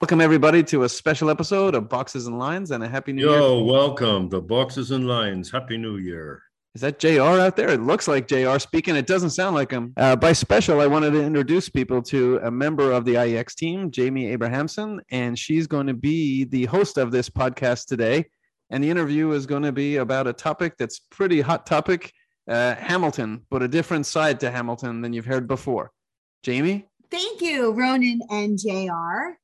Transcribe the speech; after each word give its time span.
Welcome 0.00 0.20
everybody 0.20 0.62
to 0.62 0.84
a 0.84 0.88
special 0.88 1.28
episode 1.28 1.74
of 1.74 1.88
Boxes 1.88 2.28
and 2.28 2.38
Lines 2.38 2.70
and 2.70 2.84
a 2.84 2.88
happy 2.88 3.12
new 3.12 3.22
Yo, 3.24 3.30
year. 3.32 3.40
Yo, 3.40 3.64
welcome 3.64 4.30
to 4.30 4.40
Boxes 4.40 4.92
and 4.92 5.08
Lines. 5.08 5.50
Happy 5.50 5.76
New 5.76 5.96
Year. 5.96 6.40
Is 6.76 6.82
that 6.82 7.00
JR 7.00 7.20
out 7.20 7.56
there? 7.56 7.68
It 7.70 7.80
looks 7.80 8.06
like 8.06 8.28
JR 8.28 8.60
speaking. 8.60 8.94
It 8.94 9.08
doesn't 9.08 9.30
sound 9.30 9.56
like 9.56 9.72
him. 9.72 9.92
Uh, 9.96 10.14
by 10.14 10.34
special, 10.34 10.80
I 10.80 10.86
wanted 10.86 11.10
to 11.14 11.24
introduce 11.24 11.68
people 11.68 12.00
to 12.02 12.38
a 12.44 12.50
member 12.50 12.92
of 12.92 13.04
the 13.04 13.14
IEX 13.14 13.56
team, 13.56 13.90
Jamie 13.90 14.28
Abrahamson, 14.28 15.00
and 15.10 15.36
she's 15.36 15.66
going 15.66 15.88
to 15.88 15.94
be 15.94 16.44
the 16.44 16.66
host 16.66 16.96
of 16.96 17.10
this 17.10 17.28
podcast 17.28 17.86
today. 17.86 18.26
And 18.70 18.84
the 18.84 18.90
interview 18.90 19.32
is 19.32 19.46
going 19.46 19.64
to 19.64 19.72
be 19.72 19.96
about 19.96 20.28
a 20.28 20.32
topic 20.32 20.76
that's 20.78 21.00
pretty 21.10 21.40
hot 21.40 21.66
topic, 21.66 22.12
uh, 22.48 22.76
Hamilton, 22.76 23.44
but 23.50 23.64
a 23.64 23.68
different 23.68 24.06
side 24.06 24.38
to 24.40 24.52
Hamilton 24.52 25.00
than 25.00 25.12
you've 25.12 25.26
heard 25.26 25.48
before. 25.48 25.90
Jamie? 26.44 26.86
Thank 27.10 27.40
you, 27.40 27.72
Ronan 27.72 28.20
and 28.30 28.56
JR. 28.56 29.38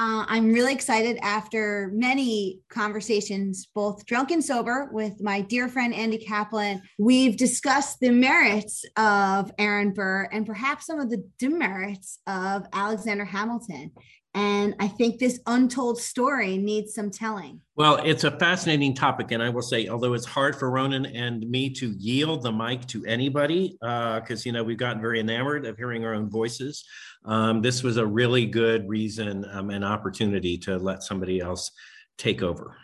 Uh, 0.00 0.24
I'm 0.28 0.50
really 0.50 0.72
excited 0.72 1.18
after 1.20 1.90
many 1.92 2.60
conversations, 2.70 3.68
both 3.74 4.06
drunk 4.06 4.30
and 4.30 4.42
sober, 4.42 4.88
with 4.94 5.20
my 5.20 5.42
dear 5.42 5.68
friend 5.68 5.92
Andy 5.94 6.16
Kaplan. 6.16 6.80
We've 6.98 7.36
discussed 7.36 8.00
the 8.00 8.10
merits 8.10 8.82
of 8.96 9.52
Aaron 9.58 9.92
Burr 9.92 10.26
and 10.32 10.46
perhaps 10.46 10.86
some 10.86 11.00
of 11.00 11.10
the 11.10 11.22
demerits 11.38 12.18
of 12.26 12.64
Alexander 12.72 13.26
Hamilton. 13.26 13.90
And 14.34 14.76
I 14.78 14.86
think 14.86 15.18
this 15.18 15.40
untold 15.46 16.00
story 16.00 16.56
needs 16.56 16.94
some 16.94 17.10
telling. 17.10 17.60
Well, 17.74 17.96
it's 18.04 18.22
a 18.22 18.30
fascinating 18.30 18.94
topic. 18.94 19.32
And 19.32 19.42
I 19.42 19.48
will 19.48 19.62
say, 19.62 19.88
although 19.88 20.14
it's 20.14 20.24
hard 20.26 20.54
for 20.54 20.70
Ronan 20.70 21.06
and 21.06 21.48
me 21.50 21.68
to 21.70 21.94
yield 21.98 22.42
the 22.42 22.52
mic 22.52 22.86
to 22.88 23.04
anybody, 23.06 23.76
because, 23.80 24.30
uh, 24.30 24.42
you 24.44 24.52
know, 24.52 24.62
we've 24.62 24.78
gotten 24.78 25.00
very 25.00 25.18
enamored 25.18 25.66
of 25.66 25.76
hearing 25.76 26.04
our 26.04 26.14
own 26.14 26.30
voices, 26.30 26.84
um, 27.24 27.60
this 27.60 27.82
was 27.82 27.96
a 27.96 28.06
really 28.06 28.46
good 28.46 28.88
reason 28.88 29.44
um, 29.50 29.70
and 29.70 29.84
opportunity 29.84 30.56
to 30.58 30.78
let 30.78 31.02
somebody 31.02 31.40
else 31.40 31.72
take 32.16 32.42
over. 32.42 32.76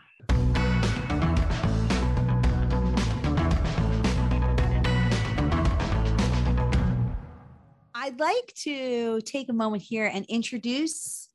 I'd 7.94 8.20
like 8.20 8.52
to 8.62 9.20
take 9.22 9.48
a 9.48 9.52
moment 9.52 9.82
here 9.82 10.06
and 10.06 10.24
introduce 10.26 11.25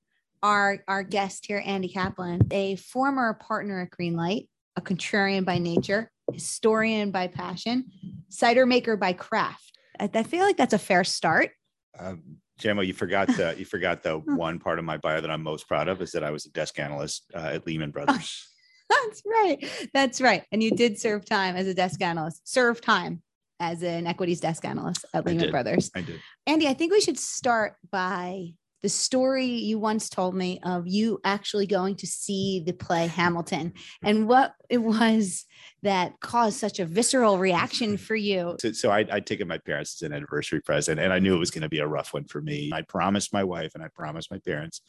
our, 0.44 0.84
our 0.88 1.04
guest 1.04 1.46
here, 1.46 1.62
Andy 1.66 1.90
Kaplan, 1.90 2.48
a 2.52 2.76
former 2.76 3.34
partner 3.34 3.82
at 3.82 3.92
Greenlight, 3.92 4.48
a 4.76 4.82
contrarian 4.82 5.46
by 5.46 5.58
nature, 5.58 6.12
historian 6.32 7.12
by 7.12 7.28
passion, 7.28 7.86
cider 8.30 8.66
maker 8.66 8.98
by 8.98 9.14
craft. 9.14 9.78
I, 10.00 10.10
I 10.14 10.24
feel 10.24 10.44
like 10.44 10.58
that's 10.58 10.74
a 10.74 10.80
fair 10.80 11.04
start. 11.04 11.52
Um, 11.98 12.38
Gemma, 12.58 12.84
you 12.84 12.94
forgot 12.94 13.28
the 13.28 13.56
you 13.58 13.66
forgot 13.66 14.04
the 14.04 14.18
one 14.26 14.60
part 14.60 14.80
of 14.80 14.86
my 14.86 14.98
bio 14.98 15.20
that 15.20 15.32
I'm 15.32 15.44
most 15.44 15.68
proud 15.68 15.88
of 15.88 16.02
is 16.02 16.12
that 16.12 16.24
I 16.24 16.32
was 16.32 16.46
a 16.46 16.52
desk 16.52 16.80
analyst 16.80 17.32
uh, 17.36 17.40
at 17.54 17.66
Lehman 17.66 17.92
Brothers. 17.92 18.48
That's 18.90 19.24
right. 19.26 19.90
That's 19.94 20.22
right. 20.22 20.44
And 20.52 20.62
you 20.62 20.72
did 20.72 21.00
serve 21.00 21.26
time 21.26 21.56
as 21.56 21.68
a 21.68 21.74
desk 21.74 22.02
analyst. 22.02 22.48
Serve 22.48 22.82
time 22.82 23.22
as 23.60 23.84
an 23.84 24.06
equities 24.06 24.42
desk 24.42 24.66
analyst 24.66 25.06
at 25.14 25.26
Lehman 25.26 25.48
I 25.48 25.52
Brothers. 25.52 25.92
I 25.96 26.02
did. 26.02 26.20
Andy, 26.46 26.68
I 26.68 26.74
think 26.74 26.92
we 26.92 27.02
should 27.02 27.18
start 27.18 27.76
by 27.90 28.54
the 28.82 28.90
story 28.90 29.46
you 29.46 29.80
once 29.80 30.10
told 30.10 30.36
me 30.36 30.60
of 30.64 30.88
you 30.88 31.20
actually 31.24 31.68
going 31.68 31.96
to 31.96 32.08
see 32.08 32.64
the 32.66 32.74
play 32.74 33.08
Hamilton 33.08 33.74
and 34.04 34.28
what 34.28 34.54
it 34.70 34.80
was 34.80 35.46
that 35.84 36.20
caused 36.20 36.60
such 36.60 36.80
a 36.80 36.86
visceral 36.86 37.38
reaction 37.38 37.98
for 37.98 38.16
you. 38.16 38.58
So, 38.62 38.72
so 38.74 38.92
I, 38.92 39.06
I'd 39.12 39.26
taken 39.26 39.48
my 39.48 39.58
parents 39.58 39.96
as 39.96 40.06
an 40.06 40.14
anniversary 40.14 40.62
present, 40.62 41.00
and 41.00 41.12
I 41.12 41.20
knew 41.20 41.36
it 41.36 41.40
was 41.40 41.52
going 41.52 41.64
to 41.64 41.70
be 41.70 41.80
a 41.80 41.88
rough 41.88 42.14
one 42.14 42.26
for 42.26 42.42
me. 42.42 42.72
I 42.74 42.82
promised 42.84 43.34
my 43.34 43.44
wife 43.44 43.72
and 43.74 43.84
I 43.84 43.88
promised 43.88 44.30
my 44.30 44.40
parents 44.40 44.82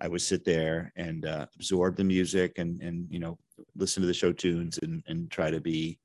I 0.00 0.08
would 0.08 0.22
sit 0.22 0.44
there 0.44 0.92
and 0.96 1.26
uh, 1.26 1.46
absorb 1.54 1.96
the 1.96 2.04
music 2.04 2.58
and 2.58 2.80
and 2.80 3.06
you 3.10 3.18
know 3.18 3.38
listen 3.76 4.00
to 4.00 4.06
the 4.06 4.14
show 4.14 4.32
tunes 4.32 4.78
and 4.82 5.02
and 5.06 5.30
try 5.30 5.50
to 5.50 5.60
be, 5.60 5.98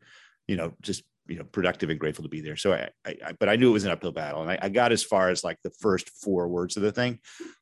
you 0.47 0.55
know, 0.55 0.73
just 0.81 1.03
you 1.27 1.37
know 1.37 1.43
productive 1.43 1.89
and 1.89 1.99
grateful 1.99 2.23
to 2.23 2.29
be 2.29 2.41
there. 2.41 2.55
So 2.55 2.73
I, 2.73 2.89
I, 3.05 3.16
I, 3.25 3.31
but 3.39 3.50
i 3.50 3.55
knew 3.55 3.69
it 3.69 3.73
was 3.73 3.85
an 3.85 3.91
uphill 3.91 4.11
battle 4.11 4.41
and 4.41 4.51
I, 4.51 4.59
I, 4.61 4.69
got 4.69 4.91
as 4.91 5.03
far 5.03 5.29
as 5.29 5.44
like 5.44 5.57
the 5.63 5.72
first 5.72 6.09
four 6.09 6.47
words 6.47 6.77
of 6.77 6.83
the 6.83 6.91
thing 6.91 7.19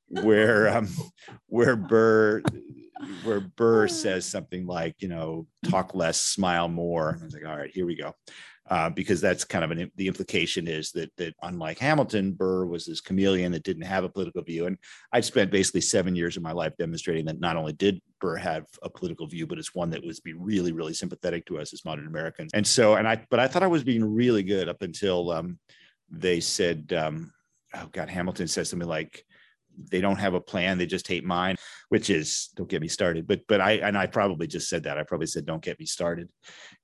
where 0.07 0.69
um 0.77 0.87
where 1.47 1.75
burr 1.75 2.41
where 3.23 3.39
burr 3.41 3.87
says 4.03 4.25
something 4.25 4.65
like 4.65 4.95
you 4.99 5.07
know 5.07 5.47
talk 5.69 5.95
less 5.95 6.19
smile 6.19 6.67
more. 6.67 7.09
And 7.09 7.21
i 7.21 7.25
was 7.25 7.33
like 7.33 7.45
all 7.45 7.57
right 7.57 7.71
here 7.71 7.85
we 7.85 7.95
go 7.95 8.13
uh, 8.69 8.89
because 8.89 9.19
that's 9.19 9.43
kind 9.43 9.65
of 9.65 9.71
an 9.71 9.91
the 9.95 10.07
implication 10.07 10.67
is 10.67 10.91
that 10.91 11.11
that 11.17 11.33
unlike 11.41 11.79
Hamilton, 11.79 12.31
Burr 12.31 12.65
was 12.65 12.85
this 12.85 13.01
chameleon 13.01 13.51
that 13.51 13.63
didn't 13.63 13.83
have 13.83 14.03
a 14.03 14.09
political 14.09 14.41
view, 14.41 14.67
and 14.67 14.77
I'd 15.11 15.25
spent 15.25 15.51
basically 15.51 15.81
seven 15.81 16.15
years 16.15 16.37
of 16.37 16.43
my 16.43 16.53
life 16.53 16.73
demonstrating 16.77 17.25
that 17.25 17.39
not 17.39 17.57
only 17.57 17.73
did 17.73 18.01
Burr 18.21 18.37
have 18.37 18.65
a 18.81 18.89
political 18.89 19.27
view, 19.27 19.47
but 19.47 19.57
it's 19.57 19.75
one 19.75 19.89
that 19.89 20.05
was 20.05 20.19
be 20.21 20.33
really 20.33 20.71
really 20.71 20.93
sympathetic 20.93 21.45
to 21.47 21.59
us 21.59 21.73
as 21.73 21.83
modern 21.83 22.07
Americans. 22.07 22.51
And 22.53 22.65
so, 22.65 22.95
and 22.95 23.07
I 23.07 23.25
but 23.29 23.39
I 23.39 23.47
thought 23.47 23.63
I 23.63 23.67
was 23.67 23.83
being 23.83 24.03
really 24.03 24.43
good 24.43 24.69
up 24.69 24.81
until 24.81 25.31
um, 25.31 25.59
they 26.09 26.39
said, 26.39 26.93
um, 26.93 27.33
oh 27.73 27.89
God, 27.91 28.09
Hamilton 28.09 28.47
said 28.47 28.67
something 28.67 28.87
like 28.87 29.25
they 29.89 30.01
don't 30.01 30.19
have 30.19 30.33
a 30.33 30.41
plan 30.41 30.77
they 30.77 30.85
just 30.85 31.07
hate 31.07 31.23
mine 31.23 31.55
which 31.89 32.09
is 32.09 32.49
don't 32.55 32.69
get 32.69 32.81
me 32.81 32.87
started 32.87 33.27
but 33.27 33.41
but 33.47 33.61
i 33.61 33.73
and 33.73 33.97
i 33.97 34.05
probably 34.05 34.47
just 34.47 34.69
said 34.69 34.83
that 34.83 34.97
i 34.97 35.03
probably 35.03 35.27
said 35.27 35.45
don't 35.45 35.63
get 35.63 35.79
me 35.79 35.85
started 35.85 36.29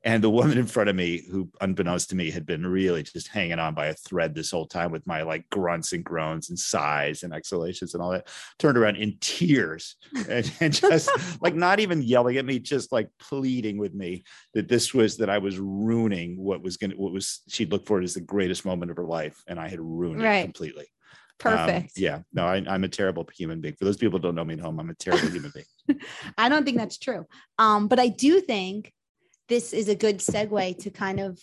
and 0.04 0.24
the 0.24 0.30
woman 0.30 0.58
in 0.58 0.66
front 0.66 0.90
of 0.90 0.96
me 0.96 1.24
who 1.30 1.50
unbeknownst 1.62 2.10
to 2.10 2.16
me 2.16 2.30
had 2.30 2.46
been 2.46 2.66
really 2.66 3.04
just 3.04 3.28
hanging 3.28 3.60
on 3.60 3.74
by 3.74 3.88
a 3.88 3.94
thread 3.94 4.34
this 4.34 4.52
whole 4.52 4.66
time 4.66 4.92
with 4.92 5.06
my 5.06 5.22
like 5.22 5.50
grunts 5.50 5.94
and 5.94 6.04
groans 6.04 6.50
and 6.50 6.58
sighs 6.58 7.24
and 7.24 7.34
exhalations 7.34 7.94
and 7.94 8.04
all 8.04 8.12
that 8.12 8.28
turned 8.58 8.78
around 8.78 8.96
in 8.96 9.18
tears 9.20 9.96
and, 10.30 10.52
and 10.60 10.74
just 10.74 11.10
like 11.42 11.56
not 11.56 11.80
even 11.80 12.02
yelling 12.02 12.38
at 12.38 12.46
me 12.46 12.60
just 12.60 12.92
like 12.92 13.10
pleading 13.20 13.78
with 13.78 13.94
me 13.94 14.24
that 14.54 14.68
this 14.68 14.94
was 14.94 15.18
that 15.18 15.30
i 15.30 15.38
was 15.38 15.60
ruining 15.60 16.38
what 16.38 16.62
was 16.62 16.78
gonna 16.78 16.96
what 16.96 17.12
was 17.12 17.42
she'd 17.48 17.72
looked 17.72 17.88
for 17.88 18.00
it 18.00 18.04
as 18.04 18.14
the 18.14 18.22
greatest 18.22 18.66
moment 18.66 18.92
of 18.92 18.98
her 18.98 19.06
life 19.06 19.44
and 19.48 19.60
i 19.60 19.68
had 19.68 19.80
ruined 19.80 20.22
right. 20.22 20.40
it 20.40 20.44
completely 20.44 20.86
Perfect. 21.40 21.86
Um, 21.98 22.04
yeah. 22.04 22.20
No, 22.34 22.46
I, 22.46 22.58
am 22.58 22.84
a 22.84 22.90
terrible 22.90 23.28
human 23.34 23.62
being. 23.62 23.76
For 23.76 23.86
those 23.86 23.98
people 23.98 24.20
who 24.20 24.24
don't 24.24 24.36
know 24.36 24.44
me 24.44 24.56
at 24.56 24.60
home, 24.60 24.80
I'm 24.80 24.90
a 24.90 24.96
terrible 24.96 25.30
human 25.30 25.52
being. 25.54 26.00
I 26.38 26.50
don't 26.50 26.66
think 26.66 26.78
that's 26.78 26.98
true. 26.98 27.26
Um, 27.58 27.88
but 27.88 28.00
I 28.00 28.10
do 28.10 28.42
think 28.42 28.94
this 29.48 29.74
is 29.74 29.88
a 29.90 29.96
good 29.96 30.20
segue 30.20 30.78
to 30.80 30.90
kind 30.90 31.20
of 31.20 31.40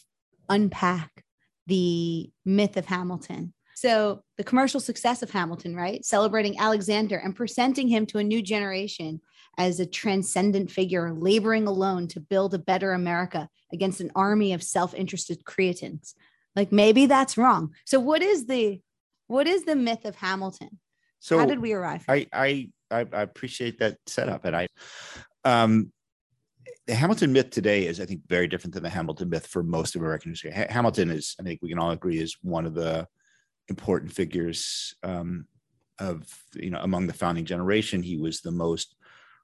unpack 0.48 1.24
the 1.66 2.30
myth 2.44 2.76
of 2.76 2.86
Hamilton. 2.86 3.52
So, 3.74 4.22
the 4.38 4.44
commercial 4.44 4.80
success 4.80 5.22
of 5.22 5.30
Hamilton, 5.30 5.76
right? 5.76 6.02
Celebrating 6.04 6.58
Alexander 6.58 7.16
and 7.16 7.36
presenting 7.36 7.88
him 7.88 8.06
to 8.06 8.18
a 8.18 8.24
new 8.24 8.40
generation 8.40 9.20
as 9.58 9.80
a 9.80 9.86
transcendent 9.86 10.70
figure, 10.70 11.12
laboring 11.12 11.66
alone 11.66 12.08
to 12.08 12.20
build 12.20 12.54
a 12.54 12.58
better 12.58 12.92
America 12.92 13.48
against 13.72 14.00
an 14.00 14.12
army 14.14 14.52
of 14.52 14.62
self 14.62 14.94
interested 14.94 15.44
creatins. 15.44 16.14
Like 16.54 16.72
maybe 16.72 17.04
that's 17.04 17.36
wrong. 17.36 17.74
So, 17.84 18.00
what 18.00 18.22
is 18.22 18.46
the 18.46 18.80
what 19.26 19.46
is 19.46 19.64
the 19.64 19.76
myth 19.76 20.04
of 20.04 20.16
Hamilton? 20.16 20.78
So 21.18 21.38
how 21.38 21.46
did 21.46 21.60
we 21.60 21.72
arrive? 21.72 22.04
I 22.08 22.26
I 22.32 22.68
I, 22.90 23.00
appreciate 23.12 23.78
that 23.80 23.98
setup, 24.06 24.44
and 24.44 24.56
I 24.56 24.68
um 25.44 25.92
the 26.86 26.94
Hamilton 26.94 27.32
myth 27.32 27.50
today 27.50 27.86
is, 27.86 28.00
I 28.00 28.06
think, 28.06 28.22
very 28.28 28.46
different 28.46 28.74
than 28.74 28.82
the 28.82 28.88
Hamilton 28.88 29.28
myth 29.28 29.46
for 29.46 29.62
most 29.62 29.96
of 29.96 30.02
American 30.02 30.30
history. 30.30 30.52
Ha- 30.52 30.66
Hamilton 30.68 31.10
is, 31.10 31.34
I 31.40 31.42
think, 31.42 31.60
we 31.60 31.68
can 31.68 31.78
all 31.78 31.90
agree, 31.90 32.18
is 32.18 32.36
one 32.42 32.64
of 32.64 32.74
the 32.74 33.08
important 33.68 34.12
figures 34.12 34.94
um, 35.02 35.46
of 35.98 36.24
you 36.54 36.70
know 36.70 36.80
among 36.80 37.06
the 37.06 37.12
founding 37.12 37.44
generation. 37.44 38.02
He 38.02 38.16
was 38.16 38.40
the 38.40 38.52
most 38.52 38.94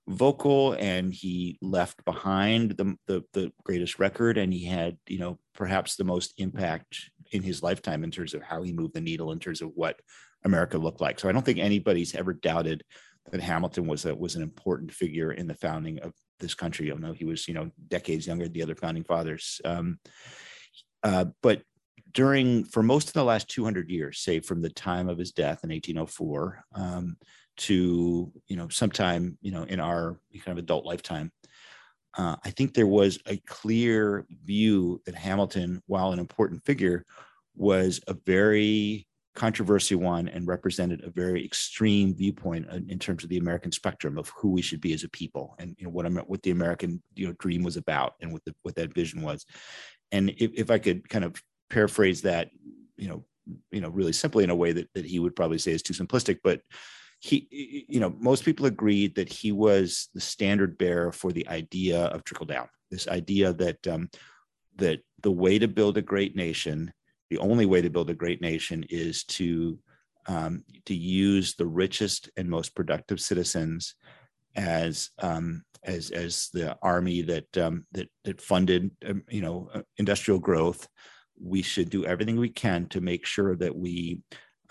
vocal, 0.09 0.75
and 0.75 1.12
he 1.12 1.59
left 1.60 2.04
behind 2.04 2.72
the, 2.72 2.97
the 3.06 3.22
the 3.32 3.53
greatest 3.64 3.99
record, 3.99 4.38
and 4.38 4.53
he 4.53 4.64
had 4.64 4.99
you 5.09 5.19
know 5.19 5.38
perhaps 5.54 5.97
the 5.97 6.04
most 6.04 6.34
impact 6.38 7.10
in 7.32 7.43
his 7.43 7.62
lifetime 7.62 8.04
in 8.04 8.10
terms 8.10 8.34
of 8.34 8.43
how 8.43 8.62
he 8.62 8.72
moved 8.72 8.94
the 8.94 9.00
needle 9.00 9.32
in 9.32 9.38
terms 9.38 9.60
of 9.60 9.70
what 9.75 10.00
America 10.44 10.78
looked 10.78 11.00
like. 11.00 11.19
So 11.19 11.28
I 11.28 11.32
don't 11.32 11.44
think 11.44 11.59
anybody's 11.59 12.15
ever 12.15 12.32
doubted 12.32 12.84
that 13.31 13.41
Hamilton 13.41 13.87
was 13.87 14.04
a, 14.04 14.15
was 14.15 14.34
an 14.37 14.43
important 14.43 14.93
figure 14.93 15.32
in 15.32 15.46
the 15.46 15.55
founding 15.55 15.99
of 16.00 16.12
this 16.40 16.55
country. 16.55 16.93
I 16.93 16.96
know 16.96 17.12
he 17.12 17.25
was, 17.25 17.49
you 17.49 17.55
know, 17.55 17.70
decades 17.88 18.26
younger 18.26 18.44
than 18.44 18.52
the 18.52 18.62
other 18.62 18.75
founding 18.75 19.05
fathers. 19.05 19.61
Um, 19.64 19.99
uh, 21.02 21.26
but 21.43 21.62
during, 22.12 22.64
for 22.64 22.82
most 22.82 23.08
of 23.08 23.14
the 23.14 23.25
last 23.25 23.49
200 23.49 23.90
years, 23.90 24.19
say 24.19 24.40
from 24.40 24.61
the 24.61 24.70
time 24.70 25.08
of 25.08 25.19
his 25.19 25.32
death 25.32 25.64
in 25.64 25.70
1804 25.70 26.64
um, 26.75 27.17
to, 27.58 28.32
you 28.49 28.56
know, 28.56 28.69
sometime, 28.69 29.38
you 29.40 29.52
know, 29.52 29.62
in 29.62 29.81
our 29.81 30.19
kind 30.44 30.58
of 30.58 30.62
adult 30.62 30.85
lifetime, 30.85 31.32
uh, 32.17 32.37
I 32.44 32.50
think 32.50 32.75
there 32.75 32.87
was 32.87 33.19
a 33.26 33.37
clear 33.38 34.26
view 34.44 35.00
that 35.06 35.14
Hamilton, 35.14 35.82
while 35.87 36.12
an 36.12 36.19
important 36.19 36.64
figure, 36.64 37.05
was 37.56 38.00
a 38.06 38.14
very 38.26 39.06
controversial 39.35 39.99
one 39.99 40.29
and 40.29 40.47
represented 40.47 41.03
a 41.03 41.11
very 41.11 41.43
extreme 41.43 42.14
viewpoint 42.14 42.67
in 42.88 42.99
terms 42.99 43.25
of 43.25 43.31
the 43.31 43.38
American 43.38 43.73
spectrum 43.73 44.19
of 44.19 44.29
who 44.37 44.50
we 44.50 44.61
should 44.61 44.81
be 44.81 44.93
as 44.93 45.05
a 45.05 45.09
people 45.09 45.55
and 45.59 45.75
you 45.79 45.87
know 45.87 45.91
what 45.91 46.06
what 46.29 46.43
the 46.43 46.50
American 46.50 47.03
you 47.14 47.26
know 47.26 47.32
dream 47.38 47.62
was 47.62 47.79
about 47.79 48.12
and 48.20 48.31
what 48.31 48.44
the 48.44 48.55
what 48.62 48.75
that 48.75 48.93
vision 48.93 49.23
was. 49.23 49.47
And 50.11 50.31
if, 50.37 50.50
if 50.55 50.70
I 50.70 50.79
could 50.79 51.09
kind 51.09 51.25
of 51.25 51.43
paraphrase 51.70 52.23
that, 52.23 52.50
you 52.97 53.09
know, 53.09 53.25
you 53.70 53.81
know, 53.81 53.88
really 53.88 54.12
simply 54.12 54.44
in 54.44 54.50
a 54.50 54.55
way 54.55 54.73
that, 54.73 54.88
that 54.94 55.06
he 55.06 55.19
would 55.19 55.35
probably 55.35 55.59
say 55.59 55.73
is 55.73 55.82
too 55.82 55.94
simplistic, 55.94 56.38
but 56.44 56.61
he, 57.23 57.87
you 57.89 58.01
know, 58.01 58.13
most 58.19 58.45
people 58.45 58.67
agreed 58.67 59.15
that 59.15 59.33
he 59.33 59.53
was 59.53 60.09
the 60.13 60.21
standard 60.21 60.77
bearer 60.77 61.13
for 61.13 61.31
the 61.31 61.47
idea 61.47 62.07
of 62.07 62.25
trickle 62.25 62.47
down. 62.47 62.69
This 62.91 63.07
idea 63.07 63.53
that 63.53 63.87
um, 63.87 64.11
that 64.77 64.99
the 65.23 65.31
way 65.31 65.57
to 65.61 65.69
build 65.69 65.97
a 65.97 66.03
great 66.03 66.35
nation, 66.35 66.93
the 67.31 67.39
only 67.39 67.65
way 67.65 67.81
to 67.81 67.91
build 67.91 68.11
a 68.11 68.15
great 68.15 68.41
nation, 68.41 68.85
is 68.91 69.23
to 69.25 69.79
um, 70.27 70.65
to 70.87 70.97
use 70.97 71.55
the 71.55 71.67
richest 71.67 72.29
and 72.37 72.51
most 72.51 72.75
productive 72.75 73.21
citizens 73.21 73.95
as 74.57 75.11
um, 75.21 75.63
as 75.85 76.11
as 76.11 76.49
the 76.53 76.77
army 76.83 77.23
that 77.23 77.57
um, 77.57 77.87
that 77.93 78.09
that 78.25 78.41
funded 78.41 78.91
um, 79.09 79.23
you 79.31 79.43
know 79.43 79.71
uh, 79.73 79.83
industrial 79.97 80.41
growth. 80.41 80.89
We 81.41 81.63
should 81.63 81.89
do 81.89 82.05
everything 82.05 82.37
we 82.37 82.51
can 82.51 82.87
to 82.89 83.01
make 83.01 83.27
sure 83.27 83.55
that 83.57 83.77
we 83.77 84.23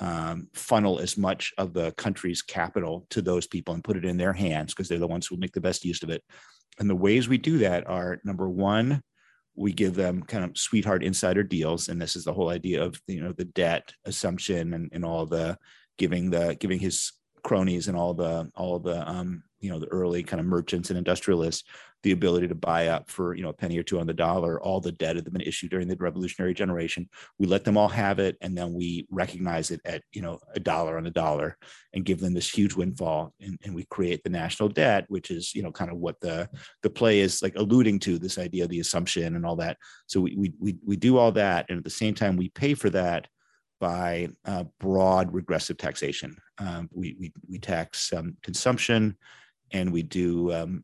um, 0.01 0.47
funnel 0.53 0.99
as 0.99 1.15
much 1.15 1.53
of 1.57 1.73
the 1.73 1.91
country's 1.93 2.41
capital 2.41 3.05
to 3.11 3.21
those 3.21 3.45
people 3.45 3.73
and 3.75 3.83
put 3.83 3.95
it 3.95 4.03
in 4.03 4.17
their 4.17 4.33
hands 4.33 4.73
because 4.73 4.89
they're 4.89 4.97
the 4.97 5.07
ones 5.07 5.27
who 5.27 5.37
make 5.37 5.53
the 5.53 5.61
best 5.61 5.85
use 5.85 6.01
of 6.01 6.09
it. 6.09 6.23
And 6.79 6.89
the 6.89 6.95
ways 6.95 7.29
we 7.29 7.37
do 7.37 7.59
that 7.59 7.87
are 7.87 8.19
number 8.25 8.49
one, 8.49 9.03
we 9.55 9.71
give 9.71 9.93
them 9.93 10.23
kind 10.23 10.43
of 10.43 10.57
sweetheart 10.57 11.03
insider 11.03 11.43
deals, 11.43 11.87
and 11.87 12.01
this 12.01 12.15
is 12.15 12.23
the 12.23 12.33
whole 12.33 12.49
idea 12.49 12.83
of 12.83 12.99
you 13.05 13.21
know 13.21 13.33
the 13.33 13.45
debt 13.45 13.93
assumption 14.05 14.73
and, 14.73 14.89
and 14.91 15.05
all 15.05 15.25
the 15.25 15.57
giving 15.97 16.31
the 16.31 16.57
giving 16.59 16.79
his 16.79 17.11
cronies 17.43 17.87
and 17.87 17.97
all 17.97 18.13
the 18.13 18.49
all 18.55 18.79
the 18.79 19.07
um, 19.07 19.43
you 19.61 19.69
know 19.69 19.79
the 19.79 19.87
early 19.87 20.23
kind 20.23 20.39
of 20.39 20.45
merchants 20.45 20.89
and 20.89 20.97
industrialists 20.97 21.63
the 22.03 22.11
ability 22.11 22.47
to 22.47 22.55
buy 22.55 22.87
up 22.87 23.09
for 23.09 23.35
you 23.35 23.43
know 23.43 23.49
a 23.49 23.53
penny 23.53 23.77
or 23.77 23.83
two 23.83 23.99
on 23.99 24.07
the 24.07 24.13
dollar 24.13 24.59
all 24.61 24.81
the 24.81 24.91
debt 24.91 25.15
that 25.15 25.25
had 25.25 25.33
been 25.33 25.41
issued 25.41 25.69
during 25.69 25.87
the 25.87 25.95
revolutionary 25.97 26.53
generation 26.53 27.07
we 27.37 27.45
let 27.45 27.63
them 27.63 27.77
all 27.77 27.87
have 27.87 28.19
it 28.19 28.37
and 28.41 28.57
then 28.57 28.73
we 28.73 29.07
recognize 29.11 29.71
it 29.71 29.79
at 29.85 30.01
you 30.11 30.21
know 30.21 30.39
a 30.55 30.59
dollar 30.59 30.97
on 30.97 31.05
a 31.05 31.11
dollar 31.11 31.57
and 31.93 32.05
give 32.05 32.19
them 32.19 32.33
this 32.33 32.49
huge 32.49 32.75
windfall 32.75 33.33
and, 33.39 33.57
and 33.63 33.73
we 33.73 33.85
create 33.85 34.23
the 34.23 34.29
national 34.29 34.67
debt 34.67 35.05
which 35.09 35.31
is 35.31 35.53
you 35.53 35.61
know 35.61 35.71
kind 35.71 35.91
of 35.91 35.97
what 35.97 36.19
the 36.21 36.49
the 36.81 36.89
play 36.89 37.19
is 37.19 37.41
like 37.41 37.55
alluding 37.55 37.99
to 37.99 38.17
this 38.17 38.37
idea 38.37 38.63
of 38.63 38.69
the 38.69 38.79
assumption 38.79 39.35
and 39.35 39.45
all 39.45 39.55
that 39.55 39.77
so 40.07 40.19
we 40.19 40.35
we 40.35 40.53
we, 40.59 40.75
we 40.85 40.95
do 40.95 41.17
all 41.17 41.31
that 41.31 41.65
and 41.69 41.77
at 41.77 41.83
the 41.83 41.89
same 41.89 42.15
time 42.15 42.35
we 42.35 42.49
pay 42.49 42.73
for 42.73 42.89
that 42.89 43.27
by 43.81 44.29
uh, 44.45 44.63
broad 44.79 45.33
regressive 45.33 45.75
taxation. 45.75 46.37
Um, 46.59 46.87
we, 46.93 47.17
we, 47.19 47.33
we 47.49 47.57
tax 47.57 48.13
um, 48.13 48.37
consumption, 48.43 49.17
and 49.71 49.91
we 49.91 50.03
do 50.03 50.51
um, 50.53 50.83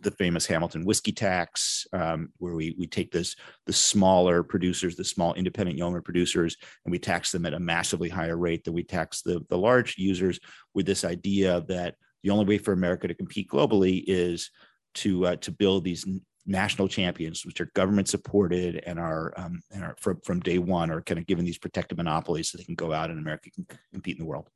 the 0.00 0.10
famous 0.10 0.46
Hamilton 0.46 0.84
whiskey 0.84 1.12
tax, 1.12 1.86
um, 1.92 2.30
where 2.38 2.54
we 2.54 2.74
we 2.78 2.86
take 2.86 3.12
this 3.12 3.36
the 3.66 3.72
smaller 3.72 4.42
producers, 4.42 4.96
the 4.96 5.04
small 5.04 5.34
independent 5.34 5.76
yeoman 5.76 6.02
producers, 6.02 6.56
and 6.84 6.92
we 6.92 6.98
tax 6.98 7.30
them 7.30 7.46
at 7.46 7.54
a 7.54 7.60
massively 7.60 8.08
higher 8.08 8.36
rate 8.36 8.64
than 8.64 8.74
we 8.74 8.82
tax 8.82 9.22
the 9.22 9.44
the 9.50 9.58
large 9.58 9.98
users. 9.98 10.40
With 10.74 10.86
this 10.86 11.04
idea 11.04 11.62
that 11.68 11.96
the 12.22 12.30
only 12.30 12.44
way 12.44 12.58
for 12.58 12.72
America 12.72 13.08
to 13.08 13.14
compete 13.14 13.48
globally 13.48 14.02
is 14.06 14.50
to 14.94 15.26
uh, 15.26 15.36
to 15.36 15.50
build 15.50 15.84
these 15.84 16.06
national 16.46 16.88
champions, 16.88 17.46
which 17.46 17.60
are 17.60 17.70
government 17.74 18.08
supported 18.08 18.82
and 18.86 18.98
are 18.98 19.32
um, 19.36 19.60
and 19.70 19.84
are 19.84 19.96
from, 19.98 20.20
from 20.24 20.40
day 20.40 20.58
one 20.58 20.90
are 20.90 21.02
kind 21.02 21.18
of 21.18 21.26
given 21.26 21.44
these 21.44 21.58
protective 21.58 21.98
monopolies 21.98 22.50
so 22.50 22.58
they 22.58 22.64
can 22.64 22.74
go 22.74 22.92
out 22.92 23.10
and 23.10 23.18
America 23.18 23.50
can 23.50 23.66
compete 23.92 24.16
in 24.16 24.24
the 24.24 24.28
world. 24.28 24.48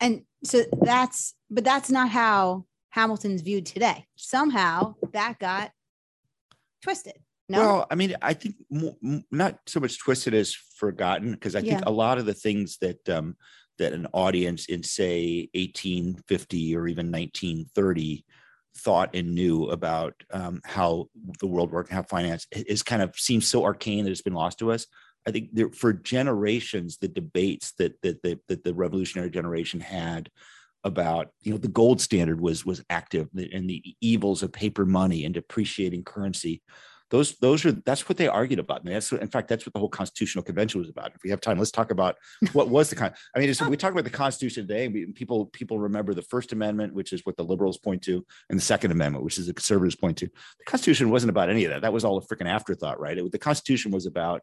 And 0.00 0.22
so 0.42 0.64
that's 0.82 1.34
but 1.50 1.64
that's 1.64 1.90
not 1.90 2.08
how 2.08 2.64
Hamilton's 2.92 3.42
viewed 3.42 3.66
today. 3.66 4.06
Somehow 4.16 4.94
that 5.12 5.38
got 5.38 5.72
twisted. 6.82 7.14
No. 7.48 7.58
Well, 7.58 7.86
I 7.90 7.94
mean, 7.96 8.14
I 8.22 8.34
think 8.34 8.54
not 9.30 9.58
so 9.66 9.80
much 9.80 9.98
twisted 9.98 10.34
as 10.34 10.54
forgotten 10.54 11.32
because 11.32 11.56
I 11.56 11.60
think 11.60 11.82
a 11.84 11.90
lot 11.90 12.18
of 12.18 12.26
the 12.26 12.34
things 12.34 12.78
that 12.78 13.06
um, 13.08 13.36
that 13.78 13.92
an 13.92 14.06
audience 14.12 14.66
in 14.66 14.82
say 14.82 15.48
1850 15.54 16.76
or 16.76 16.86
even 16.86 17.10
1930 17.10 18.24
thought 18.78 19.14
and 19.14 19.34
knew 19.34 19.66
about 19.66 20.14
um, 20.32 20.60
how 20.64 21.08
the 21.40 21.46
world 21.46 21.72
worked 21.72 21.90
and 21.90 21.96
how 21.96 22.02
finance 22.02 22.46
is 22.52 22.82
kind 22.82 23.02
of 23.02 23.18
seems 23.18 23.46
so 23.46 23.64
arcane 23.64 24.04
that 24.04 24.10
it's 24.10 24.22
been 24.22 24.34
lost 24.34 24.58
to 24.58 24.70
us. 24.70 24.86
I 25.26 25.30
think 25.30 25.50
there, 25.52 25.70
for 25.70 25.92
generations, 25.92 26.98
the 26.98 27.08
debates 27.08 27.72
that 27.78 28.00
that, 28.02 28.22
that 28.22 28.40
that 28.48 28.64
the 28.64 28.74
revolutionary 28.74 29.30
generation 29.30 29.80
had 29.80 30.30
about 30.84 31.28
you 31.42 31.52
know 31.52 31.58
the 31.58 31.68
gold 31.68 32.00
standard 32.00 32.40
was 32.40 32.66
was 32.66 32.82
active 32.90 33.28
and 33.34 33.70
the 33.70 33.82
evils 34.00 34.42
of 34.42 34.52
paper 34.52 34.84
money 34.84 35.24
and 35.24 35.34
depreciating 35.34 36.02
currency 36.02 36.62
those 37.12 37.36
those 37.40 37.64
are 37.66 37.72
that's 37.72 38.08
what 38.08 38.16
they 38.16 38.26
argued 38.26 38.58
about. 38.58 38.86
That's 38.86 39.12
in 39.12 39.28
fact 39.28 39.46
that's 39.46 39.66
what 39.66 39.74
the 39.74 39.78
whole 39.78 39.90
constitutional 39.90 40.42
convention 40.42 40.80
was 40.80 40.88
about. 40.88 41.12
If 41.14 41.22
we 41.22 41.28
have 41.28 41.42
time, 41.42 41.58
let's 41.58 41.70
talk 41.70 41.90
about 41.90 42.16
what 42.54 42.70
was 42.70 42.88
the 42.88 42.96
con. 42.96 43.12
I 43.36 43.38
mean, 43.38 43.54
we 43.68 43.76
talk 43.76 43.92
about 43.92 44.04
the 44.04 44.10
Constitution 44.10 44.66
today. 44.66 44.88
We, 44.88 45.04
people 45.12 45.44
people 45.46 45.78
remember 45.78 46.14
the 46.14 46.22
First 46.22 46.54
Amendment, 46.54 46.94
which 46.94 47.12
is 47.12 47.20
what 47.26 47.36
the 47.36 47.44
liberals 47.44 47.76
point 47.76 48.00
to, 48.04 48.24
and 48.48 48.58
the 48.58 48.64
Second 48.64 48.92
Amendment, 48.92 49.26
which 49.26 49.36
is 49.36 49.46
the 49.46 49.52
conservatives 49.52 49.94
point 49.94 50.16
to. 50.18 50.26
The 50.26 50.64
Constitution 50.64 51.10
wasn't 51.10 51.30
about 51.30 51.50
any 51.50 51.66
of 51.66 51.70
that. 51.72 51.82
That 51.82 51.92
was 51.92 52.02
all 52.02 52.16
a 52.16 52.22
freaking 52.22 52.48
afterthought, 52.48 52.98
right? 52.98 53.18
It, 53.18 53.30
the 53.30 53.38
Constitution 53.38 53.92
was 53.92 54.06
about 54.06 54.42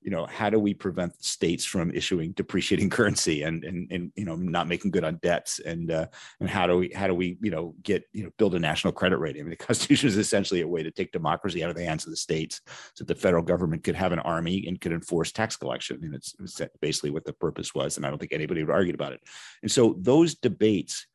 you 0.00 0.10
know 0.10 0.26
how 0.26 0.48
do 0.50 0.58
we 0.58 0.74
prevent 0.74 1.22
states 1.24 1.64
from 1.64 1.90
issuing 1.90 2.32
depreciating 2.32 2.90
currency 2.98 3.42
and 3.42 3.64
and, 3.64 3.90
and 3.90 4.12
you 4.16 4.24
know 4.24 4.36
not 4.36 4.68
making 4.68 4.90
good 4.90 5.04
on 5.04 5.18
debts? 5.22 5.58
And 5.60 5.90
uh, 5.90 6.06
and 6.40 6.48
how 6.48 6.66
do 6.66 6.78
we 6.78 6.92
how 6.94 7.06
do 7.06 7.14
we 7.14 7.38
you 7.40 7.50
know 7.50 7.74
get 7.82 8.04
you 8.12 8.24
know 8.24 8.30
build 8.38 8.54
a 8.54 8.58
national 8.58 8.92
credit 8.92 9.18
rating? 9.18 9.42
I 9.42 9.44
mean, 9.44 9.50
the 9.50 9.56
constitution 9.64 10.08
is 10.08 10.16
essentially 10.16 10.60
a 10.60 10.68
way 10.68 10.82
to 10.82 10.90
take 10.90 11.12
democracy 11.12 11.62
out 11.62 11.70
of 11.70 11.76
the 11.76 11.84
hands 11.84 12.04
of 12.04 12.10
the 12.10 12.16
states 12.16 12.60
so 12.94 13.04
that 13.04 13.14
the 13.14 13.20
federal 13.20 13.42
government 13.42 13.84
could 13.84 13.96
have 13.96 14.12
an 14.12 14.18
army 14.20 14.64
and 14.66 14.80
could 14.80 14.92
enforce 14.92 15.32
tax 15.32 15.56
collection. 15.56 16.00
And 16.02 16.14
it's, 16.14 16.34
it's 16.40 16.60
basically 16.80 17.10
what 17.10 17.24
the 17.24 17.32
purpose 17.32 17.74
was 17.74 17.96
and 17.96 18.06
i 18.06 18.08
don't 18.08 18.18
think 18.18 18.32
anybody 18.32 18.62
would 18.62 18.74
argue 18.74 18.94
about 18.94 19.12
it. 19.12 19.20
And 19.62 19.70
so 19.70 19.96
those 19.98 20.34
debates 20.34 21.06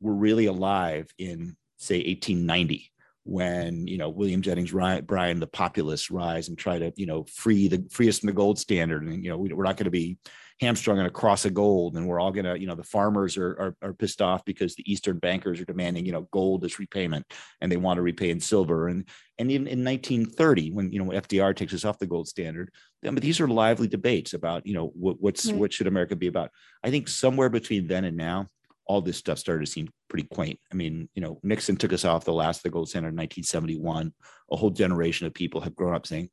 were 0.00 0.14
really 0.14 0.46
alive 0.46 1.12
in 1.18 1.56
say 1.78 1.96
1890 1.96 2.91
when 3.24 3.86
you 3.86 3.98
know 3.98 4.08
William 4.08 4.42
Jennings 4.42 4.72
Bryan, 4.72 5.40
the 5.40 5.46
populists 5.46 6.10
rise 6.10 6.48
and 6.48 6.58
try 6.58 6.78
to 6.78 6.92
you 6.96 7.06
know 7.06 7.24
free 7.24 7.68
the 7.68 7.84
free 7.90 8.08
us 8.08 8.18
from 8.18 8.28
the 8.28 8.32
gold 8.32 8.58
standard, 8.58 9.04
and 9.04 9.24
you 9.24 9.30
know 9.30 9.38
we, 9.38 9.52
are 9.52 9.62
not 9.62 9.76
going 9.76 9.84
to 9.84 9.90
be 9.90 10.18
hamstrung 10.60 10.98
on 10.98 11.06
a 11.06 11.10
cross 11.10 11.44
of 11.44 11.54
gold, 11.54 11.96
and 11.96 12.06
we're 12.06 12.20
all 12.20 12.32
going 12.32 12.44
to 12.44 12.58
you 12.58 12.66
know 12.66 12.74
the 12.74 12.82
farmers 12.82 13.36
are, 13.36 13.50
are, 13.50 13.76
are 13.82 13.92
pissed 13.92 14.20
off 14.20 14.44
because 14.44 14.74
the 14.74 14.90
Eastern 14.90 15.18
bankers 15.18 15.60
are 15.60 15.64
demanding 15.64 16.04
you 16.04 16.12
know 16.12 16.28
gold 16.32 16.64
as 16.64 16.80
repayment, 16.80 17.24
and 17.60 17.70
they 17.70 17.76
want 17.76 17.98
to 17.98 18.02
repay 18.02 18.30
in 18.30 18.40
silver, 18.40 18.88
and 18.88 19.08
and 19.38 19.50
even 19.52 19.68
in 19.68 19.84
1930 19.84 20.72
when 20.72 20.92
you 20.92 21.02
know 21.02 21.12
FDR 21.12 21.54
takes 21.54 21.74
us 21.74 21.84
off 21.84 21.98
the 21.98 22.06
gold 22.06 22.26
standard, 22.26 22.70
but 23.02 23.20
these 23.20 23.40
are 23.40 23.48
lively 23.48 23.86
debates 23.86 24.34
about 24.34 24.66
you 24.66 24.74
know 24.74 24.86
what, 24.94 25.20
what's 25.20 25.46
right. 25.46 25.56
what 25.56 25.72
should 25.72 25.86
America 25.86 26.16
be 26.16 26.26
about. 26.26 26.50
I 26.82 26.90
think 26.90 27.06
somewhere 27.06 27.50
between 27.50 27.86
then 27.86 28.04
and 28.04 28.16
now, 28.16 28.48
all 28.86 29.00
this 29.00 29.16
stuff 29.16 29.38
started 29.38 29.64
to 29.64 29.70
seem 29.70 29.88
pretty 30.08 30.28
quaint. 30.32 30.58
I 30.72 30.74
mean, 30.74 31.08
you 31.14 31.22
know, 31.22 31.38
Nixon 31.42 31.76
took 31.76 31.92
us 31.92 32.04
off 32.04 32.24
the 32.24 32.32
last 32.32 32.58
of 32.58 32.62
the 32.64 32.70
gold 32.70 32.88
standard 32.88 33.10
in 33.10 33.16
1971. 33.16 34.12
A 34.50 34.56
whole 34.56 34.70
generation 34.70 35.26
of 35.26 35.34
people 35.34 35.60
have 35.60 35.76
grown 35.76 35.94
up 35.94 36.06
saying, 36.06 36.30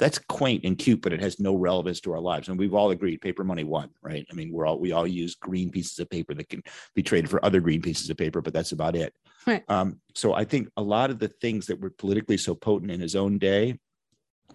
that's 0.00 0.18
quaint 0.18 0.64
and 0.64 0.78
cute, 0.78 1.02
but 1.02 1.12
it 1.12 1.20
has 1.20 1.38
no 1.38 1.54
relevance 1.54 2.00
to 2.00 2.12
our 2.12 2.20
lives. 2.20 2.48
And 2.48 2.58
we've 2.58 2.72
all 2.72 2.90
agreed 2.90 3.20
paper 3.20 3.44
money 3.44 3.64
won, 3.64 3.90
right? 4.02 4.26
I 4.30 4.34
mean, 4.34 4.50
we're 4.50 4.66
all 4.66 4.78
we 4.78 4.92
all 4.92 5.06
use 5.06 5.34
green 5.34 5.70
pieces 5.70 5.98
of 5.98 6.08
paper 6.08 6.32
that 6.34 6.48
can 6.48 6.62
be 6.94 7.02
traded 7.02 7.28
for 7.28 7.44
other 7.44 7.60
green 7.60 7.82
pieces 7.82 8.08
of 8.08 8.16
paper, 8.16 8.40
but 8.40 8.54
that's 8.54 8.72
about 8.72 8.96
it. 8.96 9.12
Right. 9.46 9.62
Um, 9.68 10.00
so 10.14 10.32
I 10.32 10.44
think 10.44 10.70
a 10.78 10.82
lot 10.82 11.10
of 11.10 11.18
the 11.18 11.28
things 11.28 11.66
that 11.66 11.80
were 11.80 11.90
politically 11.90 12.38
so 12.38 12.54
potent 12.54 12.90
in 12.90 13.00
his 13.00 13.14
own 13.14 13.38
day 13.38 13.78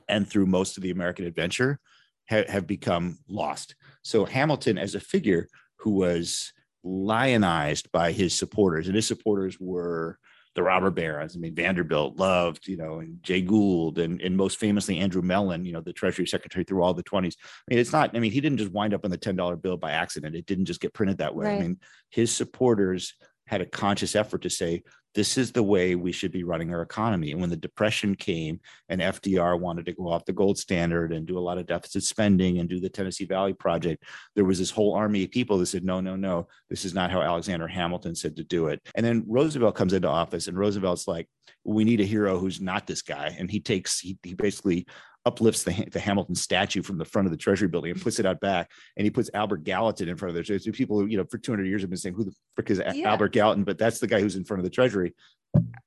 and 0.10 0.28
through 0.28 0.48
most 0.48 0.78
of 0.78 0.84
the 0.84 0.92
American 0.92 1.26
adventure 1.26 1.80
ha- 2.28 2.50
have 2.50 2.66
become 2.66 3.20
lost. 3.30 3.76
So 4.04 4.26
Hamilton 4.26 4.80
as 4.80 4.96
a 4.96 5.00
figure 5.00 5.48
who 5.78 5.92
was 5.92 6.54
lionized 6.86 7.92
by 7.92 8.12
his 8.12 8.34
supporters, 8.34 8.88
and 8.88 8.96
his 8.96 9.08
supporters 9.08 9.58
were 9.60 10.18
the 10.54 10.64
robber 10.64 10.90
barons. 10.90 11.36
I 11.36 11.40
mean, 11.40 11.54
Vanderbilt 11.54 12.18
loved, 12.18 12.68
you 12.68 12.78
know, 12.78 13.00
and 13.00 13.22
Jay 13.22 13.42
Gould, 13.42 14.00
and, 14.00 14.22
and 14.22 14.38
most 14.38 14.58
famously 14.58 15.00
Andrew 15.00 15.22
Mellon, 15.22 15.66
you 15.66 15.74
know, 15.74 15.82
the 15.82 15.92
Treasury 15.92 16.26
Secretary 16.26 16.64
through 16.64 16.82
all 16.82 16.94
the 16.94 17.04
20s. 17.04 17.36
I 17.36 17.48
mean, 17.70 17.80
it's 17.80 17.92
not, 17.92 18.16
I 18.16 18.20
mean, 18.20 18.32
he 18.32 18.40
didn't 18.40 18.60
just 18.60 18.72
wind 18.72 18.94
up 18.94 19.04
on 19.04 19.12
the 19.12 19.18
$10 19.18 19.62
bill 19.62 19.76
by 19.76 19.92
accident. 19.92 20.36
It 20.36 20.46
didn't 20.46 20.66
just 20.66 20.80
get 20.80 20.94
printed 20.94 21.18
that 21.18 21.36
way. 21.36 21.46
Right. 21.46 21.60
I 21.60 21.62
mean, 21.62 21.80
his 22.10 22.34
supporters 22.34 23.16
had 23.48 23.62
a 23.62 23.66
conscious 23.66 24.16
effort 24.16 24.42
to 24.44 24.50
say, 24.50 24.84
this 25.16 25.38
is 25.38 25.54
the 25.54 25.64
way 25.64 25.96
we 25.96 26.12
should 26.12 26.32
be 26.32 26.44
running 26.44 26.74
our 26.74 26.82
economy. 26.82 27.32
And 27.32 27.40
when 27.40 27.50
the 27.50 27.56
depression 27.56 28.16
came 28.16 28.60
and 28.90 29.00
FDR 29.00 29.58
wanted 29.58 29.86
to 29.86 29.94
go 29.94 30.10
off 30.10 30.26
the 30.26 30.34
gold 30.34 30.58
standard 30.58 31.14
and 31.14 31.26
do 31.26 31.38
a 31.38 31.40
lot 31.40 31.58
of 31.58 31.66
deficit 31.66 32.04
spending 32.04 32.60
and 32.60 32.68
do 32.68 32.82
the 32.82 32.90
Tennessee 32.90 33.24
Valley 33.24 33.54
Project, 33.54 34.04
there 34.36 34.44
was 34.44 34.60
this 34.60 34.70
whole 34.70 34.94
army 34.94 35.24
of 35.24 35.32
people 35.32 35.58
that 35.58 35.68
said, 35.68 35.86
no, 35.86 36.02
no, 36.02 36.18
no, 36.18 36.48
this 36.70 36.84
is 36.84 36.94
not 36.94 37.12
how 37.12 37.22
Alexander 37.22 37.68
Hamilton 37.68 38.14
said 38.14 38.36
to 38.36 38.44
do 38.44 38.68
it. 38.68 38.82
And 38.94 39.06
then 39.06 39.24
Roosevelt 39.26 39.76
comes 39.76 39.94
into 39.94 40.10
office 40.10 40.48
and 40.48 40.58
Roosevelt's 40.58 41.08
like, 41.08 41.30
we 41.64 41.86
need 41.86 42.02
a 42.02 42.06
hero 42.06 42.38
who's 42.38 42.60
not 42.60 42.86
this 42.86 43.02
guy. 43.02 43.36
And 43.40 43.50
he 43.50 43.62
takes, 43.62 44.00
he, 44.00 44.18
he 44.22 44.34
basically 44.34 44.86
uplifts 45.26 45.64
the, 45.64 45.88
the 45.92 46.00
Hamilton 46.00 46.36
statue 46.36 46.84
from 46.84 46.98
the 46.98 47.06
front 47.06 47.26
of 47.26 47.32
the 47.32 47.38
Treasury 47.38 47.68
building 47.68 47.92
and 47.92 48.02
puts 48.02 48.20
it 48.20 48.26
out 48.26 48.40
back. 48.40 48.72
And 48.96 49.06
he 49.06 49.12
puts 49.12 49.30
Albert 49.34 49.64
Gallatin 49.64 50.08
in 50.08 50.18
front 50.18 50.36
of 50.38 50.46
there. 50.46 50.60
So 50.60 50.72
people 50.72 51.00
who, 51.00 51.08
you 51.08 51.18
know, 51.18 51.26
for 51.30 51.38
200 51.38 51.66
years 51.66 51.82
have 51.82 51.90
been 51.90 51.98
saying, 51.98 52.16
who 52.16 52.26
the 52.26 52.34
frick 52.56 52.70
is 52.70 52.82
yeah. 52.94 53.10
Albert 53.10 53.34
Gallatin? 53.34 53.64
But 53.64 53.78
that's 53.78 54.00
the 54.00 54.08
guy 54.08 54.22
who's 54.22 54.36
in 54.36 54.44
front 54.44 54.60
of 54.60 54.64
the 54.64 54.70
Treasury. 54.70 55.16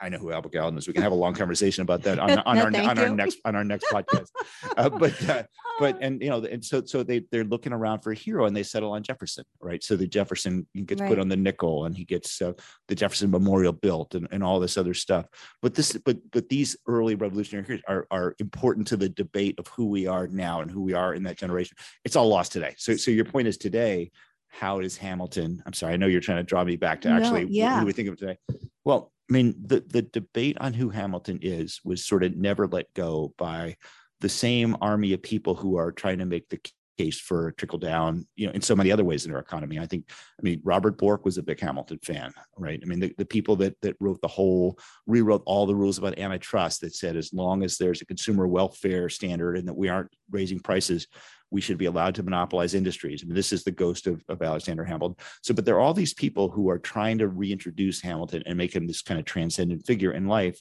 I 0.01 0.09
know 0.09 0.19
who 0.19 0.33
Albert 0.33 0.53
Gallatin 0.53 0.79
is. 0.79 0.87
We 0.87 0.93
can 0.93 1.03
have 1.03 1.13
a 1.13 1.17
long 1.17 1.35
conversation 1.35 1.83
about 1.83 2.03
that 2.03 2.19
on, 2.19 2.31
on 2.47 2.57
No, 2.57 2.63
our 2.63 2.91
on 2.91 2.99
our 2.99 3.09
next 3.11 3.39
on 3.45 3.55
our 3.57 3.65
next 3.65 3.87
podcast. 3.93 4.29
Uh, 4.77 4.89
but 4.89 5.29
uh, 5.29 5.43
but 5.79 5.99
and 6.01 6.21
you 6.23 6.29
know 6.31 6.43
and 6.45 6.65
so 6.65 6.85
so 6.85 7.03
they 7.03 7.25
they're 7.31 7.45
looking 7.45 7.73
around 7.73 8.01
for 8.01 8.13
a 8.13 8.15
hero 8.15 8.47
and 8.47 8.57
they 8.57 8.63
settle 8.63 8.93
on 8.93 9.03
Jefferson, 9.03 9.45
right? 9.61 9.83
So 9.83 9.97
the 9.97 10.07
Jefferson 10.07 10.67
gets 10.87 11.01
Right. 11.01 11.09
put 11.09 11.19
on 11.19 11.29
the 11.29 11.37
nickel 11.37 11.85
and 11.85 11.97
he 11.97 12.05
gets 12.05 12.41
uh, 12.43 12.53
the 12.89 12.95
Jefferson 12.95 13.31
Memorial 13.31 13.73
built 13.73 14.15
and, 14.15 14.27
and 14.31 14.43
all 14.43 14.59
this 14.61 14.77
other 14.77 14.95
stuff. 14.95 15.27
But 15.63 15.75
this 15.75 15.93
but 16.05 16.19
but 16.33 16.49
these 16.49 16.77
early 16.87 17.15
revolutionary 17.15 17.67
heroes 17.67 17.83
are 17.89 18.07
are 18.11 18.35
important 18.39 18.87
to 18.89 18.97
the 18.97 19.09
debate 19.09 19.59
of 19.59 19.67
who 19.69 19.87
we 19.87 20.07
are 20.07 20.27
now 20.29 20.61
and 20.61 20.71
who 20.71 20.83
we 20.83 20.95
are 20.95 21.15
in 21.15 21.23
that 21.25 21.37
generation. 21.37 21.77
It's 22.05 22.17
all 22.17 22.29
lost 22.29 22.53
today. 22.53 22.75
So 22.79 22.97
so 22.97 23.11
your 23.11 23.25
point 23.25 23.49
is 23.49 23.57
today. 23.57 24.11
How 24.51 24.81
is 24.81 24.97
Hamilton? 24.97 25.63
I'm 25.67 25.75
sorry, 25.75 25.93
I 25.93 25.97
know 25.99 26.07
you're 26.07 26.23
trying 26.23 26.39
to 26.39 26.43
draw 26.43 26.65
me 26.65 26.77
back 26.77 27.03
to 27.03 27.11
actually 27.11 27.45
wh- 27.45 27.51
yeah. 27.51 27.81
who 27.81 27.87
we 27.87 27.93
think 27.93 28.09
of 28.09 28.17
today? 28.17 28.39
Well, 28.83 29.13
I 29.29 29.33
mean, 29.33 29.55
the 29.65 29.81
the 29.87 30.03
debate 30.03 30.57
on 30.61 30.73
who 30.73 30.89
Hamilton 30.89 31.39
is 31.43 31.81
was 31.85 32.05
sort 32.05 32.25
of 32.25 32.37
never 32.37 32.67
let 32.67 32.93
go 32.95 33.35
by 33.37 33.77
the 34.21 34.29
same 34.29 34.77
army 34.81 35.13
of 35.13 35.23
people 35.23 35.55
who 35.55 35.77
are 35.77 35.93
trying 35.93 36.19
to 36.19 36.25
make 36.25 36.49
the 36.49 36.61
case 36.99 37.21
for 37.21 37.53
trickle 37.53 37.79
down, 37.79 38.27
you 38.35 38.47
know, 38.47 38.53
in 38.53 38.61
so 38.61 38.75
many 38.75 38.91
other 38.91 39.05
ways 39.05 39.25
in 39.25 39.33
our 39.33 39.39
economy. 39.39 39.79
I 39.79 39.87
think, 39.87 40.11
I 40.11 40.43
mean, 40.43 40.61
Robert 40.65 40.99
Bork 40.99 41.25
was 41.25 41.39
a 41.39 41.43
big 41.43 41.61
Hamilton 41.61 42.01
fan, 42.03 42.33
right? 42.57 42.81
I 42.83 42.87
mean, 42.87 42.99
the, 42.99 43.15
the 43.17 43.25
people 43.25 43.55
that 43.57 43.81
that 43.83 43.97
wrote 44.01 44.21
the 44.21 44.29
whole, 44.29 44.79
rewrote 45.07 45.43
all 45.47 45.65
the 45.65 45.77
rules 45.77 45.99
about 45.99 46.19
antitrust 46.19 46.81
that 46.81 46.95
said 46.95 47.17
as 47.17 47.33
long 47.33 47.63
as 47.63 47.79
there's 47.79 48.03
a 48.03 48.07
consumer 48.07 48.49
welfare 48.49 49.09
standard 49.09 49.57
and 49.57 49.69
that 49.69 49.77
we 49.77 49.89
aren't 49.89 50.11
raising 50.31 50.59
prices, 50.59 51.07
we 51.51 51.61
should 51.61 51.79
be 51.79 51.87
allowed 51.87 52.15
to 52.17 52.23
monopolize 52.23 52.75
industries. 52.75 53.23
I 53.23 53.27
mean, 53.27 53.35
this 53.35 53.53
is 53.53 53.65
the 53.65 53.71
ghost 53.71 54.07
of, 54.07 54.23
of 54.29 54.43
Alexander 54.43 54.85
Hamilton. 54.85 55.17
So, 55.43 55.55
but 55.55 55.65
there 55.65 55.77
are 55.77 55.81
all 55.81 55.95
these 55.95 56.15
people 56.15 56.51
who 56.51 56.69
are 56.69 56.79
trying 56.79 57.19
to 57.19 57.29
reintroduce 57.29 58.01
Hamilton 58.03 58.43
and 58.47 58.59
make 58.59 58.75
him 58.75 58.87
this 58.87 59.03
kind 59.03 59.19
of 59.19 59.27
transcendent 59.27 59.87
figure 59.87 60.13
in 60.13 60.27
life. 60.27 60.61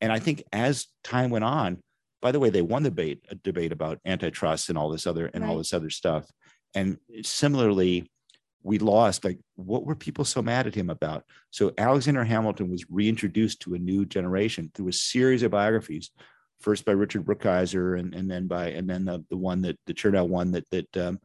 And 0.00 0.12
I 0.12 0.18
think 0.20 0.44
as 0.52 0.86
time 1.02 1.30
went 1.30 1.44
on, 1.44 1.82
by 2.20 2.32
the 2.32 2.40
way, 2.40 2.50
they 2.50 2.62
won 2.62 2.82
the 2.82 2.90
debate, 2.90 3.24
a 3.30 3.34
debate 3.34 3.72
about 3.72 4.00
antitrust 4.04 4.68
and 4.68 4.78
all 4.78 4.90
this 4.90 5.06
other 5.06 5.26
and 5.26 5.44
all 5.44 5.50
Right. 5.50 5.58
this 5.58 5.72
other 5.72 5.90
stuff. 5.90 6.26
And 6.74 6.98
similarly, 7.22 8.10
we 8.62 8.78
lost 8.78 9.24
like 9.24 9.38
what 9.54 9.86
were 9.86 9.94
people 9.94 10.24
so 10.24 10.42
mad 10.42 10.66
at 10.66 10.74
him 10.74 10.90
about? 10.90 11.24
So 11.50 11.72
Alexander 11.78 12.24
Hamilton 12.24 12.70
was 12.70 12.84
reintroduced 12.90 13.60
to 13.62 13.74
a 13.74 13.78
new 13.78 14.04
generation 14.04 14.70
through 14.74 14.88
a 14.88 14.92
series 14.92 15.42
of 15.42 15.52
biographies, 15.52 16.10
first 16.60 16.84
by 16.84 16.92
Richard 16.92 17.24
Brookhiser 17.24 17.98
and, 17.98 18.14
and 18.14 18.30
then 18.30 18.46
by 18.46 18.70
and 18.70 18.88
then 18.88 19.04
the, 19.04 19.24
the 19.30 19.36
one 19.36 19.62
that 19.62 19.78
the 19.86 19.94
Chernow 19.94 20.28
one 20.28 20.52
that 20.52 20.68
that 20.70 20.96
um, 20.96 21.20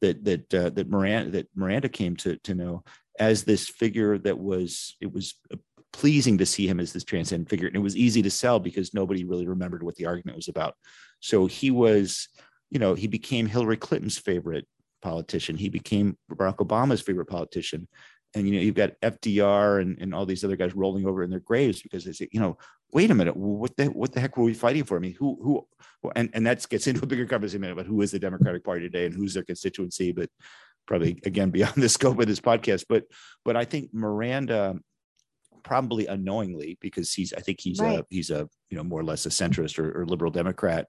that 0.00 0.24
that 0.24 0.54
uh, 0.54 0.70
that 0.70 0.88
Miranda 0.88 1.30
that 1.32 1.48
Miranda 1.54 1.88
came 1.88 2.16
to 2.16 2.36
to 2.38 2.54
know 2.54 2.84
as 3.18 3.44
this 3.44 3.68
figure 3.68 4.18
that 4.18 4.38
was 4.38 4.96
it 5.00 5.12
was 5.12 5.34
uh, 5.52 5.56
pleasing 5.92 6.38
to 6.38 6.46
see 6.46 6.66
him 6.66 6.80
as 6.80 6.92
this 6.92 7.04
transcendent 7.04 7.48
figure. 7.48 7.68
And 7.68 7.76
it 7.76 7.80
was 7.80 7.96
easy 7.96 8.20
to 8.22 8.30
sell 8.30 8.58
because 8.58 8.94
nobody 8.94 9.24
really 9.24 9.46
remembered 9.46 9.82
what 9.82 9.94
the 9.94 10.06
argument 10.06 10.36
was 10.36 10.48
about. 10.48 10.74
So 11.20 11.46
he 11.46 11.70
was 11.70 12.28
you 12.70 12.78
know 12.78 12.94
he 12.94 13.06
became 13.06 13.46
hillary 13.46 13.76
clinton's 13.76 14.18
favorite 14.18 14.66
politician. 15.02 15.56
He 15.56 15.68
became 15.68 16.16
barack 16.30 16.56
obama's 16.56 17.02
favorite 17.02 17.26
politician 17.26 17.88
and 18.34 18.48
you 18.48 18.54
know 18.54 18.60
you've 18.60 18.74
got 18.74 19.00
fdr 19.00 19.80
and, 19.80 19.98
and 20.00 20.14
all 20.14 20.26
these 20.26 20.44
other 20.44 20.56
guys 20.56 20.74
rolling 20.74 21.06
over 21.06 21.22
in 21.22 21.30
their 21.30 21.40
graves 21.40 21.82
because 21.82 22.04
they 22.04 22.12
say 22.12 22.28
you 22.32 22.40
know 22.40 22.56
wait 22.94 23.10
a 23.10 23.14
minute 23.14 23.36
what 23.36 23.76
the 23.76 23.86
what 23.86 24.12
the 24.12 24.20
heck 24.20 24.36
were 24.36 24.44
we 24.44 24.54
fighting 24.54 24.84
for? 24.84 24.96
I 24.96 25.00
mean 25.00 25.16
who 25.18 25.38
who 25.42 26.10
and 26.14 26.30
and 26.32 26.46
that 26.46 26.66
gets 26.68 26.86
into 26.86 27.02
a 27.02 27.06
bigger 27.06 27.26
conversation 27.26 27.64
about 27.64 27.86
who 27.86 28.00
is 28.00 28.12
the 28.12 28.18
democratic 28.18 28.64
party 28.64 28.82
today 28.82 29.06
and 29.06 29.14
who's 29.14 29.34
their 29.34 29.42
constituency 29.42 30.12
but 30.12 30.30
probably 30.86 31.20
again 31.24 31.50
beyond 31.58 31.74
the 31.74 31.88
scope 31.88 32.18
of 32.20 32.26
this 32.26 32.40
podcast. 32.40 32.84
But 32.88 33.04
but 33.44 33.56
i 33.56 33.64
think 33.64 33.90
miranda 33.92 34.76
probably 35.64 36.06
unknowingly 36.06 36.78
because 36.80 37.12
he's 37.12 37.32
i 37.32 37.40
think 37.40 37.58
he's 37.60 37.80
a 37.80 38.04
he's 38.10 38.30
a 38.30 38.48
you 38.70 38.76
know 38.76 38.84
more 38.84 39.00
or 39.00 39.04
less 39.04 39.26
a 39.26 39.30
centrist 39.30 39.78
or, 39.78 40.02
or 40.02 40.06
liberal 40.06 40.30
democrat 40.30 40.88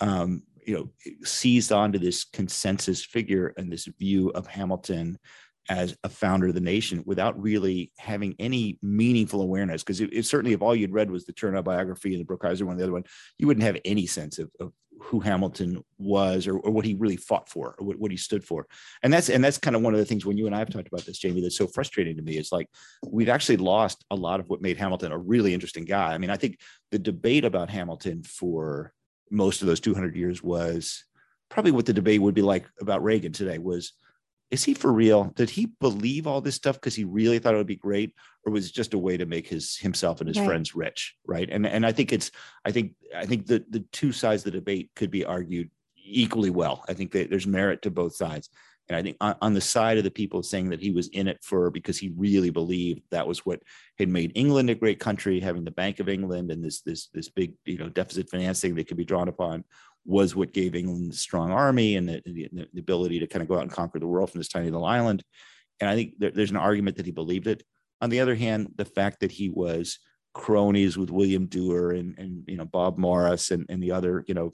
um 0.00 0.42
you 0.66 0.74
know 0.74 0.90
seized 1.24 1.70
onto 1.70 2.00
this 2.00 2.24
consensus 2.24 3.04
figure 3.04 3.54
and 3.56 3.70
this 3.70 3.86
view 3.98 4.30
of 4.30 4.46
hamilton 4.48 5.16
as 5.68 5.96
a 6.04 6.08
founder 6.08 6.48
of 6.48 6.54
the 6.54 6.60
nation 6.60 7.02
without 7.04 7.40
really 7.40 7.92
having 7.98 8.34
any 8.38 8.78
meaningful 8.82 9.42
awareness 9.42 9.82
because 9.82 10.00
it, 10.00 10.12
it 10.12 10.24
certainly 10.24 10.54
if 10.54 10.62
all 10.62 10.74
you'd 10.74 10.92
read 10.92 11.10
was 11.10 11.24
the 11.24 11.32
Chernow 11.32 11.62
biography 11.62 12.14
and 12.14 12.26
the 12.26 12.32
Brookhiser 12.32 12.62
one 12.62 12.76
the 12.76 12.82
other 12.82 12.92
one 12.92 13.04
you 13.38 13.46
wouldn't 13.46 13.64
have 13.64 13.76
any 13.84 14.06
sense 14.06 14.38
of, 14.38 14.50
of 14.60 14.72
who 15.00 15.20
Hamilton 15.20 15.84
was 15.98 16.46
or, 16.46 16.58
or 16.58 16.70
what 16.70 16.84
he 16.84 16.94
really 16.94 17.16
fought 17.16 17.48
for 17.48 17.74
or 17.78 17.86
what, 17.86 17.98
what 17.98 18.10
he 18.10 18.16
stood 18.16 18.44
for. 18.44 18.66
And 19.02 19.12
that's 19.12 19.28
and 19.28 19.42
that's 19.42 19.58
kind 19.58 19.76
of 19.76 19.82
one 19.82 19.94
of 19.94 20.00
the 20.00 20.04
things 20.04 20.26
when 20.26 20.36
you 20.36 20.46
and 20.46 20.54
I 20.54 20.58
have 20.58 20.70
talked 20.70 20.88
about 20.88 21.04
this 21.04 21.18
Jamie 21.18 21.40
that's 21.40 21.56
so 21.56 21.66
frustrating 21.66 22.16
to 22.16 22.22
me. 22.22 22.36
Is 22.36 22.52
like 22.52 22.68
we've 23.06 23.28
actually 23.28 23.58
lost 23.58 24.04
a 24.10 24.16
lot 24.16 24.40
of 24.40 24.48
what 24.48 24.62
made 24.62 24.76
Hamilton 24.76 25.12
a 25.12 25.18
really 25.18 25.54
interesting 25.54 25.84
guy. 25.84 26.12
I 26.12 26.18
mean 26.18 26.30
I 26.30 26.36
think 26.36 26.58
the 26.90 26.98
debate 26.98 27.44
about 27.44 27.70
Hamilton 27.70 28.22
for 28.22 28.92
most 29.30 29.60
of 29.60 29.68
those 29.68 29.80
200 29.80 30.16
years 30.16 30.42
was 30.42 31.04
probably 31.48 31.72
what 31.72 31.86
the 31.86 31.92
debate 31.92 32.20
would 32.20 32.34
be 32.34 32.42
like 32.42 32.66
about 32.80 33.02
Reagan 33.02 33.32
today 33.32 33.58
was 33.58 33.92
is 34.50 34.64
he 34.64 34.74
for 34.74 34.92
real? 34.92 35.24
Did 35.36 35.50
he 35.50 35.66
believe 35.80 36.26
all 36.26 36.40
this 36.40 36.54
stuff 36.54 36.76
because 36.76 36.94
he 36.94 37.04
really 37.04 37.38
thought 37.38 37.54
it 37.54 37.58
would 37.58 37.66
be 37.66 37.76
great, 37.76 38.14
or 38.44 38.52
was 38.52 38.66
it 38.66 38.74
just 38.74 38.94
a 38.94 38.98
way 38.98 39.16
to 39.16 39.26
make 39.26 39.46
his 39.46 39.76
himself 39.76 40.20
and 40.20 40.28
his 40.28 40.38
Right. 40.38 40.46
friends 40.46 40.74
rich? 40.74 41.14
Right. 41.26 41.48
And 41.50 41.66
and 41.66 41.84
I 41.84 41.92
think 41.92 42.12
it's 42.12 42.30
I 42.64 42.72
think 42.72 42.94
I 43.14 43.26
think 43.26 43.46
the 43.46 43.64
the 43.68 43.80
two 43.92 44.12
sides 44.12 44.42
of 44.46 44.52
the 44.52 44.58
debate 44.58 44.90
could 44.96 45.10
be 45.10 45.24
argued 45.24 45.70
equally 45.96 46.50
well. 46.50 46.84
I 46.88 46.94
think 46.94 47.12
that 47.12 47.28
there's 47.28 47.46
merit 47.46 47.82
to 47.82 47.90
both 47.90 48.14
sides. 48.16 48.48
And 48.88 48.96
I 48.96 49.02
think 49.02 49.18
on, 49.20 49.36
on 49.42 49.52
the 49.52 49.60
side 49.60 49.98
of 49.98 50.04
the 50.04 50.10
people 50.10 50.42
saying 50.42 50.70
that 50.70 50.80
he 50.80 50.90
was 50.90 51.08
in 51.08 51.28
it 51.28 51.40
for 51.42 51.70
because 51.70 51.98
he 51.98 52.14
really 52.16 52.48
believed 52.48 53.02
that 53.10 53.26
was 53.26 53.44
what 53.44 53.60
had 53.98 54.08
made 54.08 54.32
England 54.34 54.70
a 54.70 54.74
great 54.74 54.98
country, 54.98 55.40
having 55.40 55.64
the 55.64 55.70
Bank 55.70 56.00
of 56.00 56.08
England 56.08 56.50
and 56.50 56.64
this 56.64 56.80
this 56.80 57.08
this 57.08 57.28
big 57.28 57.52
you 57.66 57.76
know 57.76 57.90
deficit 57.90 58.30
financing 58.30 58.74
that 58.76 58.88
could 58.88 58.96
be 58.96 59.04
drawn 59.04 59.28
upon 59.28 59.64
was 60.08 60.34
what 60.34 60.54
gave 60.54 60.74
England 60.74 61.12
the 61.12 61.16
strong 61.16 61.50
army 61.52 61.96
and 61.96 62.08
the, 62.08 62.22
the, 62.24 62.48
the 62.72 62.80
ability 62.80 63.20
to 63.20 63.26
kind 63.26 63.42
of 63.42 63.48
go 63.48 63.56
out 63.56 63.62
and 63.62 63.70
conquer 63.70 63.98
the 63.98 64.06
world 64.06 64.30
from 64.30 64.40
this 64.40 64.48
tiny 64.48 64.70
little 64.70 64.86
island. 64.86 65.22
And 65.80 65.90
I 65.90 65.94
think 65.94 66.14
there, 66.18 66.30
there's 66.30 66.50
an 66.50 66.56
argument 66.56 66.96
that 66.96 67.06
he 67.06 67.12
believed 67.12 67.46
it. 67.46 67.62
On 68.00 68.08
the 68.08 68.20
other 68.20 68.34
hand, 68.34 68.72
the 68.76 68.86
fact 68.86 69.20
that 69.20 69.30
he 69.30 69.50
was 69.50 69.98
cronies 70.32 70.96
with 70.96 71.10
William 71.10 71.46
Duer 71.46 71.92
and, 71.92 72.18
and 72.18 72.44
you 72.46 72.56
know 72.56 72.64
Bob 72.64 72.96
Morris 72.96 73.50
and, 73.50 73.66
and 73.68 73.82
the 73.82 73.92
other 73.92 74.24
you 74.26 74.34
know 74.34 74.52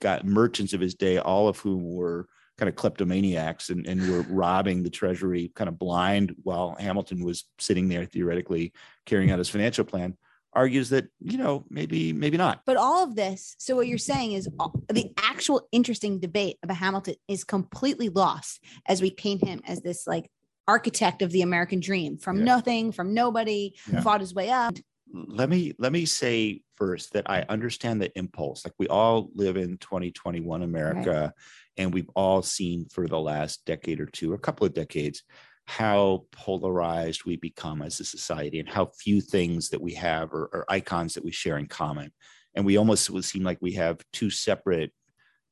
got 0.00 0.26
merchants 0.26 0.72
of 0.72 0.80
his 0.80 0.94
day, 0.94 1.18
all 1.18 1.46
of 1.46 1.58
whom 1.58 1.94
were 1.94 2.26
kind 2.58 2.68
of 2.68 2.74
kleptomaniacs 2.74 3.70
and, 3.70 3.86
and 3.86 4.10
were 4.10 4.22
robbing 4.22 4.82
the 4.82 4.90
treasury 4.90 5.52
kind 5.54 5.68
of 5.68 5.78
blind 5.78 6.34
while 6.42 6.76
Hamilton 6.80 7.24
was 7.24 7.44
sitting 7.58 7.88
there 7.88 8.04
theoretically 8.04 8.72
carrying 9.06 9.30
out 9.30 9.38
his 9.38 9.48
financial 9.48 9.84
plan 9.84 10.16
argues 10.52 10.90
that 10.90 11.06
you 11.20 11.38
know 11.38 11.64
maybe 11.70 12.12
maybe 12.12 12.36
not 12.36 12.62
But 12.66 12.76
all 12.76 13.04
of 13.04 13.14
this, 13.14 13.54
so 13.58 13.76
what 13.76 13.86
you're 13.86 13.98
saying 13.98 14.32
is 14.32 14.48
all, 14.58 14.72
the 14.88 15.12
actual 15.16 15.68
interesting 15.72 16.18
debate 16.18 16.58
about 16.62 16.76
Hamilton 16.76 17.14
is 17.28 17.44
completely 17.44 18.08
lost 18.08 18.62
as 18.86 19.00
we 19.00 19.10
paint 19.10 19.44
him 19.44 19.60
as 19.66 19.80
this 19.82 20.06
like 20.06 20.28
architect 20.66 21.22
of 21.22 21.30
the 21.30 21.42
American 21.42 21.80
dream 21.80 22.16
from 22.18 22.38
Yeah. 22.38 22.44
nothing, 22.44 22.92
from 22.92 23.14
nobody, 23.14 23.74
Yeah. 23.90 24.00
fought 24.02 24.20
his 24.20 24.34
way 24.34 24.50
up. 24.50 24.74
let 25.12 25.48
me 25.50 25.74
let 25.78 25.90
me 25.92 26.06
say 26.06 26.62
first 26.76 27.12
that 27.14 27.28
I 27.28 27.44
understand 27.48 28.00
the 28.00 28.16
impulse. 28.16 28.64
Like 28.64 28.74
we 28.78 28.86
all 28.86 29.28
live 29.34 29.56
in 29.56 29.76
2021 29.78 30.62
America, 30.62 31.34
and 31.76 31.92
we've 31.92 32.08
all 32.14 32.42
seen 32.42 32.86
for 32.90 33.08
the 33.08 33.18
last 33.18 33.64
decade 33.64 34.00
or 34.00 34.06
two, 34.06 34.34
a 34.34 34.38
couple 34.38 34.66
of 34.66 34.72
decades, 34.74 35.24
how 35.66 36.24
polarized 36.32 37.24
we 37.24 37.36
become 37.36 37.82
as 37.82 38.00
a 38.00 38.04
society 38.04 38.58
and 38.58 38.68
how 38.68 38.86
few 38.86 39.20
things 39.20 39.68
that 39.70 39.80
we 39.80 39.94
have 39.94 40.32
or, 40.32 40.50
are 40.52 40.64
icons 40.68 41.14
that 41.14 41.24
we 41.24 41.30
share 41.30 41.58
in 41.58 41.66
common. 41.66 42.12
And 42.54 42.66
we 42.66 42.76
almost 42.76 43.08
would 43.10 43.24
seem 43.24 43.44
like 43.44 43.58
we 43.60 43.72
have 43.72 44.00
two 44.12 44.30
separate 44.30 44.92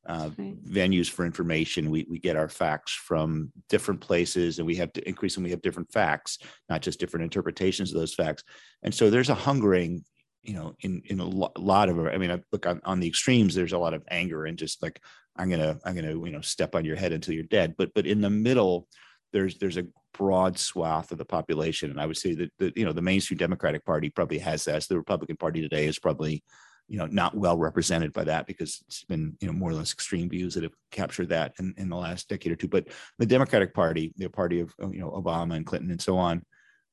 uh, 0.07 0.29
Right. 0.37 0.63
venues 0.65 1.09
for 1.09 1.25
information. 1.25 1.89
We, 1.89 2.05
we 2.09 2.19
get 2.19 2.35
our 2.35 2.49
facts 2.49 2.93
from 2.93 3.51
different 3.69 4.01
places 4.01 4.57
and 4.57 4.65
we 4.67 4.75
have 4.75 4.91
to 4.93 5.07
increasingly 5.07 5.47
we 5.47 5.51
have 5.51 5.61
different 5.61 5.91
facts, 5.91 6.39
not 6.67 6.81
just 6.81 6.99
different 6.99 7.23
interpretations 7.23 7.93
of 7.93 7.99
those 7.99 8.13
facts. 8.13 8.43
And 8.83 8.93
so 8.93 9.09
there's 9.09 9.29
a 9.29 9.35
hungering, 9.35 10.03
you 10.41 10.53
know, 10.53 10.75
in, 10.81 11.01
in 11.05 11.19
a 11.19 11.25
lo- 11.25 11.51
lot 11.57 11.89
of, 11.89 11.99
I 11.99 12.17
mean, 12.17 12.31
I 12.31 12.39
look 12.51 12.65
on, 12.65 12.81
on 12.85 12.99
the 12.99 13.07
extremes, 13.07 13.53
there's 13.53 13.73
a 13.73 13.77
lot 13.77 13.93
of 13.93 14.03
anger 14.09 14.45
and 14.45 14.57
just 14.57 14.81
like, 14.81 15.01
I'm 15.37 15.49
going 15.49 15.61
to, 15.61 15.79
I'm 15.85 15.95
going 15.95 16.05
to, 16.05 16.25
you 16.25 16.31
know, 16.31 16.41
step 16.41 16.75
on 16.75 16.85
your 16.85 16.95
head 16.95 17.13
until 17.13 17.33
you're 17.33 17.43
dead. 17.43 17.75
But, 17.77 17.93
but 17.93 18.05
in 18.05 18.21
the 18.21 18.29
middle, 18.29 18.87
there's, 19.33 19.57
there's 19.57 19.77
a 19.77 19.87
broad 20.13 20.57
swath 20.57 21.11
of 21.11 21.17
the 21.17 21.25
population. 21.25 21.91
And 21.91 21.99
I 21.99 22.05
would 22.05 22.17
say 22.17 22.33
that, 22.35 22.51
the, 22.59 22.73
you 22.75 22.85
know, 22.85 22.93
the 22.93 23.01
mainstream 23.01 23.37
Democratic 23.37 23.85
party 23.85 24.09
probably 24.09 24.39
has 24.39 24.65
that. 24.65 24.87
The 24.87 24.97
Republican 24.97 25.37
party 25.37 25.61
today 25.61 25.85
is 25.85 25.99
probably, 25.99 26.43
you 26.87 26.97
know, 26.97 27.05
not 27.05 27.35
well 27.35 27.57
represented 27.57 28.11
by 28.13 28.23
that 28.23 28.47
because 28.47 28.81
it's 28.87 29.03
been, 29.03 29.37
you 29.39 29.47
know, 29.47 29.53
more 29.53 29.69
or 29.69 29.75
less 29.75 29.93
extreme 29.93 30.29
views 30.29 30.55
that 30.55 30.63
have 30.63 30.73
captured 30.91 31.29
that 31.29 31.53
in, 31.59 31.73
in 31.77 31.89
the 31.89 31.95
last 31.95 32.27
decade 32.27 32.51
or 32.51 32.55
two. 32.55 32.67
But 32.67 32.87
the 33.19 33.25
Democratic 33.27 33.73
Party, 33.73 34.11
the 34.17 34.29
party 34.29 34.59
of, 34.59 34.73
you 34.79 34.99
know, 34.99 35.11
Obama 35.11 35.55
and 35.55 35.65
Clinton 35.65 35.91
and 35.91 36.01
so 36.01 36.17
on, 36.17 36.43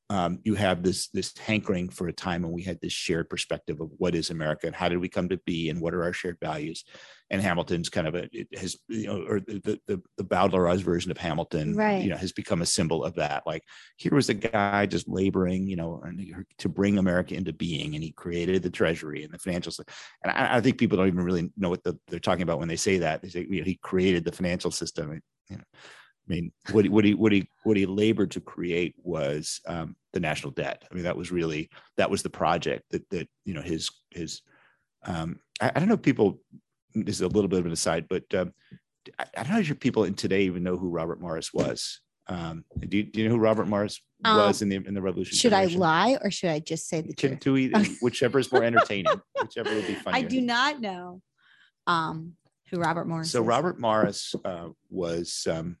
um, 0.09 0.39
you 0.43 0.55
have 0.55 0.83
this 0.83 1.09
this 1.09 1.37
hankering 1.37 1.89
for 1.89 2.07
a 2.07 2.13
time 2.13 2.41
when 2.41 2.53
we 2.53 2.61
had 2.63 2.79
this 2.81 2.93
shared 2.93 3.29
perspective 3.29 3.81
of 3.81 3.89
what 3.97 4.15
is 4.15 4.29
America 4.29 4.65
and 4.65 4.75
how 4.75 4.87
did 4.87 4.99
we 4.99 5.09
come 5.09 5.27
to 5.29 5.37
be 5.45 5.69
and 5.69 5.81
what 5.81 5.93
are 5.93 6.03
our 6.03 6.13
shared 6.13 6.37
values. 6.39 6.85
And 7.29 7.41
Hamilton's 7.41 7.89
kind 7.89 8.07
of 8.07 8.15
a 8.15 8.29
it 8.31 8.47
has 8.57 8.77
you 8.87 9.07
know 9.07 9.25
or 9.27 9.41
the 9.41 9.79
the 9.85 10.01
the 10.17 10.23
Bowdlerized 10.23 10.83
version 10.83 11.11
of 11.11 11.17
Hamilton, 11.17 11.75
Right. 11.75 12.01
you 12.01 12.09
know, 12.09 12.15
has 12.15 12.31
become 12.31 12.61
a 12.61 12.65
symbol 12.65 13.03
of 13.03 13.15
that. 13.15 13.43
Like 13.45 13.63
here 13.97 14.13
was 14.15 14.29
a 14.29 14.33
guy 14.33 14.85
just 14.85 15.09
laboring, 15.09 15.67
you 15.67 15.75
know, 15.75 16.01
to 16.59 16.69
bring 16.69 16.97
America 16.97 17.35
into 17.35 17.51
being, 17.51 17.95
and 17.95 18.03
he 18.03 18.11
created 18.11 18.63
the 18.63 18.69
Treasury 18.69 19.25
and 19.25 19.33
the 19.33 19.39
financial. 19.39 19.73
And 20.23 20.31
I, 20.31 20.57
I 20.57 20.61
think 20.61 20.77
people 20.77 20.97
don't 20.97 21.07
even 21.07 21.23
really 21.25 21.51
know 21.57 21.69
what 21.69 21.83
the, 21.83 21.99
they're 22.07 22.19
talking 22.19 22.43
about 22.43 22.59
when 22.59 22.69
they 22.69 22.77
say 22.77 22.99
that. 22.99 23.21
They 23.21 23.27
say 23.29 23.45
you 23.49 23.59
know, 23.59 23.65
he 23.65 23.75
created 23.75 24.23
the 24.23 24.31
financial 24.31 24.71
system. 24.71 25.21
You 25.49 25.57
know, 25.57 25.63
I 26.29 26.33
mean, 26.33 26.51
what 26.71 26.83
he, 26.83 26.89
what 26.89 27.05
he 27.05 27.13
what 27.13 27.31
he 27.31 27.49
what 27.63 27.77
he 27.77 27.85
labored 27.85 28.31
to 28.31 28.41
create 28.41 28.95
was 29.01 29.61
um, 29.65 29.95
the 30.13 30.19
national 30.19 30.51
debt. 30.51 30.83
I 30.89 30.93
mean, 30.93 31.03
that 31.05 31.15
was 31.17 31.31
really 31.31 31.69
that 31.95 32.09
was 32.09 32.21
the 32.21 32.29
project 32.29 32.83
that 32.91 33.09
that 33.11 33.29
you 33.45 33.53
know 33.53 33.61
his 33.61 33.89
his. 34.11 34.41
Um, 35.05 35.39
I, 35.61 35.71
I 35.75 35.79
don't 35.79 35.87
know 35.87 35.93
if 35.95 36.01
people. 36.01 36.39
This 36.93 37.15
is 37.15 37.21
a 37.21 37.27
little 37.27 37.47
bit 37.47 37.59
of 37.59 37.65
an 37.65 37.71
aside, 37.71 38.07
but 38.09 38.23
um, 38.33 38.53
I, 39.19 39.25
I 39.37 39.43
don't 39.43 39.53
know 39.53 39.59
if 39.59 39.79
people 39.79 40.03
in 40.03 40.15
today 40.15 40.43
even 40.43 40.63
know 40.63 40.77
who 40.77 40.89
Robert 40.89 41.21
Morris 41.21 41.53
was. 41.53 42.01
Um, 42.27 42.65
do, 42.79 42.97
you, 42.97 43.03
do 43.03 43.21
you 43.21 43.29
know 43.29 43.35
who 43.35 43.41
Robert 43.41 43.67
Morris 43.67 44.01
Um, 44.25 44.37
was 44.37 44.61
in 44.61 44.67
the 44.69 44.75
in 44.75 44.93
the 44.93 45.01
Revolution? 45.01 45.37
Should 45.37 45.53
I 45.53 45.65
lie 45.65 46.17
or 46.21 46.29
should 46.29 46.49
I 46.49 46.59
just 46.59 46.89
say 46.89 47.01
the 47.01 47.13
Can 47.13 47.37
truth? 47.37 47.73
either, 47.73 47.83
whichever 48.01 48.39
is 48.39 48.51
more 48.51 48.63
entertaining, 48.71 49.13
whichever 49.39 49.73
would 49.73 49.87
be 49.87 49.95
funny. 49.95 50.17
I 50.17 50.21
do 50.23 50.41
not 50.41 50.81
know 50.81 51.21
um, 51.85 52.33
who 52.69 52.79
Robert 52.79 53.07
Morris 53.07 53.31
So 53.31 53.41
is. 53.41 53.47
Robert 53.47 53.79
Morris 53.79 54.35
uh, 54.43 54.69
was 54.89 55.47
um, 55.49 55.77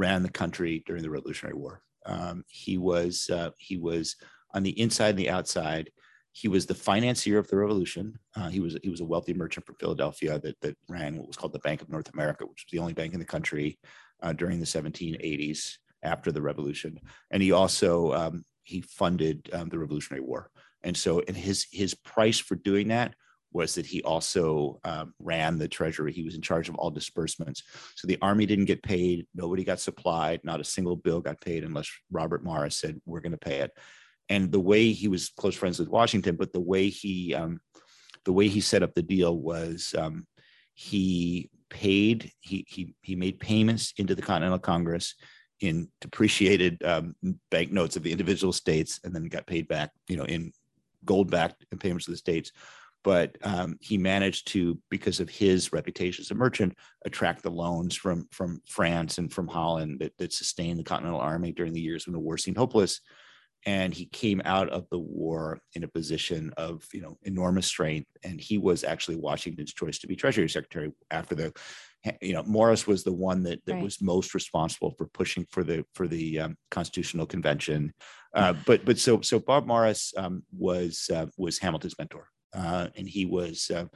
ran 0.00 0.22
the 0.22 0.30
country 0.30 0.82
during 0.86 1.02
the 1.02 1.10
Revolutionary 1.10 1.56
War. 1.56 1.82
Um, 2.06 2.42
he 2.48 2.78
was 2.78 3.28
uh, 3.30 3.50
he 3.58 3.76
was 3.76 4.16
on 4.54 4.62
the 4.62 4.78
inside 4.80 5.10
and 5.10 5.18
the 5.18 5.30
outside. 5.30 5.90
He 6.32 6.48
was 6.48 6.64
the 6.64 6.74
financier 6.74 7.38
of 7.38 7.48
the 7.48 7.56
revolution. 7.56 8.18
Uh, 8.34 8.48
he 8.48 8.60
was 8.60 8.78
he 8.82 8.88
was 8.88 9.02
a 9.02 9.10
wealthy 9.12 9.34
merchant 9.34 9.66
from 9.66 9.76
Philadelphia 9.76 10.40
that 10.40 10.58
that 10.62 10.76
ran 10.88 11.18
what 11.18 11.26
was 11.26 11.36
called 11.36 11.52
the 11.52 11.66
Bank 11.66 11.82
of 11.82 11.90
North 11.90 12.10
America, 12.14 12.46
which 12.46 12.64
was 12.64 12.72
the 12.72 12.78
only 12.78 12.94
bank 12.94 13.12
in 13.12 13.20
the 13.20 13.34
country 13.36 13.78
uh, 14.22 14.32
during 14.32 14.58
the 14.58 14.66
1780s 14.66 15.76
after 16.02 16.32
the 16.32 16.40
revolution. 16.40 16.98
And 17.30 17.42
he 17.42 17.52
also 17.52 18.12
um, 18.14 18.44
he 18.64 18.80
funded 18.80 19.50
um, 19.52 19.68
the 19.68 19.78
Revolutionary 19.78 20.24
War. 20.24 20.50
And 20.82 20.96
so, 20.96 21.20
and 21.28 21.36
his 21.36 21.66
his 21.70 21.94
price 21.94 22.38
for 22.38 22.54
doing 22.54 22.88
that 22.88 23.14
was 23.52 23.74
that 23.74 23.86
he 23.86 24.02
also 24.02 24.78
um, 24.84 25.12
ran 25.18 25.58
the 25.58 25.68
treasury. 25.68 26.12
He 26.12 26.22
was 26.22 26.34
in 26.34 26.42
charge 26.42 26.68
of 26.68 26.76
all 26.76 26.90
disbursements. 26.90 27.62
So 27.96 28.06
the 28.06 28.18
army 28.22 28.46
didn't 28.46 28.66
get 28.66 28.82
paid. 28.82 29.26
Nobody 29.34 29.64
got 29.64 29.80
supplied. 29.80 30.40
Not 30.44 30.60
a 30.60 30.64
single 30.64 30.96
bill 30.96 31.20
got 31.20 31.40
paid 31.40 31.64
unless 31.64 31.90
Robert 32.10 32.44
Morris 32.44 32.76
said, 32.76 33.00
we're 33.06 33.20
going 33.20 33.32
to 33.32 33.38
pay 33.38 33.58
it. 33.58 33.72
And 34.28 34.52
the 34.52 34.60
way 34.60 34.92
he 34.92 35.08
was 35.08 35.30
close 35.30 35.56
friends 35.56 35.78
with 35.78 35.88
Washington, 35.88 36.36
but 36.36 36.52
the 36.52 36.60
way 36.60 36.88
he, 36.88 37.34
um, 37.34 37.60
the 38.24 38.32
way 38.32 38.46
he 38.46 38.60
set 38.60 38.84
up 38.84 38.94
the 38.94 39.02
deal 39.02 39.36
was 39.36 39.94
um, 39.98 40.26
he 40.74 41.50
paid, 41.68 42.30
he, 42.40 42.64
he, 42.68 42.94
he 43.02 43.16
made 43.16 43.40
payments 43.40 43.92
into 43.96 44.14
the 44.14 44.22
Continental 44.22 44.58
Congress 44.58 45.16
in 45.60 45.88
depreciated 46.00 46.82
um, 46.84 47.16
banknotes 47.50 47.96
of 47.96 48.04
the 48.04 48.12
individual 48.12 48.52
states 48.52 49.00
and 49.02 49.14
then 49.14 49.24
got 49.24 49.46
paid 49.46 49.66
back, 49.66 49.90
you 50.08 50.16
know, 50.16 50.24
in 50.24 50.52
gold 51.04 51.30
backed 51.30 51.64
payments 51.80 52.04
to 52.04 52.12
the 52.12 52.16
states 52.16 52.52
but 53.02 53.36
um, 53.42 53.76
he 53.80 53.96
managed 53.96 54.48
to, 54.48 54.78
because 54.90 55.20
of 55.20 55.30
his 55.30 55.72
reputation 55.72 56.22
as 56.22 56.30
a 56.30 56.34
merchant, 56.34 56.76
attract 57.04 57.42
the 57.42 57.50
loans 57.50 57.96
from 57.96 58.28
from 58.30 58.60
France 58.68 59.18
and 59.18 59.32
from 59.32 59.48
Holland 59.48 60.00
that, 60.00 60.16
that 60.18 60.32
sustained 60.32 60.78
the 60.78 60.84
Continental 60.84 61.20
Army 61.20 61.52
during 61.52 61.72
the 61.72 61.80
years 61.80 62.06
when 62.06 62.12
the 62.12 62.18
war 62.18 62.36
seemed 62.38 62.56
hopeless. 62.58 63.00
And 63.66 63.92
he 63.92 64.06
came 64.06 64.40
out 64.46 64.70
of 64.70 64.88
the 64.90 64.98
war 64.98 65.60
in 65.74 65.84
a 65.84 65.88
position 65.88 66.50
of 66.56 66.82
you 66.94 67.02
know 67.02 67.18
enormous 67.24 67.66
strength, 67.66 68.08
and 68.24 68.40
he 68.40 68.56
was 68.56 68.84
actually 68.84 69.16
Washington's 69.16 69.74
choice 69.74 69.98
to 69.98 70.06
be 70.06 70.16
Treasury 70.16 70.48
Secretary 70.48 70.92
after 71.10 71.34
the. 71.34 71.52
You 72.22 72.32
know, 72.32 72.42
Morris 72.44 72.86
was 72.86 73.04
the 73.04 73.12
one 73.12 73.42
that, 73.42 73.62
that 73.66 73.74
Right. 73.74 73.82
was 73.82 74.00
most 74.00 74.32
responsible 74.32 74.94
for 74.96 75.06
pushing 75.08 75.44
for 75.50 75.62
the 75.62 75.84
for 75.94 76.08
the 76.08 76.40
um, 76.40 76.56
Constitutional 76.70 77.26
Convention, 77.26 77.92
uh, 78.34 78.54
but 78.64 78.86
but 78.86 78.98
so 78.98 79.20
so 79.20 79.38
Bob 79.38 79.66
Morris 79.66 80.14
um, 80.16 80.42
was 80.50 81.10
uh, 81.14 81.26
was 81.36 81.58
Hamilton's 81.58 81.98
mentor 81.98 82.29
uh, 82.54 82.88
and 82.96 83.08
he 83.08 83.26
was 83.26 83.70
uh, 83.70 83.86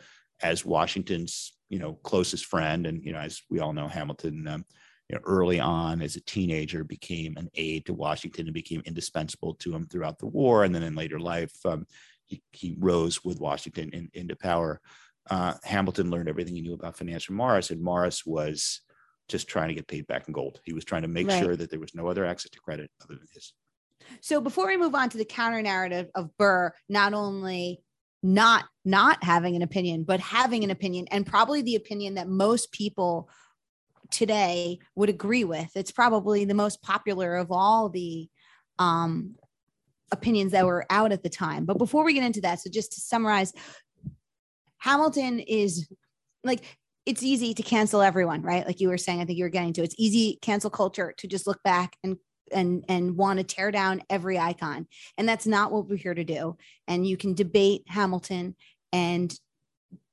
as 0.42 0.64
Washington's 0.64 1.52
you 1.68 1.78
know 1.78 1.94
closest 2.02 2.46
friend, 2.46 2.86
and 2.86 3.04
you 3.04 3.12
know 3.12 3.18
as 3.18 3.42
we 3.50 3.60
all 3.60 3.72
know, 3.72 3.88
Hamilton 3.88 4.46
um, 4.48 4.64
you 5.08 5.16
know 5.16 5.22
early 5.24 5.60
on 5.60 6.02
as 6.02 6.16
a 6.16 6.20
teenager 6.22 6.84
became 6.84 7.36
an 7.36 7.48
aide 7.54 7.86
to 7.86 7.94
Washington 7.94 8.46
and 8.46 8.54
became 8.54 8.82
indispensable 8.84 9.54
to 9.54 9.74
him 9.74 9.86
throughout 9.86 10.18
the 10.18 10.26
war, 10.26 10.64
and 10.64 10.74
then 10.74 10.82
in 10.82 10.94
later 10.94 11.18
life 11.20 11.54
um, 11.64 11.86
he, 12.26 12.42
he 12.52 12.74
rose 12.78 13.24
with 13.24 13.40
Washington 13.40 13.90
in, 13.90 14.08
into 14.14 14.36
power. 14.36 14.80
Uh, 15.30 15.54
Hamilton 15.62 16.10
learned 16.10 16.28
everything 16.28 16.54
he 16.54 16.60
knew 16.62 16.74
about 16.74 16.96
finance 16.96 17.24
from 17.24 17.36
Morris, 17.36 17.70
and 17.70 17.82
Morris 17.82 18.26
was 18.26 18.80
just 19.28 19.48
trying 19.48 19.68
to 19.68 19.74
get 19.74 19.88
paid 19.88 20.06
back 20.06 20.28
in 20.28 20.34
gold. 20.34 20.60
He 20.64 20.74
was 20.74 20.84
trying 20.84 21.02
to 21.02 21.08
make 21.08 21.28
Right. 21.28 21.38
sure 21.38 21.56
that 21.56 21.70
there 21.70 21.80
was 21.80 21.94
no 21.94 22.08
other 22.08 22.26
access 22.26 22.50
to 22.50 22.60
credit 22.60 22.90
other 23.02 23.14
than 23.14 23.26
his. 23.32 23.54
So 24.20 24.40
before 24.40 24.66
we 24.66 24.76
move 24.76 24.94
on 24.94 25.08
to 25.10 25.18
the 25.18 25.24
counter 25.24 25.62
narrative 25.62 26.08
of 26.14 26.36
Burr, 26.36 26.72
not 26.90 27.14
only 27.14 27.80
not 28.24 28.64
not 28.86 29.22
having 29.22 29.54
an 29.54 29.62
opinion, 29.62 30.02
but 30.02 30.18
having 30.18 30.64
an 30.64 30.70
opinion, 30.70 31.06
and 31.10 31.26
probably 31.26 31.60
the 31.60 31.76
opinion 31.76 32.14
that 32.14 32.26
most 32.26 32.72
people 32.72 33.28
today 34.10 34.78
would 34.94 35.10
agree 35.10 35.44
with. 35.44 35.70
It's 35.76 35.92
probably 35.92 36.46
the 36.46 36.54
most 36.54 36.82
popular 36.82 37.36
of 37.36 37.52
all 37.52 37.90
the 37.90 38.28
um, 38.78 39.34
opinions 40.10 40.52
that 40.52 40.64
were 40.64 40.86
out 40.88 41.12
at 41.12 41.22
the 41.22 41.28
time. 41.28 41.66
But 41.66 41.76
before 41.76 42.02
we 42.02 42.14
get 42.14 42.24
into 42.24 42.40
that, 42.40 42.60
so 42.60 42.70
just 42.70 42.92
to 42.92 43.00
summarize, 43.00 43.52
Hamilton 44.78 45.38
is 45.40 45.86
like 46.42 46.78
it's 47.04 47.22
easy 47.22 47.52
to 47.52 47.62
cancel 47.62 48.00
everyone, 48.00 48.40
right? 48.40 48.66
Like 48.66 48.80
you 48.80 48.88
were 48.88 48.96
saying, 48.96 49.20
I 49.20 49.26
think 49.26 49.36
you 49.36 49.44
were 49.44 49.50
getting 49.50 49.74
to. 49.74 49.82
It's 49.82 49.94
easy 49.98 50.38
cancel 50.40 50.70
culture 50.70 51.12
to 51.18 51.26
just 51.28 51.46
look 51.46 51.62
back 51.62 51.96
and 52.02 52.16
and 52.54 52.84
and 52.88 53.16
want 53.16 53.38
to 53.38 53.44
tear 53.44 53.70
down 53.70 54.02
every 54.08 54.38
icon 54.38 54.86
and 55.18 55.28
that's 55.28 55.46
not 55.46 55.72
what 55.72 55.88
we're 55.88 55.96
here 55.96 56.14
to 56.14 56.24
do 56.24 56.56
and 56.88 57.06
you 57.06 57.16
can 57.16 57.34
debate 57.34 57.82
hamilton 57.86 58.54
and 58.92 59.38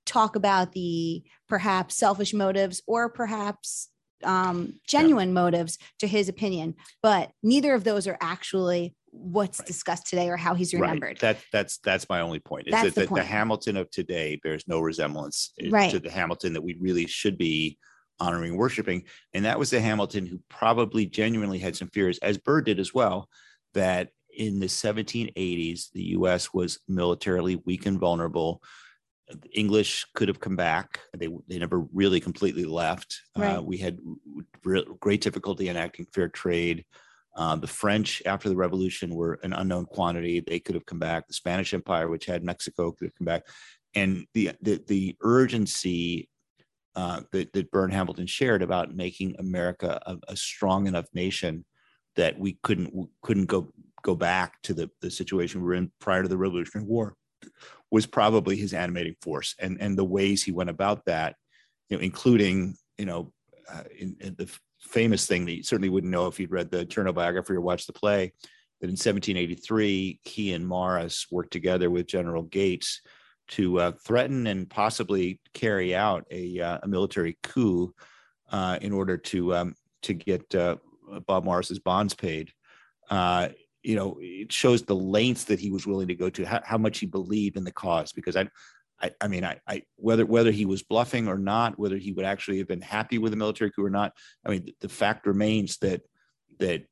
talk 0.06 0.36
about 0.36 0.74
the 0.74 1.24
perhaps 1.48 1.96
selfish 1.96 2.34
motives 2.34 2.82
or 2.88 3.10
perhaps 3.10 3.90
um 4.24 4.80
genuine 4.88 5.34
motives 5.34 5.78
to 6.00 6.08
his 6.08 6.28
opinion 6.28 6.76
but 7.02 7.32
neither 7.44 7.74
of 7.74 7.84
those 7.84 8.08
are 8.08 8.18
actually 8.22 8.94
what's 9.14 9.60
Right. 9.60 9.68
discussed 9.68 10.08
today 10.08 10.30
or 10.30 10.38
how 10.38 10.54
he's 10.54 10.74
remembered 10.74 11.20
That 11.20 11.38
that's 11.52 11.80
that's 11.80 12.08
my 12.08 12.22
only 12.22 12.40
point. 12.40 12.68
Is 12.68 12.72
That's 12.72 12.96
that 12.96 12.96
the 12.96 13.08
the, 13.08 13.16
the. 13.16 13.24
Hamilton 13.24 13.76
of 13.76 13.90
today 13.92 14.40
bears 14.42 14.64
no 14.68 14.80
resemblance 14.80 15.52
Right. 15.70 15.92
to 15.92 16.00
the 16.00 16.10
Hamilton 16.10 16.54
that 16.54 16.62
we 16.62 16.78
really 16.80 17.08
should 17.08 17.38
be 17.38 17.78
honoring, 18.22 18.56
worshiping, 18.56 19.04
and 19.34 19.46
that 19.46 19.60
was 19.60 19.72
the 19.72 19.82
Hamilton 19.82 20.26
who 20.26 20.40
probably 20.50 21.06
genuinely 21.06 21.60
had 21.60 21.76
some 21.76 21.90
fears, 21.90 22.20
as 22.20 22.38
Burr 22.38 22.62
did 22.62 22.80
as 22.80 22.94
well, 22.94 23.28
that 23.74 24.10
in 24.38 24.60
the 24.60 24.68
1780s 24.68 25.92
the 25.92 26.04
U.S. 26.04 26.54
was 26.54 26.80
militarily 26.88 27.62
weak 27.66 27.86
and 27.86 28.00
vulnerable. 28.00 28.62
The 29.28 29.50
English 29.52 30.06
could 30.14 30.28
have 30.28 30.40
come 30.40 30.56
back. 30.56 31.00
They 31.18 31.30
they 31.48 31.58
never 31.58 31.82
really 31.94 32.20
completely 32.20 32.66
left. 32.66 33.22
Right. 33.38 33.58
Uh, 33.58 33.62
we 33.62 33.78
had 33.78 33.98
re- 34.64 34.86
great 35.00 35.22
difficulty 35.22 35.70
enacting 35.70 36.06
fair 36.14 36.28
trade. 36.28 36.86
Uh, 37.36 37.56
the 37.56 37.68
French, 37.68 38.22
after 38.26 38.50
the 38.50 38.58
revolution, 38.58 39.16
were 39.16 39.40
an 39.42 39.54
unknown 39.54 39.86
quantity. 39.86 40.42
They 40.42 40.60
could 40.60 40.76
have 40.76 40.86
come 40.86 41.00
back. 41.00 41.28
The 41.28 41.34
Spanish 41.34 41.74
Empire, 41.74 42.10
which 42.10 42.26
had 42.26 42.44
Mexico, 42.44 42.92
could 42.92 43.06
have 43.06 43.16
come 43.16 43.26
back. 43.26 43.44
And 43.96 44.26
the 44.34 44.52
the, 44.62 44.84
the 44.86 45.16
urgency 45.22 46.30
uh, 46.96 47.22
that, 47.32 47.54
that 47.54 47.72
Burr 47.72 47.88
Hamilton 47.88 48.28
shared 48.28 48.62
about 48.62 48.96
making 48.96 49.36
America 49.40 50.02
a, 50.06 50.18
a 50.28 50.36
strong 50.36 50.88
enough 50.88 51.08
nation 51.14 51.66
that 52.16 52.38
we 52.38 52.58
couldn't 52.64 52.94
couldn't 53.22 53.46
go 53.46 53.72
go 54.04 54.16
back 54.16 54.62
to 54.64 54.74
the, 54.74 54.90
the 55.02 55.12
situation 55.12 55.62
we 55.62 55.68
were 55.68 55.74
in 55.76 55.92
prior 56.00 56.24
to 56.24 56.28
the 56.28 56.38
Revolutionary 56.38 56.88
War 56.88 57.16
was 57.92 58.06
probably 58.06 58.56
his 58.56 58.74
animating 58.74 59.16
force. 59.22 59.56
And 59.60 59.80
and 59.82 59.98
the 59.98 60.06
ways 60.06 60.44
he 60.44 60.52
went 60.52 60.70
about 60.70 61.06
that, 61.06 61.36
you 61.90 61.98
know, 61.98 62.04
including 62.04 62.76
you 62.98 63.06
know 63.06 63.32
uh, 63.72 63.84
in, 63.98 64.16
in 64.20 64.36
the 64.36 64.52
famous 64.80 65.28
thing 65.28 65.46
that 65.46 65.56
you 65.56 65.64
certainly 65.64 65.90
wouldn't 65.90 66.12
know 66.12 66.28
if 66.28 66.40
you'd 66.40 66.52
read 66.52 66.72
the 66.72 66.86
Chernow 66.86 67.14
biography 67.14 67.54
or 67.54 67.62
watched 67.62 67.88
the 67.88 67.94
play, 67.94 68.34
that 68.82 68.88
in 68.88 68.94
1783, 68.94 70.20
he 70.24 70.54
and 70.54 70.68
Morris 70.68 71.28
worked 71.32 71.54
together 71.54 71.90
with 71.90 72.08
General 72.08 72.44
Gates 72.44 73.02
to 73.50 73.80
uh, 73.80 73.92
threaten 74.06 74.48
and 74.48 74.70
possibly 74.70 75.40
carry 75.54 75.94
out 75.96 76.26
a, 76.32 76.60
uh, 76.60 76.80
a 76.84 76.88
military 76.88 77.38
coup 77.44 77.94
uh, 78.52 78.78
in 78.82 78.92
order 78.92 79.18
to 79.18 79.56
um, 79.56 79.76
to 80.04 80.14
get 80.14 80.54
uh, 80.56 80.78
Bob 81.28 81.44
Morris's 81.44 81.80
bonds 81.80 82.14
paid. 82.14 82.52
Uh, 83.10 83.50
you 83.84 83.96
know, 83.96 84.18
it 84.22 84.52
shows 84.52 84.84
the 84.84 84.96
lengths 84.96 85.46
that 85.46 85.60
he 85.60 85.72
was 85.72 85.88
willing 85.88 86.08
to 86.08 86.16
go 86.16 86.30
to, 86.30 86.46
how, 86.46 86.62
how 86.64 86.78
much 86.78 87.00
he 87.00 87.06
believed 87.06 87.58
in 87.58 87.64
the 87.64 87.72
cause. 87.72 88.12
Because 88.12 88.36
I, 88.36 88.48
I, 89.02 89.12
I 89.20 89.28
mean, 89.28 89.44
I, 89.44 89.60
I 89.68 89.84
whether 89.96 90.26
whether 90.26 90.52
he 90.52 90.66
was 90.66 90.84
bluffing 90.84 91.28
or 91.28 91.38
not, 91.38 91.80
whether 91.80 91.98
he 91.98 92.12
would 92.12 92.26
actually 92.26 92.60
have 92.60 92.68
been 92.68 92.82
happy 92.82 93.18
with 93.18 93.34
a 93.34 93.38
military 93.38 93.72
coup 93.72 93.86
or 93.86 93.90
not. 93.90 94.14
I 94.46 94.50
mean, 94.50 94.66
the, 94.66 94.76
the 94.82 94.90
fact 94.90 95.26
remains 95.26 95.78
that 95.78 96.02
that 96.60 96.84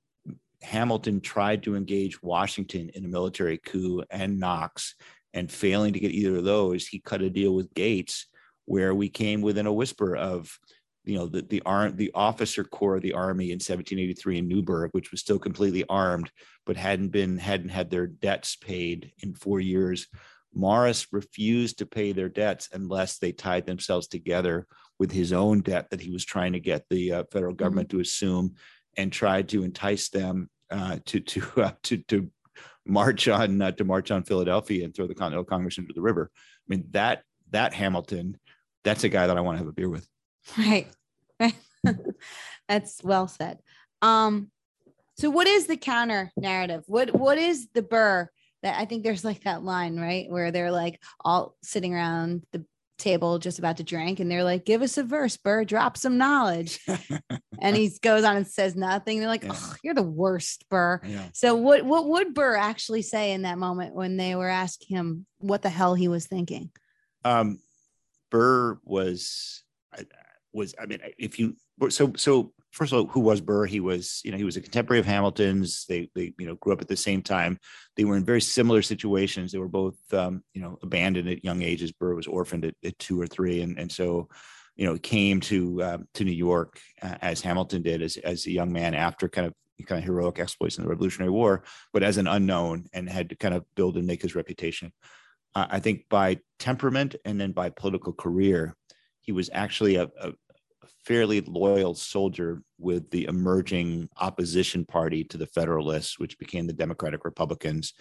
Hamilton 0.61 1.21
tried 1.21 1.63
to 1.63 1.75
engage 1.75 2.21
Washington 2.21 2.89
in 2.93 3.05
a 3.05 3.09
military 3.09 3.57
coup 3.57 4.03
and 4.09 4.39
Knox, 4.39 4.95
and 5.33 5.51
failing 5.51 5.93
to 5.93 5.99
get 5.99 6.11
either 6.11 6.37
of 6.37 6.43
those, 6.43 6.87
he 6.87 6.99
cut 6.99 7.21
a 7.21 7.29
deal 7.29 7.53
with 7.53 7.73
Gates 7.73 8.27
where 8.65 8.93
we 8.93 9.09
came 9.09 9.41
within 9.41 9.65
a 9.65 9.73
whisper 9.73 10.15
of 10.15 10.57
you 11.05 11.17
know 11.17 11.25
the 11.25 11.41
the 11.41 11.61
arm 11.65 11.95
the 11.95 12.11
officer 12.13 12.63
corps 12.63 12.97
of 12.97 13.01
the 13.01 13.13
army 13.13 13.45
in 13.45 13.55
1783 13.55 14.37
in 14.37 14.47
Newburgh, 14.47 14.91
which 14.93 15.11
was 15.11 15.21
still 15.21 15.39
completely 15.39 15.83
armed, 15.89 16.29
but 16.65 16.77
hadn't 16.77 17.09
been 17.09 17.37
hadn't 17.37 17.69
had 17.69 17.89
their 17.89 18.07
debts 18.07 18.55
paid 18.55 19.11
in 19.23 19.33
four 19.33 19.59
years. 19.59 20.07
Morris 20.53 21.07
refused 21.11 21.77
to 21.77 21.85
pay 21.85 22.11
their 22.11 22.29
debts 22.29 22.69
unless 22.73 23.17
they 23.17 23.31
tied 23.31 23.65
themselves 23.65 24.07
together 24.07 24.67
with 24.97 25.11
his 25.11 25.31
own 25.31 25.61
debt 25.61 25.87
that 25.89 26.01
he 26.01 26.11
was 26.11 26.25
trying 26.25 26.53
to 26.53 26.59
get 26.59 26.83
the 26.89 27.11
uh, 27.11 27.23
federal 27.31 27.53
mm-hmm. 27.53 27.63
government 27.63 27.89
mm-hmm. 27.89 27.97
to 27.97 28.01
assume, 28.01 28.55
and 28.97 29.11
tried 29.11 29.49
to 29.49 29.63
entice 29.63 30.09
them 30.09 30.49
uh, 30.69 30.97
to 31.05 31.19
to 31.19 31.61
uh, 31.61 31.71
to 31.83 31.97
to 32.09 32.29
march 32.89 33.27
on 33.27 33.61
uh, 33.61 33.71
to 33.71 33.83
march 33.83 34.11
on 34.11 34.23
Philadelphia 34.23 34.83
and 34.83 34.93
throw 34.93 35.07
the 35.07 35.15
Continental 35.15 35.45
Congress 35.45 35.77
into 35.77 35.93
the 35.93 36.01
river. 36.01 36.31
I 36.35 36.65
mean 36.67 36.85
that 36.91 37.23
that 37.51 37.73
Hamilton, 37.73 38.37
that's 38.83 39.03
a 39.03 39.09
guy 39.09 39.27
that 39.27 39.37
I 39.37 39.41
want 39.41 39.55
to 39.55 39.59
have 39.59 39.67
a 39.67 39.73
beer 39.73 39.89
with. 39.89 40.07
Right. 40.57 40.87
That's 42.67 43.03
well 43.03 43.27
said. 43.27 43.59
Um, 44.01 44.51
so 45.17 45.29
what 45.29 45.47
is 45.47 45.67
the 45.67 45.77
counter 45.77 46.31
narrative? 46.37 46.83
What 46.87 47.13
what 47.13 47.37
is 47.37 47.67
the 47.73 47.81
Burr 47.81 48.29
that 48.63 48.79
I 48.79 48.85
think 48.85 49.03
there's 49.03 49.25
like 49.25 49.43
that 49.43 49.63
line, 49.63 49.99
right? 49.99 50.29
Where 50.29 50.51
they're 50.51 50.71
like 50.71 51.01
all 51.23 51.55
sitting 51.61 51.93
around 51.93 52.43
the 52.51 52.65
table 52.99 53.39
just 53.39 53.59
about 53.59 53.77
to 53.77 53.83
drink 53.83 54.19
and 54.19 54.29
they're 54.29 54.43
like, 54.43 54.65
give 54.65 54.81
us 54.81 54.97
a 54.97 55.03
verse, 55.03 55.37
Burr, 55.37 55.63
drop 55.65 55.97
some 55.97 56.17
knowledge. 56.17 56.79
and 57.59 57.75
he 57.75 57.91
goes 58.01 58.23
on 58.23 58.37
and 58.37 58.47
says 58.47 58.75
nothing. 58.75 59.19
They're 59.19 59.27
like, 59.27 59.43
yeah. 59.43 59.51
oh, 59.53 59.75
you're 59.83 59.93
the 59.93 60.03
worst, 60.03 60.65
Burr. 60.69 61.01
Yeah. 61.05 61.25
So 61.33 61.55
what 61.55 61.83
what 61.83 62.07
would 62.07 62.33
Burr 62.33 62.55
actually 62.55 63.01
say 63.01 63.31
in 63.31 63.43
that 63.43 63.57
moment 63.57 63.95
when 63.95 64.17
they 64.17 64.35
were 64.35 64.49
asking 64.49 64.97
him 64.97 65.25
what 65.39 65.61
the 65.61 65.69
hell 65.69 65.95
he 65.95 66.07
was 66.07 66.27
thinking? 66.27 66.71
Um 67.25 67.59
Burr 68.29 68.79
was 68.83 69.63
was 70.53 70.75
I 70.81 70.85
mean, 70.85 70.99
if 71.17 71.39
you 71.39 71.55
so 71.89 72.13
so 72.15 72.53
first 72.71 72.93
of 72.93 72.99
all, 72.99 73.05
who 73.07 73.19
was 73.19 73.41
Burr? 73.41 73.65
He 73.65 73.79
was, 73.79 74.21
you 74.23 74.31
know, 74.31 74.37
he 74.37 74.43
was 74.43 74.57
a 74.57 74.61
contemporary 74.61 74.99
of 74.99 75.05
Hamilton's. 75.05 75.85
They, 75.87 76.09
they, 76.15 76.33
you 76.37 76.45
know, 76.45 76.55
grew 76.55 76.73
up 76.73 76.81
at 76.81 76.87
the 76.87 76.95
same 76.95 77.21
time. 77.21 77.59
They 77.95 78.05
were 78.05 78.17
in 78.17 78.25
very 78.25 78.41
similar 78.41 78.81
situations. 78.81 79.51
They 79.51 79.57
were 79.59 79.67
both, 79.67 79.97
um, 80.13 80.43
you 80.53 80.61
know, 80.61 80.77
abandoned 80.83 81.29
at 81.29 81.43
young 81.43 81.61
ages. 81.61 81.91
Burr 81.91 82.15
was 82.15 82.27
orphaned 82.27 82.65
at, 82.65 82.75
at 82.83 82.99
two 82.99 83.19
or 83.19 83.27
three, 83.27 83.61
and 83.61 83.79
and 83.79 83.91
so, 83.91 84.29
you 84.75 84.85
know, 84.85 84.97
came 84.97 85.39
to 85.41 85.81
uh, 85.81 85.97
to 86.15 86.23
New 86.23 86.31
York 86.31 86.79
uh, 87.01 87.15
as 87.21 87.41
Hamilton 87.41 87.81
did 87.81 88.01
as 88.01 88.17
as 88.17 88.45
a 88.45 88.51
young 88.51 88.71
man 88.71 88.93
after 88.93 89.27
kind 89.27 89.47
of 89.47 89.53
kind 89.85 89.99
of 89.99 90.05
heroic 90.05 90.39
exploits 90.39 90.77
in 90.77 90.83
the 90.83 90.89
Revolutionary 90.89 91.31
War, 91.31 91.63
but 91.93 92.03
as 92.03 92.17
an 92.17 92.27
unknown 92.27 92.85
and 92.93 93.09
had 93.09 93.29
to 93.29 93.35
kind 93.35 93.53
of 93.53 93.63
build 93.75 93.97
and 93.97 94.05
make 94.05 94.21
his 94.21 94.35
reputation. 94.35 94.91
Uh, 95.55 95.67
I 95.69 95.79
think 95.79 96.05
by 96.09 96.39
temperament 96.59 97.15
and 97.25 97.39
then 97.39 97.53
by 97.53 97.69
political 97.69 98.13
career, 98.13 98.75
he 99.29 99.31
was 99.31 99.51
actually 99.53 99.95
a, 99.95 100.09
a, 100.19 100.33
fairly 101.05 101.39
loyal 101.41 101.93
soldier 101.93 102.63
with 102.79 103.11
the 103.11 103.25
emerging 103.25 104.09
opposition 104.17 104.83
party 104.83 105.23
to 105.23 105.37
the 105.37 105.45
Federalists, 105.45 106.17
which 106.17 106.39
became 106.39 106.65
the 106.65 106.73
Democratic 106.73 107.25
Republicans. 107.25 107.93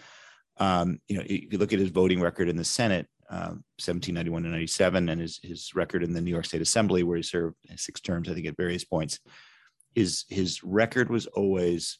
Um, 0.57 0.99
you 1.07 1.17
know, 1.17 1.23
if 1.23 1.53
you 1.53 1.59
look 1.59 1.71
at 1.71 1.77
his 1.77 1.91
voting 1.91 2.19
record 2.19 2.49
in 2.49 2.55
the 2.55 2.63
Senate, 2.63 3.05
um, 3.29 3.63
1791 3.77 4.41
to 4.41 4.49
97, 4.49 5.09
and 5.09 5.21
his, 5.21 5.39
his 5.43 5.75
record 5.75 6.03
in 6.03 6.13
the 6.13 6.21
New 6.21 6.31
York 6.31 6.45
State 6.45 6.63
Assembly, 6.63 7.03
where 7.03 7.17
he 7.17 7.21
served 7.21 7.57
six 7.75 8.01
terms, 8.01 8.27
I 8.27 8.33
think, 8.33 8.47
at 8.47 8.57
various 8.57 8.83
points, 8.83 9.19
his, 9.93 10.25
his 10.29 10.63
record 10.63 11.11
was 11.11 11.27
always 11.27 11.99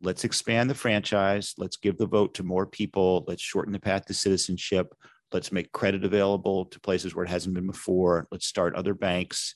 let's 0.00 0.24
expand 0.24 0.70
the 0.70 0.74
franchise, 0.74 1.52
let's 1.58 1.76
give 1.76 1.98
the 1.98 2.06
vote 2.06 2.32
to 2.32 2.44
more 2.44 2.64
people, 2.64 3.26
let's 3.28 3.42
shorten 3.42 3.74
the 3.74 3.78
path 3.78 4.06
to 4.06 4.14
citizenship, 4.14 4.94
let's 5.32 5.52
make 5.52 5.72
credit 5.72 6.04
available 6.04 6.66
to 6.66 6.80
places 6.80 7.14
where 7.14 7.24
it 7.24 7.30
hasn't 7.30 7.54
been 7.54 7.66
before, 7.66 8.26
let's 8.30 8.46
start 8.46 8.74
other 8.74 8.94
banks 8.94 9.54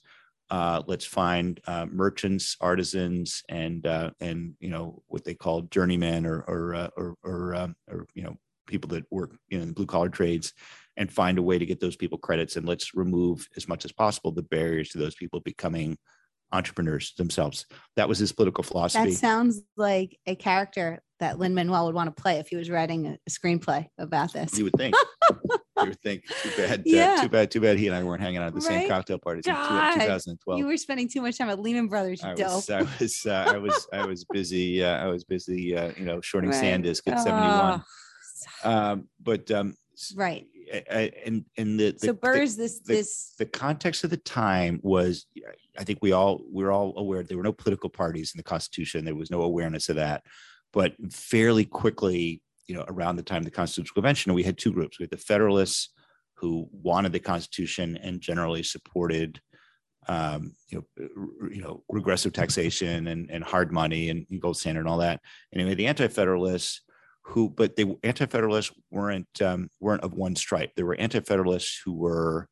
uh, 0.53 0.83
let's 0.87 1.07
find 1.07 1.59
uh, 1.67 1.87
merchants, 1.87 2.59
artisans, 2.61 3.43
and 3.49 3.87
uh, 3.87 4.11
and 4.21 4.53
you 4.61 4.69
know 4.69 5.03
what 5.07 5.25
they 5.25 5.33
call 5.33 5.63
journeymen 5.63 6.27
or 6.27 6.45
or 6.47 6.75
uh, 6.75 6.89
or, 6.95 7.15
or, 7.25 7.55
um, 7.55 7.75
or, 7.91 8.07
you 8.15 8.23
know 8.23 8.37
people 8.67 8.89
that 8.89 9.11
work 9.11 9.35
in 9.49 9.73
blue 9.73 9.87
collar 9.87 10.11
trades, 10.11 10.53
and 10.99 11.11
find 11.11 11.39
a 11.39 11.43
way 11.43 11.59
to 11.59 11.65
get 11.65 11.81
those 11.81 11.97
people 11.97 12.19
credits. 12.19 12.57
And 12.57 12.69
let's 12.69 12.95
remove 12.95 13.49
as 13.57 13.67
much 13.67 13.87
as 13.87 13.93
possible 13.93 14.31
the 14.31 14.43
barriers 14.43 14.91
to 14.91 14.99
those 14.99 15.15
people 15.15 15.41
becoming 15.41 15.97
entrepreneurs 16.53 17.15
themselves. 17.17 17.67
That 17.97 18.09
was 18.09 18.19
his 18.19 18.33
political 18.33 18.63
philosophy. 18.63 19.11
That 19.11 19.17
sounds 19.17 19.63
like 19.77 20.17
a 20.27 20.35
character 20.35 21.03
that 21.21 21.39
Lin 21.39 21.55
Manuel 21.55 21.87
would 21.87 21.95
want 21.95 22.15
to 22.15 22.21
play 22.21 22.39
if 22.39 22.49
he 22.49 22.57
was 22.57 22.69
writing 22.69 23.07
a 23.07 23.31
screenplay 23.31 23.87
about 23.99 24.33
this. 24.33 24.59
You 24.59 24.65
would 24.65 24.75
think. 24.77 24.95
you 25.51 25.61
would 25.77 26.01
think. 26.01 26.25
Too 26.43 26.51
bad. 26.57 26.83
Yeah. 26.85 27.17
Uh, 27.19 27.23
too 27.23 27.29
bad. 27.29 27.51
Too 27.51 27.61
bad. 27.61 27.79
He 27.79 27.87
and 27.87 27.97
I 27.97 28.03
weren't 28.03 28.21
hanging 28.21 28.39
out 28.39 28.49
at 28.49 28.55
the 28.55 28.61
right? 28.61 28.81
same 28.81 28.89
cocktail 28.89 29.19
parties 29.19 29.47
in 29.47 29.55
2012. 29.55 30.59
You 30.59 30.67
were 30.67 30.77
spending 30.77 31.09
too 31.09 31.23
much 31.23 31.39
time 31.39 31.49
at 31.49 31.61
Lehman 31.61 31.89
Brothers. 31.89 32.23
I 32.25 32.35
dope. 32.35 32.69
was. 32.69 32.71
I 32.71 32.83
was. 32.83 33.27
Uh, 33.27 33.45
I 33.47 33.59
was. 33.59 33.87
I 33.93 34.05
was 34.05 34.25
busy. 34.25 34.85
Uh, 34.85 34.99
I 34.99 35.07
was 35.07 35.25
busy. 35.25 35.77
Uh, 35.77 35.93
you 35.97 36.05
know, 36.05 36.21
shorting 36.21 36.51
right. 36.51 36.63
SanDisk 36.63 37.03
at 37.07 37.21
71. 37.21 37.83
Um, 38.65 39.09
but 39.21 39.51
um, 39.53 39.77
right. 40.17 40.47
And 40.89 41.45
and 41.57 41.79
the, 41.79 41.93
the 41.93 42.07
so 42.07 42.13
Burr's 42.13 42.57
this 42.57 42.81
the, 42.81 42.95
this 42.95 43.35
the 43.39 43.47
context 43.47 44.05
of 44.05 44.11
the 44.11 44.17
time 44.17 44.81
was 44.83 45.27
I 45.79 45.85
think 45.85 45.99
we 46.03 46.13
all 46.13 46.43
we 46.51 46.65
we're 46.65 46.73
all 46.73 46.95
aware 46.97 47.23
there 47.23 47.37
were 47.37 47.43
no 47.43 47.53
political 47.53 47.91
parties 47.91 48.33
in 48.35 48.39
the 48.39 48.45
Constitution. 48.45 49.05
There 49.05 49.15
was 49.15 49.31
no 49.31 49.43
awareness 49.43 49.89
of 49.89 49.97
that. 49.97 50.23
But 50.73 50.95
fairly 51.13 51.65
quickly, 51.65 52.43
you 52.67 52.75
know, 52.75 52.85
around 52.89 53.17
the 53.17 53.23
time 53.23 53.39
of 53.39 53.45
the 53.45 53.51
Constitutional 53.51 53.95
Convention, 53.95 54.35
we 54.35 54.43
had 54.43 54.57
two 54.57 54.73
groups. 54.73 54.99
We 54.99 55.05
had 55.05 55.11
the 55.11 55.17
Federalists 55.19 55.91
who 56.35 56.69
wanted 56.73 57.13
the 57.13 57.21
Constitution 57.21 57.99
and 58.03 58.21
generally 58.21 58.63
supported, 58.63 59.41
um, 60.09 60.55
you 60.69 60.79
know, 60.79 61.07
you 61.51 61.63
know, 61.63 61.85
regressive 61.89 62.33
taxation 62.33 63.09
and, 63.09 63.31
and 63.31 63.45
hard 63.45 63.73
money 63.73 64.11
and 64.11 64.27
gold 64.41 64.57
standard 64.57 64.81
and 64.81 64.89
all 64.89 64.99
that. 64.99 65.21
And 65.53 65.63
we 65.63 65.69
had 65.69 65.79
the 65.79 65.87
Anti-Federalists 65.87 66.81
who, 67.23 67.49
but 67.49 67.77
the 67.77 67.97
Anti-Federalists 68.03 68.73
weren't 68.91 69.41
um, 69.41 69.69
weren't 69.81 70.03
of 70.03 70.15
one 70.15 70.37
stripe. 70.37 70.73
There 70.77 70.87
were 70.87 70.97
Anti-Federalists 70.97 71.81
who 71.85 71.95
were 71.95 72.49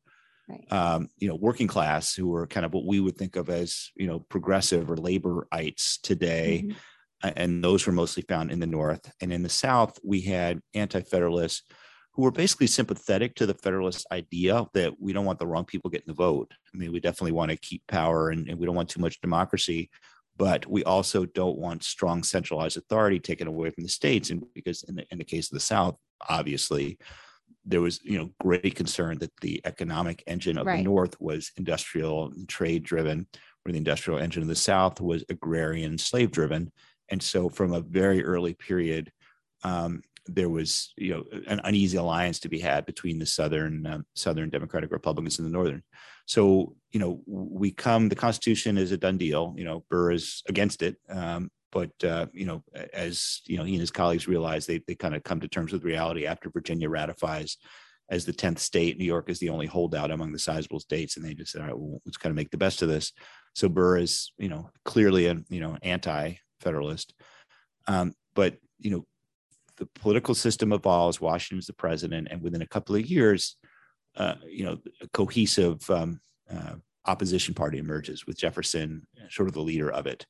Right. 0.49 0.73
Um, 0.73 1.07
you 1.17 1.29
know, 1.29 1.35
working 1.35 1.67
class 1.67 2.13
who 2.13 2.27
were 2.27 2.47
kind 2.47 2.65
of 2.65 2.73
what 2.73 2.85
we 2.85 2.99
would 2.99 3.15
think 3.15 3.37
of 3.37 3.47
as, 3.49 3.91
you 3.95 4.07
know, 4.07 4.19
progressive 4.19 4.89
or 4.91 4.97
laborites 4.97 6.01
today. 6.01 6.63
Mm-hmm 6.65 6.77
and 7.23 7.63
those 7.63 7.85
were 7.85 7.93
mostly 7.93 8.23
found 8.23 8.51
in 8.51 8.59
the 8.59 8.67
North. 8.67 9.11
And 9.21 9.31
in 9.31 9.43
the 9.43 9.49
South, 9.49 9.99
we 10.03 10.21
had 10.21 10.61
anti 10.73 11.01
Federalists 11.01 11.63
who 12.13 12.23
were 12.23 12.31
basically 12.31 12.67
sympathetic 12.67 13.35
to 13.35 13.45
the 13.45 13.53
Federalist 13.53 14.05
idea 14.11 14.65
that 14.73 14.99
we 14.99 15.13
don't 15.13 15.25
want 15.25 15.39
the 15.39 15.47
wrong 15.47 15.63
people 15.63 15.89
getting 15.89 16.07
the 16.07 16.13
vote. 16.13 16.51
I 16.73 16.77
mean, 16.77 16.91
we 16.91 16.99
definitely 16.99 17.31
want 17.31 17.51
to 17.51 17.57
keep 17.57 17.83
power 17.87 18.29
and, 18.29 18.49
and 18.49 18.59
we 18.59 18.65
don't 18.65 18.75
want 18.75 18.89
too 18.89 18.99
much 18.99 19.21
democracy, 19.21 19.89
but 20.37 20.67
we 20.67 20.83
also 20.83 21.25
don't 21.25 21.57
want 21.57 21.83
strong 21.83 22.23
centralized 22.23 22.77
authority 22.77 23.19
taken 23.19 23.47
away 23.47 23.69
from 23.69 23.83
the 23.83 23.89
states. 23.89 24.29
And 24.29 24.43
because 24.53 24.83
in 24.83 24.95
the, 24.95 25.05
in 25.11 25.17
the 25.17 25.23
case 25.23 25.51
of 25.51 25.55
the 25.55 25.59
South, 25.59 25.95
obviously, 26.29 26.97
there 27.63 27.81
was 27.81 27.99
you 28.03 28.17
know 28.17 28.29
great 28.39 28.75
concern 28.75 29.19
that 29.19 29.31
the 29.41 29.61
economic 29.65 30.23
engine 30.25 30.57
of 30.57 30.65
right. 30.65 30.77
the 30.77 30.83
north 30.83 31.19
was 31.19 31.51
industrial 31.57 32.25
and 32.31 32.49
trade 32.49 32.83
driven 32.83 33.27
where 33.61 33.71
the 33.71 33.77
industrial 33.77 34.19
engine 34.19 34.41
of 34.41 34.47
the 34.47 34.55
south 34.55 34.99
was 34.99 35.23
agrarian 35.29 35.95
slave 35.95 36.31
driven 36.31 36.71
and 37.11 37.21
so 37.21 37.49
from 37.49 37.73
a 37.73 37.81
very 37.81 38.23
early 38.23 38.53
period, 38.53 39.11
um, 39.63 40.01
there 40.27 40.49
was 40.49 40.93
you 40.97 41.11
know 41.11 41.23
an 41.47 41.59
uneasy 41.63 41.97
alliance 41.97 42.39
to 42.39 42.49
be 42.49 42.59
had 42.59 42.85
between 42.85 43.19
the 43.19 43.25
southern 43.25 43.85
uh, 43.85 43.99
southern 44.15 44.49
Democratic 44.49 44.91
Republicans 44.91 45.37
and 45.37 45.47
the 45.47 45.51
northern. 45.51 45.83
So 46.31 46.77
you 46.93 46.99
know 47.01 47.19
we 47.27 47.71
come 47.71 48.07
the 48.07 48.15
Constitution 48.15 48.77
is 48.77 48.93
a 48.93 48.97
done 48.97 49.17
deal. 49.17 49.53
You 49.57 49.65
know 49.65 49.83
Burr 49.89 50.13
is 50.13 50.43
against 50.47 50.81
it, 50.81 50.95
um, 51.09 51.51
but 51.73 51.91
uh, 52.05 52.27
you 52.31 52.45
know 52.45 52.63
as 52.93 53.41
you 53.47 53.57
know 53.57 53.65
he 53.65 53.73
and 53.73 53.81
his 53.81 53.91
colleagues 53.91 54.29
realize 54.29 54.65
they 54.65 54.81
they 54.87 54.95
kind 54.95 55.13
of 55.13 55.25
come 55.25 55.41
to 55.41 55.49
terms 55.49 55.73
with 55.73 55.83
reality 55.83 56.25
after 56.25 56.49
Virginia 56.49 56.87
ratifies 56.87 57.57
as 58.09 58.23
the 58.23 58.31
10th 58.31 58.59
state. 58.59 58.97
New 58.97 59.03
York 59.03 59.29
is 59.29 59.39
the 59.39 59.49
only 59.49 59.67
holdout 59.67 60.09
among 60.09 60.31
the 60.31 60.39
sizable 60.39 60.79
states, 60.79 61.17
and 61.17 61.25
they 61.25 61.33
just 61.33 61.51
said, 61.51 61.63
all 61.63 61.67
right, 61.67 61.77
well, 61.77 62.01
let's 62.05 62.17
kind 62.17 62.31
of 62.31 62.37
make 62.37 62.49
the 62.49 62.57
best 62.57 62.81
of 62.81 62.87
this. 62.87 63.11
So 63.53 63.67
Burr 63.67 63.97
is, 63.97 64.31
you 64.37 64.47
know, 64.47 64.69
clearly 64.85 65.25
a 65.25 65.35
you 65.49 65.59
know 65.59 65.77
anti 65.83 66.35
Federalist. 66.61 67.13
Um, 67.87 68.13
but 68.35 68.55
you 68.79 68.91
know, 68.91 69.05
the 69.75 69.89
political 69.95 70.33
system 70.33 70.71
evolves. 70.71 71.19
Washington's 71.19 71.67
the 71.67 71.73
president, 71.73 72.29
and 72.31 72.41
within 72.41 72.61
a 72.61 72.67
couple 72.67 72.95
of 72.95 73.05
years, 73.05 73.57
uh, 74.15 74.35
you 74.47 74.65
know, 74.65 74.77
a 75.01 75.07
cohesive 75.09 75.89
um, 75.89 76.19
uh, 76.51 76.75
opposition 77.05 77.53
party 77.53 77.77
emerges 77.77 78.25
with 78.25 78.37
Jefferson 78.37 79.07
sort 79.29 79.47
of 79.47 79.53
the 79.53 79.61
leader 79.61 79.91
of 79.91 80.05
it. 80.07 80.25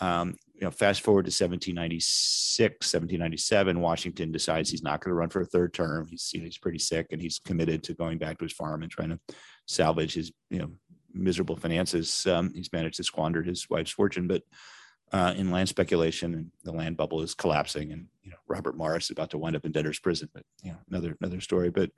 Um, 0.00 0.36
you 0.54 0.62
know, 0.62 0.70
fast 0.70 1.02
forward 1.02 1.24
to 1.24 1.28
1796, 1.28 2.92
1797, 2.92 3.80
Washington 3.80 4.32
decides 4.32 4.70
he's 4.70 4.82
not 4.82 5.00
going 5.00 5.10
to 5.10 5.14
run 5.14 5.28
for 5.28 5.42
a 5.42 5.46
third 5.46 5.74
term. 5.74 6.06
He's 6.08 6.30
you 6.32 6.40
know, 6.40 6.46
he's 6.46 6.58
pretty 6.58 6.78
sick, 6.78 7.08
and 7.10 7.20
he's 7.20 7.38
committed 7.38 7.82
to 7.84 7.94
going 7.94 8.18
back 8.18 8.38
to 8.38 8.44
his 8.44 8.52
farm 8.52 8.82
and 8.82 8.90
trying 8.90 9.10
to 9.10 9.20
salvage 9.66 10.14
his 10.14 10.32
you 10.48 10.58
know 10.58 10.70
miserable 11.12 11.56
finances. 11.56 12.26
Um, 12.26 12.52
he's 12.54 12.72
managed 12.72 12.96
to 12.96 13.04
squander 13.04 13.42
his 13.42 13.68
wife's 13.68 13.90
fortune, 13.90 14.26
but 14.26 14.42
uh, 15.12 15.34
in 15.36 15.50
land 15.50 15.68
speculation, 15.68 16.34
and 16.34 16.50
the 16.64 16.72
land 16.72 16.96
bubble 16.96 17.20
is 17.20 17.34
collapsing, 17.34 17.92
and 17.92 18.06
you 18.22 18.30
know 18.30 18.38
Robert 18.48 18.76
Morris 18.76 19.04
is 19.04 19.10
about 19.10 19.30
to 19.30 19.38
wind 19.38 19.56
up 19.56 19.66
in 19.66 19.72
debtor's 19.72 19.98
prison. 19.98 20.30
But 20.32 20.44
you 20.62 20.72
know 20.72 20.78
another 20.88 21.16
another 21.20 21.40
story. 21.40 21.70
But 21.70 21.90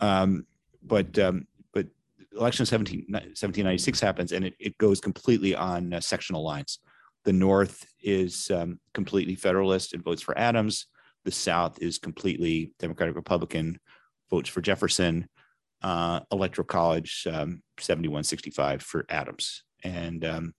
um, 0.00 0.46
but 0.86 1.18
um, 1.18 1.46
but 1.72 1.86
election 2.32 2.66
17, 2.66 3.06
1796 3.08 4.00
happens, 4.00 4.32
and 4.32 4.44
it, 4.44 4.54
it 4.58 4.78
goes 4.78 5.00
completely 5.00 5.54
on 5.54 5.92
uh, 5.92 6.00
sectional 6.00 6.42
lines. 6.42 6.78
The 7.24 7.32
North 7.32 7.86
is 8.02 8.50
um, 8.50 8.78
completely 8.94 9.34
Federalist 9.34 9.94
and 9.94 10.02
votes 10.02 10.22
for 10.22 10.38
Adams. 10.38 10.86
The 11.24 11.32
South 11.32 11.82
is 11.82 11.98
completely 11.98 12.72
Democratic 12.78 13.16
Republican, 13.16 13.80
votes 14.30 14.48
for 14.48 14.60
Jefferson. 14.60 15.28
Uh, 15.82 16.20
Electoral 16.32 16.66
College 16.66 17.26
um, 17.30 17.62
7165 17.78 18.82
for 18.82 19.04
Adams. 19.10 19.62
And 19.84 20.24
um, 20.24 20.54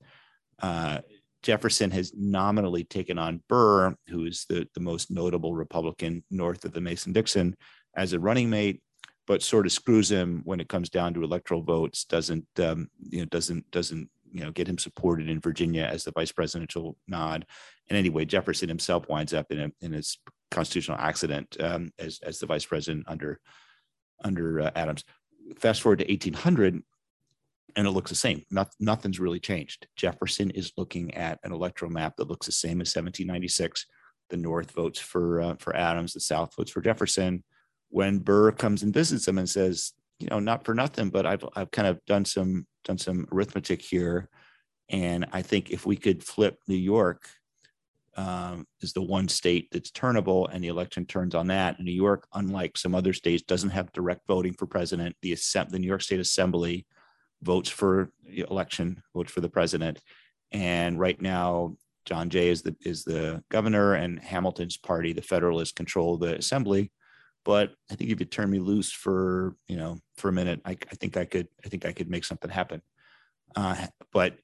uh, 0.61 0.99
Jefferson 1.41 1.91
has 1.91 2.13
nominally 2.15 2.83
taken 2.83 3.17
on 3.17 3.41
Burr, 3.47 3.95
who 4.09 4.25
is 4.25 4.45
the, 4.47 4.67
the 4.73 4.79
most 4.79 5.09
notable 5.09 5.55
Republican 5.55 6.23
north 6.29 6.65
of 6.65 6.73
the 6.73 6.81
Mason 6.81 7.13
Dixon, 7.13 7.55
as 7.95 8.13
a 8.13 8.19
running 8.19 8.49
mate, 8.49 8.81
but 9.27 9.43
sort 9.43 9.65
of 9.65 9.71
screws 9.73 10.09
him 10.09 10.41
when 10.45 10.59
it 10.59 10.69
comes 10.69 10.89
down 10.89 11.13
to 11.13 11.23
electoral 11.23 11.61
votes. 11.61 12.05
Doesn't 12.05 12.47
um, 12.59 12.89
you 13.09 13.19
know? 13.19 13.25
Doesn't 13.25 13.69
doesn't 13.71 14.09
you 14.31 14.43
know 14.43 14.51
get 14.51 14.67
him 14.67 14.77
supported 14.77 15.29
in 15.29 15.39
Virginia 15.39 15.83
as 15.83 16.03
the 16.03 16.11
vice 16.11 16.31
presidential 16.31 16.97
nod. 17.07 17.45
And 17.89 17.97
anyway, 17.97 18.25
Jefferson 18.25 18.69
himself 18.69 19.07
winds 19.07 19.33
up 19.33 19.51
in 19.51 19.59
a 19.59 19.71
in 19.81 19.91
his 19.91 20.17
constitutional 20.49 20.97
accident 20.97 21.57
um, 21.59 21.91
as 21.99 22.19
as 22.23 22.39
the 22.39 22.47
vice 22.47 22.65
president 22.65 23.05
under 23.07 23.39
under 24.23 24.61
uh, 24.61 24.71
Adams. 24.75 25.03
Fast 25.59 25.81
forward 25.81 25.99
to 25.99 26.05
1800, 26.05 26.81
and 27.75 27.87
it 27.87 27.91
looks 27.91 28.09
the 28.09 28.15
same. 28.15 28.43
Not, 28.51 28.73
nothing's 28.81 29.19
really 29.19 29.39
changed. 29.39 29.87
Jefferson 29.95 30.49
is 30.51 30.73
looking 30.75 31.13
at 31.13 31.39
an 31.43 31.53
electoral 31.53 31.91
map 31.91 32.17
that 32.17 32.27
looks 32.27 32.47
the 32.47 32.51
same 32.51 32.81
as 32.81 32.93
1796. 32.93 33.85
The 34.29 34.35
North 34.37 34.71
votes 34.71 34.99
for 34.99 35.41
uh, 35.41 35.55
for 35.59 35.75
Adams, 35.75 36.13
the 36.13 36.19
South 36.19 36.55
votes 36.55 36.71
for 36.71 36.81
Jefferson. 36.81 37.43
When 37.89 38.19
Burr 38.19 38.51
comes 38.51 38.83
and 38.83 38.93
visits 38.93 39.27
him 39.27 39.37
and 39.37 39.49
says, 39.49 39.93
you 40.19 40.27
know, 40.27 40.39
not 40.39 40.65
for 40.65 40.73
nothing, 40.73 41.09
but 41.09 41.25
I've 41.25 41.43
I've 41.55 41.71
kind 41.71 41.87
of 41.87 42.03
done 42.05 42.25
some 42.25 42.65
done 42.83 42.97
some 42.97 43.27
arithmetic 43.31 43.81
here, 43.81 44.29
and 44.89 45.25
I 45.31 45.41
think 45.41 45.69
if 45.69 45.85
we 45.85 45.95
could 45.95 46.23
flip 46.23 46.59
New 46.67 46.75
York 46.75 47.29
um, 48.17 48.65
is 48.81 48.93
the 48.93 49.01
one 49.01 49.27
state 49.27 49.69
that's 49.71 49.91
turnable, 49.91 50.49
and 50.51 50.63
the 50.63 50.69
election 50.69 51.05
turns 51.05 51.35
on 51.35 51.47
that. 51.47 51.79
New 51.79 51.91
York, 51.91 52.27
unlike 52.33 52.75
some 52.77 52.95
other 52.95 53.13
states, 53.13 53.43
doesn't 53.43 53.69
have 53.69 53.93
direct 53.93 54.25
voting 54.27 54.53
for 54.53 54.65
president. 54.65 55.15
The 55.21 55.37
the 55.69 55.79
New 55.79 55.87
York 55.87 56.01
State 56.01 56.19
Assembly 56.19 56.87
votes 57.43 57.69
for 57.69 58.11
the 58.25 58.45
election, 58.49 59.03
votes 59.13 59.31
for 59.31 59.41
the 59.41 59.49
president, 59.49 60.01
and 60.51 60.99
right 60.99 61.21
now 61.21 61.75
John 62.05 62.29
Jay 62.29 62.49
is 62.49 62.63
the 62.63 62.75
is 62.81 63.03
the 63.03 63.43
governor, 63.49 63.93
and 63.93 64.19
Hamilton's 64.19 64.77
party, 64.77 65.13
the 65.13 65.21
Federalists, 65.21 65.73
control 65.73 66.17
the 66.17 66.35
assembly. 66.37 66.91
But 67.47 67.75
I 67.89 67.95
think 67.95 68.11
if 68.11 68.19
you 68.19 68.25
turn 68.25 68.49
me 68.49 68.59
loose 68.59 68.91
for 68.91 69.55
you 69.69 69.77
know 69.77 69.99
for 70.17 70.27
a 70.27 70.33
minute, 70.33 70.59
I, 70.65 70.71
I 70.71 70.95
think 70.95 71.15
I 71.15 71.23
could 71.23 71.47
I 71.65 71.69
think 71.69 71.85
I 71.85 71.93
could 71.93 72.09
make 72.09 72.25
something 72.25 72.51
happen. 72.51 72.81
Uh, 73.55 73.87
but 74.11 74.35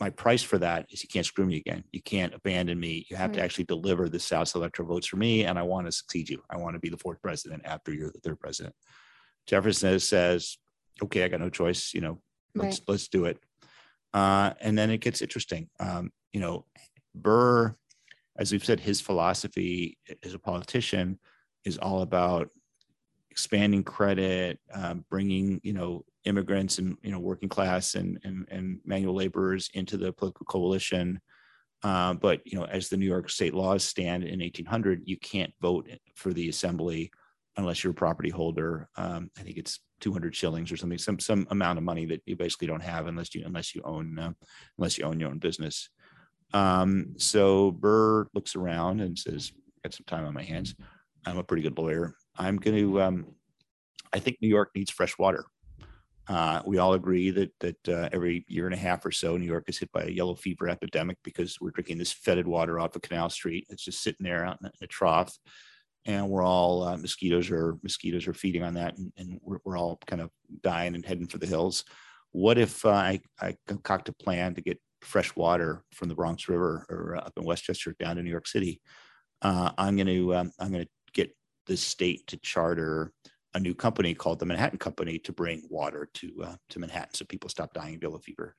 my 0.00 0.08
price 0.08 0.42
for 0.42 0.56
that 0.56 0.86
is 0.90 1.02
you 1.02 1.08
can't 1.10 1.26
screw 1.26 1.44
me 1.44 1.58
again. 1.58 1.84
You 1.92 2.00
can't 2.00 2.32
abandon 2.32 2.80
me. 2.80 3.04
You 3.10 3.16
have 3.16 3.30
right. 3.30 3.36
to 3.36 3.42
actually 3.42 3.64
deliver 3.64 4.08
the 4.08 4.18
South 4.18 4.54
electoral 4.54 4.88
votes 4.88 5.06
for 5.06 5.16
me, 5.16 5.44
and 5.44 5.58
I 5.58 5.62
want 5.64 5.86
to 5.86 5.92
succeed 5.92 6.30
you. 6.30 6.42
I 6.48 6.56
want 6.56 6.74
to 6.76 6.80
be 6.80 6.88
the 6.88 6.96
fourth 6.96 7.20
president 7.20 7.60
after 7.66 7.92
you're 7.92 8.10
the 8.10 8.20
third 8.20 8.40
president. 8.40 8.74
Jefferson 9.46 10.00
says, 10.00 10.56
"Okay, 11.02 11.24
I 11.24 11.28
got 11.28 11.40
no 11.40 11.50
choice. 11.50 11.92
You 11.92 12.00
know, 12.00 12.22
let's 12.54 12.78
right. 12.78 12.88
let's 12.88 13.08
do 13.08 13.26
it." 13.26 13.38
Uh, 14.14 14.54
and 14.62 14.78
then 14.78 14.88
it 14.88 15.02
gets 15.02 15.20
interesting. 15.20 15.68
Um, 15.78 16.10
you 16.32 16.40
know, 16.40 16.64
Burr, 17.14 17.76
as 18.38 18.50
we've 18.50 18.64
said, 18.64 18.80
his 18.80 19.02
philosophy 19.02 19.98
as 20.24 20.32
a 20.32 20.38
politician 20.38 21.18
is 21.66 21.76
all 21.76 22.00
about 22.00 22.48
expanding 23.30 23.84
credit, 23.84 24.58
um, 24.72 25.04
bringing 25.10 25.60
you 25.62 25.74
know 25.74 26.02
immigrants 26.24 26.78
and 26.78 26.96
you 27.02 27.10
know 27.10 27.18
working 27.18 27.48
class 27.48 27.94
and 27.94 28.18
and, 28.24 28.46
and 28.50 28.80
manual 28.86 29.14
laborers 29.14 29.68
into 29.74 29.98
the 29.98 30.12
political 30.12 30.46
coalition. 30.46 31.20
Uh, 31.82 32.14
but 32.14 32.40
you 32.46 32.58
know, 32.58 32.64
as 32.64 32.88
the 32.88 32.96
New 32.96 33.06
York 33.06 33.28
State 33.28 33.52
laws 33.52 33.84
stand 33.84 34.24
in 34.24 34.40
1800, 34.40 35.02
you 35.04 35.18
can't 35.18 35.52
vote 35.60 35.86
for 36.14 36.32
the 36.32 36.48
assembly 36.48 37.10
unless 37.58 37.84
you're 37.84 37.90
a 37.90 37.94
property 37.94 38.30
holder. 38.30 38.88
Um, 38.96 39.30
I 39.38 39.42
think 39.42 39.58
it's 39.58 39.80
200 40.00 40.34
shillings 40.34 40.72
or 40.72 40.76
something, 40.76 40.98
some 40.98 41.18
some 41.18 41.46
amount 41.50 41.78
of 41.78 41.84
money 41.84 42.06
that 42.06 42.22
you 42.26 42.36
basically 42.36 42.68
don't 42.68 42.82
have 42.82 43.06
unless 43.06 43.34
you 43.34 43.42
unless 43.44 43.74
you 43.74 43.82
own 43.84 44.18
uh, 44.18 44.32
unless 44.78 44.96
you 44.96 45.04
own 45.04 45.20
your 45.20 45.30
own 45.30 45.38
business. 45.38 45.90
Um, 46.54 47.14
so 47.18 47.72
Burr 47.72 48.28
looks 48.34 48.56
around 48.56 49.00
and 49.00 49.18
says, 49.18 49.52
"Got 49.84 49.94
some 49.94 50.06
time 50.06 50.24
on 50.24 50.32
my 50.32 50.42
hands. 50.42 50.74
I'm 51.26 51.38
a 51.38 51.44
pretty 51.44 51.62
good 51.62 51.76
lawyer. 51.76 52.14
I'm 52.36 52.56
going 52.56 52.76
to. 52.76 53.02
Um, 53.02 53.26
I 54.12 54.20
think 54.20 54.38
New 54.40 54.48
York 54.48 54.70
needs 54.74 54.90
fresh 54.90 55.18
water. 55.18 55.44
Uh, 56.28 56.60
we 56.66 56.78
all 56.78 56.94
agree 56.94 57.30
that 57.30 57.52
that 57.60 57.88
uh, 57.88 58.08
every 58.12 58.44
year 58.48 58.66
and 58.66 58.74
a 58.74 58.78
half 58.78 59.04
or 59.04 59.12
so, 59.12 59.36
New 59.36 59.46
York 59.46 59.64
is 59.68 59.78
hit 59.78 59.92
by 59.92 60.02
a 60.02 60.10
yellow 60.10 60.34
fever 60.34 60.68
epidemic 60.68 61.18
because 61.22 61.60
we're 61.60 61.70
drinking 61.70 61.98
this 61.98 62.12
fetid 62.12 62.46
water 62.46 62.80
off 62.80 62.96
of 62.96 63.02
Canal 63.02 63.30
Street. 63.30 63.66
It's 63.68 63.84
just 63.84 64.02
sitting 64.02 64.24
there 64.24 64.44
out 64.44 64.58
in 64.62 64.70
a 64.80 64.86
trough, 64.86 65.36
and 66.04 66.28
we're 66.28 66.42
all 66.42 66.82
uh, 66.82 66.96
mosquitoes 66.96 67.50
are 67.50 67.78
mosquitoes 67.82 68.26
are 68.26 68.34
feeding 68.34 68.62
on 68.62 68.74
that, 68.74 68.96
and, 68.96 69.12
and 69.16 69.38
we're, 69.42 69.58
we're, 69.64 69.78
all 69.78 70.00
kind 70.06 70.22
of 70.22 70.30
dying 70.62 70.94
and 70.94 71.06
heading 71.06 71.26
for 71.28 71.38
the 71.38 71.46
hills. 71.46 71.84
What 72.32 72.58
if 72.58 72.84
uh, 72.84 72.90
I 72.90 73.20
I 73.40 73.56
concoct 73.68 74.08
a 74.08 74.12
plan 74.12 74.54
to 74.54 74.62
get 74.62 74.80
fresh 75.02 75.36
water 75.36 75.84
from 75.92 76.08
the 76.08 76.14
Bronx 76.16 76.48
River 76.48 76.86
or 76.88 77.16
up 77.16 77.34
in 77.36 77.44
Westchester 77.44 77.94
down 78.00 78.16
to 78.16 78.22
New 78.22 78.30
York 78.30 78.48
City? 78.48 78.80
Uh, 79.42 79.70
I'm 79.78 79.96
going 79.96 80.08
to 80.08 80.34
um, 80.34 80.50
I'm 80.58 80.72
going 80.72 80.84
to 80.84 80.90
the 81.66 81.76
state 81.76 82.26
to 82.28 82.36
charter 82.38 83.12
a 83.54 83.60
new 83.60 83.74
company 83.74 84.14
called 84.14 84.38
the 84.38 84.46
Manhattan 84.46 84.78
Company 84.78 85.18
to 85.20 85.32
bring 85.32 85.66
water 85.70 86.08
to 86.14 86.44
uh, 86.44 86.56
to 86.70 86.78
Manhattan, 86.78 87.14
so 87.14 87.24
people 87.24 87.48
stop 87.48 87.72
dying 87.72 87.94
of 87.96 88.02
yellow 88.02 88.18
fever. 88.18 88.54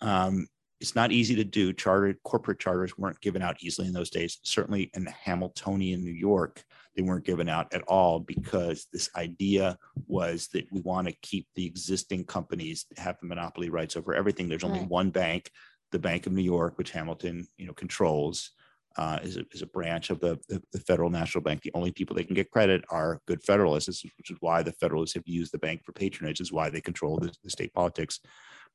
Um, 0.00 0.48
it's 0.80 0.94
not 0.94 1.12
easy 1.12 1.34
to 1.36 1.44
do. 1.44 1.72
Chartered 1.72 2.22
corporate 2.22 2.58
charters 2.58 2.98
weren't 2.98 3.20
given 3.20 3.40
out 3.40 3.56
easily 3.60 3.86
in 3.86 3.94
those 3.94 4.10
days. 4.10 4.38
Certainly 4.42 4.90
in 4.94 5.06
Hamiltonian 5.06 6.04
New 6.04 6.12
York, 6.12 6.62
they 6.94 7.02
weren't 7.02 7.24
given 7.24 7.48
out 7.48 7.72
at 7.72 7.82
all 7.82 8.20
because 8.20 8.86
this 8.92 9.08
idea 9.16 9.78
was 10.06 10.48
that 10.48 10.66
we 10.70 10.80
want 10.80 11.08
to 11.08 11.16
keep 11.22 11.46
the 11.54 11.64
existing 11.64 12.24
companies 12.24 12.84
have 12.98 13.16
the 13.20 13.26
monopoly 13.26 13.70
rights 13.70 13.96
over 13.96 14.14
everything. 14.14 14.48
There's 14.48 14.64
only 14.64 14.80
right. 14.80 14.88
one 14.88 15.10
bank, 15.10 15.50
the 15.92 15.98
Bank 15.98 16.26
of 16.26 16.32
New 16.32 16.42
York, 16.42 16.76
which 16.76 16.90
Hamilton, 16.90 17.46
you 17.56 17.66
know, 17.66 17.72
controls 17.72 18.50
uh, 18.98 19.18
is, 19.22 19.36
a, 19.36 19.44
is 19.52 19.62
a 19.62 19.66
branch 19.66 20.10
of 20.10 20.20
the, 20.20 20.38
the, 20.48 20.62
the, 20.72 20.80
Federal 20.80 21.10
National 21.10 21.42
Bank. 21.42 21.62
The 21.62 21.72
only 21.74 21.92
people 21.92 22.16
they 22.16 22.24
can 22.24 22.34
get 22.34 22.50
credit 22.50 22.84
are 22.90 23.20
good 23.26 23.42
Federalists, 23.42 24.04
which 24.16 24.30
is 24.30 24.38
why 24.40 24.62
the 24.62 24.72
Federalists 24.72 25.14
have 25.14 25.26
used 25.26 25.52
the 25.52 25.58
bank 25.58 25.82
for 25.84 25.92
patronage, 25.92 26.40
is 26.40 26.52
why 26.52 26.70
they 26.70 26.80
control 26.80 27.18
the, 27.18 27.32
the 27.44 27.50
state 27.50 27.72
politics. 27.74 28.20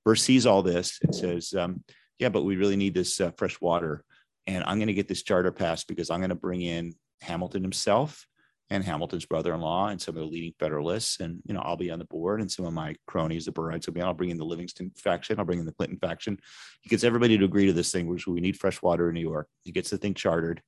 Burr 0.05 0.15
sees 0.15 0.45
all 0.45 0.61
this 0.61 0.99
and 1.01 1.13
says, 1.13 1.53
um, 1.53 1.83
yeah, 2.19 2.29
but 2.29 2.43
we 2.43 2.55
really 2.55 2.75
need 2.75 2.93
this 2.93 3.19
uh, 3.19 3.31
fresh 3.37 3.59
water. 3.61 4.03
And 4.47 4.63
I'm 4.65 4.77
going 4.77 4.87
to 4.87 4.93
get 4.93 5.07
this 5.07 5.23
charter 5.23 5.51
passed 5.51 5.87
because 5.87 6.09
I'm 6.09 6.19
going 6.19 6.29
to 6.29 6.35
bring 6.35 6.61
in 6.61 6.93
Hamilton 7.21 7.63
himself 7.63 8.25
and 8.71 8.85
Hamilton's 8.85 9.25
brother-in-law 9.25 9.89
and 9.89 10.01
some 10.01 10.15
of 10.15 10.21
the 10.21 10.27
leading 10.27 10.53
Federalists. 10.57 11.19
And, 11.19 11.41
you 11.45 11.53
know, 11.53 11.59
I'll 11.59 11.75
be 11.75 11.91
on 11.91 11.99
the 11.99 12.05
board 12.05 12.39
and 12.39 12.49
some 12.49 12.65
of 12.65 12.71
my 12.71 12.95
cronies, 13.05 13.43
the 13.43 13.51
Burrites 13.51 13.85
will 13.85 13.93
be 13.93 13.99
on. 13.99 14.07
I'll 14.07 14.13
bring 14.13 14.29
in 14.29 14.37
the 14.37 14.45
Livingston 14.45 14.93
faction. 14.95 15.37
I'll 15.37 15.45
bring 15.45 15.59
in 15.59 15.65
the 15.65 15.73
Clinton 15.73 15.99
faction. 15.99 16.39
He 16.81 16.89
gets 16.89 17.03
everybody 17.03 17.37
to 17.37 17.43
agree 17.43 17.65
to 17.65 17.73
this 17.73 17.91
thing, 17.91 18.07
which 18.07 18.27
we 18.27 18.39
need 18.39 18.57
fresh 18.57 18.81
water 18.81 19.09
in 19.09 19.15
New 19.15 19.21
York. 19.21 19.49
He 19.63 19.73
gets 19.73 19.89
the 19.89 19.97
thing 19.97 20.13
chartered. 20.13 20.61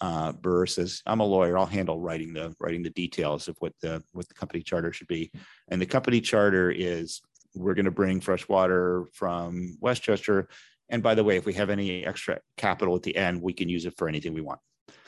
Uh, 0.00 0.32
Burr 0.32 0.66
says, 0.66 1.00
I'm 1.06 1.20
a 1.20 1.24
lawyer. 1.24 1.56
I'll 1.56 1.64
handle 1.64 2.00
writing 2.00 2.34
the 2.34 2.52
writing 2.58 2.82
the 2.82 2.90
details 2.90 3.46
of 3.46 3.56
what 3.60 3.72
the 3.80 4.02
what 4.10 4.26
the 4.26 4.34
company 4.34 4.60
charter 4.60 4.92
should 4.92 5.06
be. 5.06 5.30
And 5.68 5.80
the 5.80 5.86
company 5.86 6.20
charter 6.20 6.72
is 6.72 7.22
we're 7.54 7.74
going 7.74 7.84
to 7.84 7.92
bring 7.92 8.20
fresh 8.20 8.48
water 8.48 9.06
from 9.12 9.76
Westchester. 9.80 10.48
And 10.88 11.04
by 11.04 11.14
the 11.14 11.22
way, 11.22 11.36
if 11.36 11.46
we 11.46 11.54
have 11.54 11.70
any 11.70 12.04
extra 12.04 12.40
capital 12.56 12.96
at 12.96 13.04
the 13.04 13.16
end, 13.16 13.40
we 13.40 13.52
can 13.52 13.68
use 13.68 13.86
it 13.86 13.94
for 13.96 14.08
anything 14.08 14.34
we 14.34 14.40
want. 14.40 14.58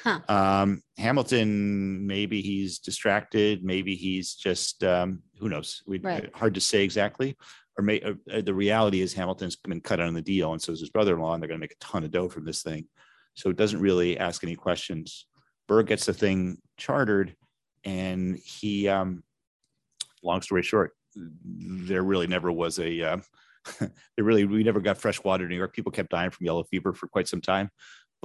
Huh. 0.03 0.21
Um, 0.29 0.83
Hamilton, 0.99 2.07
maybe 2.07 2.41
he's 2.41 2.79
distracted. 2.79 3.65
Maybe 3.65 3.97
he's 3.97 4.35
just 4.35 4.85
um, 4.85 5.23
who 5.39 5.49
knows. 5.49 5.83
We 5.87 5.99
right. 5.99 6.31
hard 6.35 6.55
to 6.55 6.61
say 6.61 6.85
exactly. 6.85 7.37
Or 7.79 7.83
may, 7.83 8.01
uh, 8.01 8.41
the 8.41 8.55
reality 8.55 9.03
is 9.03 9.13
Hamilton's 9.13 9.57
been 9.57 9.81
cut 9.81 10.01
on 10.01 10.15
the 10.15 10.23
deal, 10.23 10.53
and 10.53 10.63
so 10.63 10.73
is 10.73 10.81
his 10.81 10.91
brother-in-law, 10.91 11.35
and 11.35 11.43
they're 11.43 11.49
going 11.49 11.61
to 11.61 11.65
make 11.65 11.73
a 11.73 11.85
ton 11.85 12.05
of 12.05 12.11
dough 12.11 12.29
from 12.29 12.45
this 12.45 12.63
thing. 12.63 12.87
So 13.35 13.51
it 13.51 13.57
doesn't 13.57 13.81
really 13.81 14.19
ask 14.19 14.43
any 14.43 14.55
questions. 14.55 15.27
Burr 15.69 15.83
gets 15.83 16.07
the 16.07 16.15
thing 16.15 16.59
chartered, 16.77 17.35
and 17.85 18.39
he. 18.39 18.89
Um, 18.89 19.23
long 20.23 20.43
story 20.43 20.63
short, 20.63 20.93
there 21.15 22.03
really 22.03 22.27
never 22.27 22.53
was 22.53 22.79
a. 22.79 23.03
Uh, 23.03 23.19
there 23.81 24.25
really 24.25 24.45
we 24.45 24.63
never 24.63 24.81
got 24.81 24.99
fresh 24.99 25.23
water 25.25 25.45
in 25.45 25.51
New 25.51 25.57
York. 25.57 25.75
People 25.75 25.93
kept 25.93 26.11
dying 26.11 26.31
from 26.31 26.47
yellow 26.47 26.65
fever 26.65 26.93
for 26.93 27.09
quite 27.09 27.29
some 27.29 27.41
time 27.41 27.71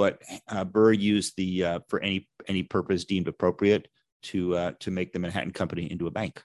but 0.01 0.19
uh, 0.47 0.63
Burr 0.63 0.93
used 0.93 1.37
the 1.37 1.63
uh, 1.63 1.79
for 1.87 1.99
any 1.99 2.27
any 2.47 2.63
purpose 2.63 3.05
deemed 3.05 3.27
appropriate 3.27 3.87
to 4.23 4.55
uh, 4.55 4.71
to 4.79 4.89
make 4.89 5.13
the 5.13 5.19
Manhattan 5.19 5.51
Company 5.51 5.91
into 5.91 6.07
a 6.07 6.11
bank, 6.11 6.41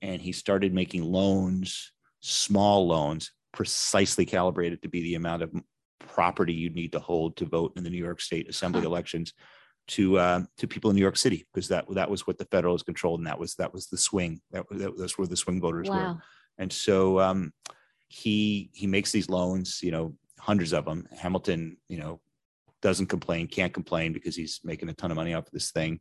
and 0.00 0.22
he 0.22 0.32
started 0.32 0.72
making 0.72 1.02
loans, 1.04 1.92
small 2.20 2.86
loans, 2.86 3.30
precisely 3.52 4.24
calibrated 4.24 4.80
to 4.80 4.88
be 4.88 5.02
the 5.02 5.16
amount 5.16 5.42
of 5.42 5.52
property 5.98 6.54
you'd 6.54 6.74
need 6.74 6.92
to 6.92 6.98
hold 6.98 7.36
to 7.36 7.44
vote 7.44 7.74
in 7.76 7.84
the 7.84 7.90
New 7.90 8.02
York 8.08 8.22
State 8.22 8.48
Assembly 8.48 8.80
Huh. 8.80 8.88
elections 8.88 9.34
to 9.88 10.16
uh, 10.16 10.40
to 10.56 10.66
people 10.66 10.88
in 10.88 10.96
New 10.96 11.02
York 11.02 11.18
City 11.18 11.46
because 11.52 11.68
that 11.68 11.84
that 11.90 12.08
was 12.08 12.26
what 12.26 12.38
the 12.38 12.46
Federalists 12.46 12.84
controlled 12.84 13.20
and 13.20 13.26
that 13.26 13.38
was 13.38 13.54
that 13.56 13.74
was 13.74 13.88
the 13.88 13.98
swing 13.98 14.40
that 14.50 14.64
was 14.70 14.80
that, 14.80 14.96
that's 14.96 15.18
where 15.18 15.28
the 15.28 15.36
swing 15.36 15.60
voters 15.60 15.90
were. 15.90 16.22
And 16.56 16.72
so 16.72 17.20
um, 17.20 17.52
he 18.08 18.70
he 18.72 18.86
makes 18.86 19.12
these 19.12 19.28
loans, 19.28 19.80
you 19.82 19.90
know, 19.90 20.14
hundreds 20.38 20.72
of 20.72 20.86
them. 20.86 21.06
Hamilton, 21.18 21.76
you 21.88 21.98
know, 21.98 22.20
doesn't 22.84 23.06
complain, 23.06 23.48
can't 23.48 23.72
complain 23.72 24.12
because 24.12 24.36
he's 24.36 24.60
making 24.62 24.90
a 24.90 24.92
ton 24.92 25.10
of 25.10 25.16
money 25.16 25.32
off 25.32 25.46
of 25.46 25.52
this 25.52 25.72
thing. 25.72 25.98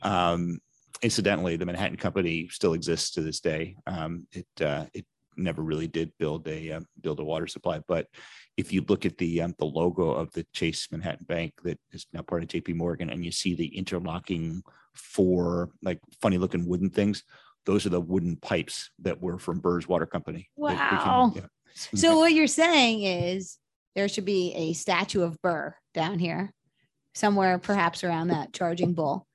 Um, 0.00 0.60
incidentally, 1.02 1.56
the 1.56 1.66
Manhattan 1.66 1.96
Company 1.96 2.48
still 2.48 2.72
exists 2.72 3.10
to 3.12 3.20
this 3.20 3.40
day. 3.40 3.76
Um, 3.86 4.26
it 4.32 4.46
uh, 4.62 4.86
it 4.94 5.04
never 5.36 5.60
really 5.60 5.88
did 5.88 6.12
build 6.20 6.46
a 6.46 6.70
uh, 6.70 6.80
build 7.02 7.18
a 7.18 7.24
water 7.24 7.48
supply, 7.48 7.80
but 7.88 8.06
if 8.56 8.72
you 8.72 8.84
look 8.88 9.04
at 9.04 9.18
the 9.18 9.42
um, 9.42 9.56
the 9.58 9.66
logo 9.66 10.12
of 10.12 10.32
the 10.32 10.46
Chase 10.52 10.86
Manhattan 10.92 11.26
Bank 11.26 11.52
that 11.64 11.80
is 11.90 12.06
now 12.12 12.22
part 12.22 12.44
of 12.44 12.48
J.P. 12.48 12.74
Morgan, 12.74 13.10
and 13.10 13.24
you 13.24 13.32
see 13.32 13.56
the 13.56 13.76
interlocking 13.76 14.62
four 14.94 15.70
like 15.82 15.98
funny 16.22 16.38
looking 16.38 16.68
wooden 16.68 16.90
things, 16.90 17.24
those 17.66 17.86
are 17.86 17.90
the 17.90 18.00
wooden 18.00 18.36
pipes 18.36 18.90
that 19.00 19.20
were 19.20 19.38
from 19.40 19.58
Burr's 19.58 19.88
Water 19.88 20.06
Company. 20.06 20.48
Wow. 20.54 21.32
yeah. 21.34 21.42
So 21.74 22.18
what 22.18 22.32
you're 22.32 22.46
saying 22.46 23.02
is 23.02 23.58
there 23.94 24.08
should 24.08 24.24
be 24.24 24.52
a 24.54 24.72
statue 24.72 25.22
of 25.22 25.40
Burr 25.42 25.74
down 25.92 26.18
here, 26.18 26.52
somewhere 27.14 27.58
perhaps 27.58 28.04
around 28.04 28.28
that 28.28 28.52
charging 28.52 28.92
bull. 28.94 29.26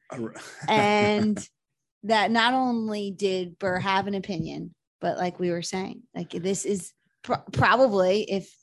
and 0.67 1.47
that 2.03 2.31
not 2.31 2.53
only 2.53 3.11
did 3.11 3.59
Burr 3.59 3.79
have 3.79 4.07
an 4.07 4.15
opinion, 4.15 4.73
but 5.01 5.17
like 5.17 5.39
we 5.39 5.51
were 5.51 5.61
saying, 5.61 6.03
like 6.15 6.31
this 6.31 6.65
is 6.65 6.93
pro- 7.23 7.43
probably 7.51 8.23
if 8.23 8.53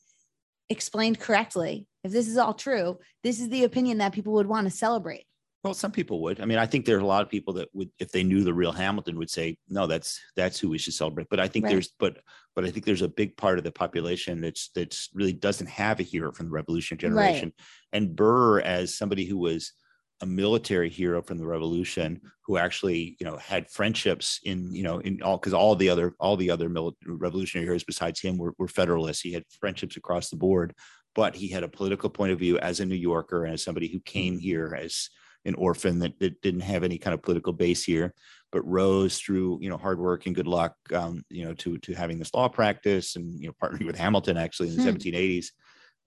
explained 0.69 1.19
correctly, 1.21 1.87
if 2.05 2.13
this 2.13 2.29
is 2.29 2.37
all 2.37 2.55
true, 2.55 2.99
this 3.23 3.41
is 3.41 3.49
the 3.49 3.65
opinion 3.65 3.99
that 3.99 4.13
people 4.13 4.33
would 4.35 4.47
want 4.47 4.67
to 4.67 4.71
celebrate. 4.77 5.25
Well, 5.65 5.75
some 5.75 5.91
people 5.91 6.21
would. 6.23 6.41
I 6.41 6.45
mean, 6.45 6.59
I 6.59 6.67
think 6.67 6.85
there's 6.87 7.03
a 7.03 7.07
lot 7.07 7.23
of 7.23 7.29
people 7.29 7.55
that 7.55 7.69
would, 7.73 7.91
if 7.99 8.13
they 8.13 8.23
knew 8.23 8.45
the 8.45 8.55
real 8.55 8.71
Hamilton, 8.71 9.19
would 9.19 9.31
say, 9.31 9.59
"No, 9.69 9.89
that's 9.89 10.21
that's 10.37 10.61
who 10.61 10.69
we 10.69 10.79
should 10.79 10.95
celebrate." 10.95 11.27
But 11.29 11.41
I 11.41 11.49
think 11.49 11.65
Right. 11.65 11.73
there's, 11.73 11.93
but 11.99 12.19
but 12.57 12.65
I 12.65 12.71
think 12.71 12.87
there's 12.87 13.03
a 13.03 13.09
big 13.09 13.37
part 13.37 13.59
of 13.59 13.65
the 13.65 13.71
population 13.71 14.41
that's 14.41 14.71
that's 14.75 15.11
really 15.13 15.35
doesn't 15.35 15.69
have 15.69 16.01
a 16.01 16.03
hero 16.03 16.33
from 16.33 16.47
the 16.47 16.53
Revolution 16.53 16.97
generation. 16.97 17.53
And 17.93 18.17
Burr, 18.17 18.61
as 18.61 18.97
somebody 18.97 19.27
who 19.27 19.37
was 19.37 19.75
a 20.23 20.27
military 20.27 20.89
hero 20.89 21.21
from 21.21 21.37
the 21.37 21.47
Revolution, 21.47 22.19
who 22.47 22.57
actually 22.57 23.15
you 23.21 23.27
know 23.27 23.37
had 23.37 23.71
friendships 23.71 24.41
in 24.43 24.75
you 24.75 24.83
know 24.83 24.99
in 25.01 25.23
all 25.23 25.37
because 25.37 25.53
all 25.53 25.77
the 25.77 25.91
other 25.91 26.15
all 26.19 26.39
the 26.39 26.51
other 26.51 26.71
mili- 26.71 26.95
revolutionary 27.07 27.67
heroes 27.67 27.85
besides 27.85 28.21
him 28.21 28.39
were, 28.39 28.55
were 28.59 28.69
Federalists. 28.69 29.21
He 29.21 29.35
had 29.35 29.45
friendships 29.61 29.99
across 29.99 30.31
the 30.31 30.37
board, 30.37 30.75
but 31.15 31.37
he 31.37 31.49
had 31.49 31.63
a 31.63 31.69
political 31.69 32.09
point 32.09 32.33
of 32.33 32.39
view 32.39 32.59
as 32.59 32.81
a 32.81 32.87
New 32.87 32.97
Yorker 32.97 33.45
and 33.45 33.53
as 33.53 33.63
somebody 33.63 33.89
who 33.89 34.01
came 34.01 34.35
mm-hmm. 34.35 34.41
here 34.41 34.79
as 34.81 35.11
an 35.45 35.55
orphan 35.55 36.01
that, 36.01 36.19
that 36.19 36.43
didn't 36.43 36.61
have 36.61 36.83
any 36.83 36.99
kind 36.99 37.15
of 37.15 37.23
political 37.23 37.53
base 37.53 37.85
here, 37.85 38.13
but 38.53 38.67
rose 38.67 39.19
through 39.19 39.59
you 39.61 39.69
know 39.69 39.77
hard 39.77 39.99
work 39.99 40.27
and 40.27 40.35
good 40.35 40.47
luck, 40.47 40.75
um, 40.95 41.23
you 41.31 41.45
know, 41.45 41.55
to 41.55 41.79
to 41.79 41.95
having 41.95 42.19
this 42.19 42.33
law 42.35 42.49
practice 42.49 43.17
and 43.17 43.41
you 43.41 43.49
know 43.49 43.55
partnering 43.63 43.87
with 43.87 43.97
Hamilton 43.97 44.37
actually 44.37 44.69
in 44.69 44.77
the 44.77 44.83
Hmm. 44.83 44.89
1780s, 44.97 45.47